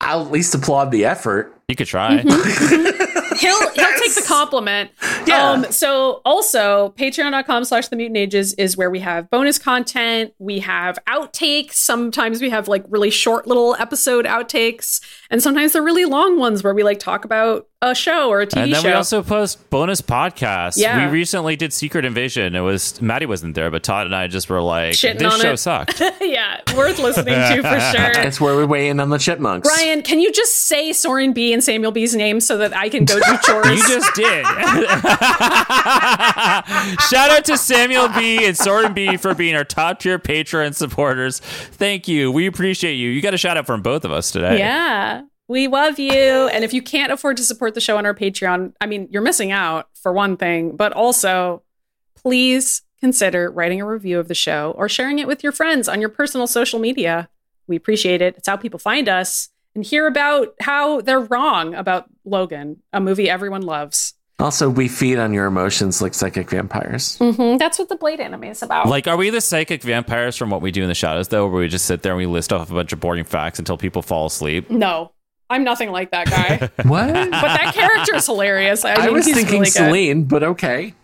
[0.00, 1.54] I'll at least applaud the effort.
[1.68, 2.18] you could try.
[2.18, 3.17] Mm-hmm.
[3.38, 4.90] he'll he'll take the compliment.
[5.26, 5.50] Yeah.
[5.50, 10.32] Um, so also patreon.com slash the mutant ages is where we have bonus content.
[10.38, 11.74] We have outtakes.
[11.74, 15.00] Sometimes we have like really short little episode outtakes.
[15.30, 18.46] And sometimes they're really long ones where we like talk about a show or a
[18.46, 18.88] TV And then show.
[18.88, 20.76] we also post bonus podcasts.
[20.78, 21.06] Yeah.
[21.06, 22.56] We recently did Secret Invasion.
[22.56, 25.52] It was Maddy wasn't there, but Todd and I just were like, Shitting this show
[25.52, 25.56] it.
[25.58, 26.00] sucked.
[26.20, 28.22] yeah, worth listening to for sure.
[28.26, 29.68] It's where we weigh in on the chipmunks.
[29.68, 33.04] Ryan, can you just say Soren B and Samuel B's names so that I can
[33.04, 33.66] go do chores?
[33.78, 34.44] You just did.
[37.10, 41.40] Shout out to Samuel B and Soren B for being our top tier Patreon supporters.
[41.40, 42.32] Thank you.
[42.32, 43.10] We appreciate you.
[43.10, 44.58] You got a shout out from both of us today.
[44.58, 45.22] Yeah.
[45.48, 46.12] We love you.
[46.12, 49.22] And if you can't afford to support the show on our Patreon, I mean, you're
[49.22, 51.62] missing out for one thing, but also
[52.14, 56.00] please consider writing a review of the show or sharing it with your friends on
[56.00, 57.28] your personal social media.
[57.66, 58.36] We appreciate it.
[58.36, 63.30] It's how people find us and hear about how they're wrong about Logan, a movie
[63.30, 64.14] everyone loves.
[64.40, 67.16] Also, we feed on your emotions like psychic vampires.
[67.18, 68.88] hmm That's what the Blade anime is about.
[68.88, 71.60] Like, are we the psychic vampires from what we do in the shadows, though, where
[71.60, 74.02] we just sit there and we list off a bunch of boring facts until people
[74.02, 74.68] fall asleep?
[74.68, 75.12] no,
[75.50, 76.68] I'm nothing like that guy.
[76.88, 77.12] What?
[77.12, 78.84] But that character is hilarious.
[78.84, 79.72] I, I, mean, was he's thinking really good.
[79.72, 80.94] Selene, but okay.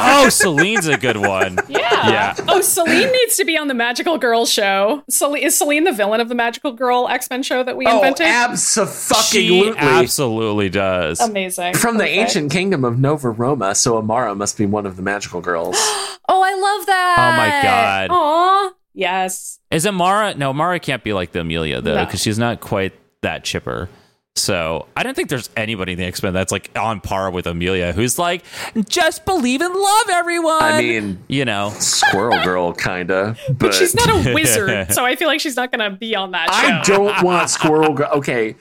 [0.00, 1.58] Oh, Selene's a good one.
[1.68, 2.08] Yeah.
[2.08, 2.34] Yeah.
[2.48, 5.02] Oh, Selene needs to be on the Magical Girl show.
[5.08, 7.96] Selene, is Selene the villain of the Magical Girl X Men show that we Oh,
[7.96, 8.26] invented?
[8.26, 9.76] She absolutely.
[9.78, 11.20] absolutely does.
[11.20, 11.74] Amazing.
[11.74, 15.40] From the ancient kingdom of Nova Roma, so Amara must be one of the magical
[15.40, 15.76] girls.
[16.30, 17.16] Oh, I love that.
[17.18, 18.08] Oh my God.
[18.10, 18.72] Aw.
[18.92, 19.60] Yes.
[19.70, 20.34] Is it Mara?
[20.34, 22.04] No, Amara can't be like the Amelia though, No.
[22.04, 22.92] because she's not quite
[23.22, 23.88] that chipper.
[24.36, 27.48] So I don't think there's anybody in the X Men that's like on par with
[27.48, 28.44] Amelia, who's like,
[28.88, 30.62] just believe in love, everyone.
[30.62, 33.34] I mean, you know, Squirrel Girl, kinda.
[33.50, 36.30] But, She's not a wizard, so I feel like she's not going to be on
[36.32, 36.54] that show.
[36.68, 38.10] I don't want Squirrel Girl.
[38.12, 38.54] Okay,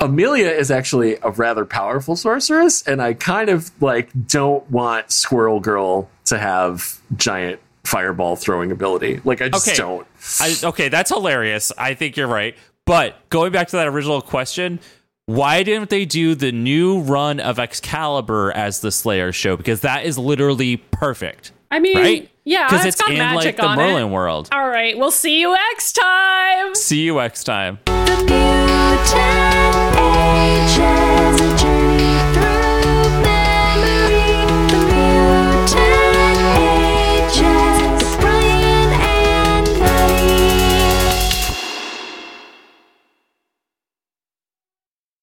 [0.00, 5.60] Amelia is actually a rather powerful sorceress, and I kind of like don't want Squirrel
[5.60, 9.20] Girl to have giant fireball throwing ability.
[9.24, 9.76] Like I just Okay.
[9.76, 10.06] don't.
[10.40, 11.70] I, okay, that's hilarious.
[11.78, 12.56] I think you're right.
[12.86, 14.78] But going back to that original question,
[15.26, 19.56] why didn't they do the new run of Excalibur as the Slayer show?
[19.56, 21.52] Because that is literally perfect.
[21.70, 22.30] I mean, Right?
[22.46, 24.10] Yeah, because it's it's got in magic like the Merlin it.
[24.10, 24.50] world.
[24.52, 26.74] All right, we'll see you next time.
[26.74, 27.78] See you next time.
[27.86, 31.53] The mutant ages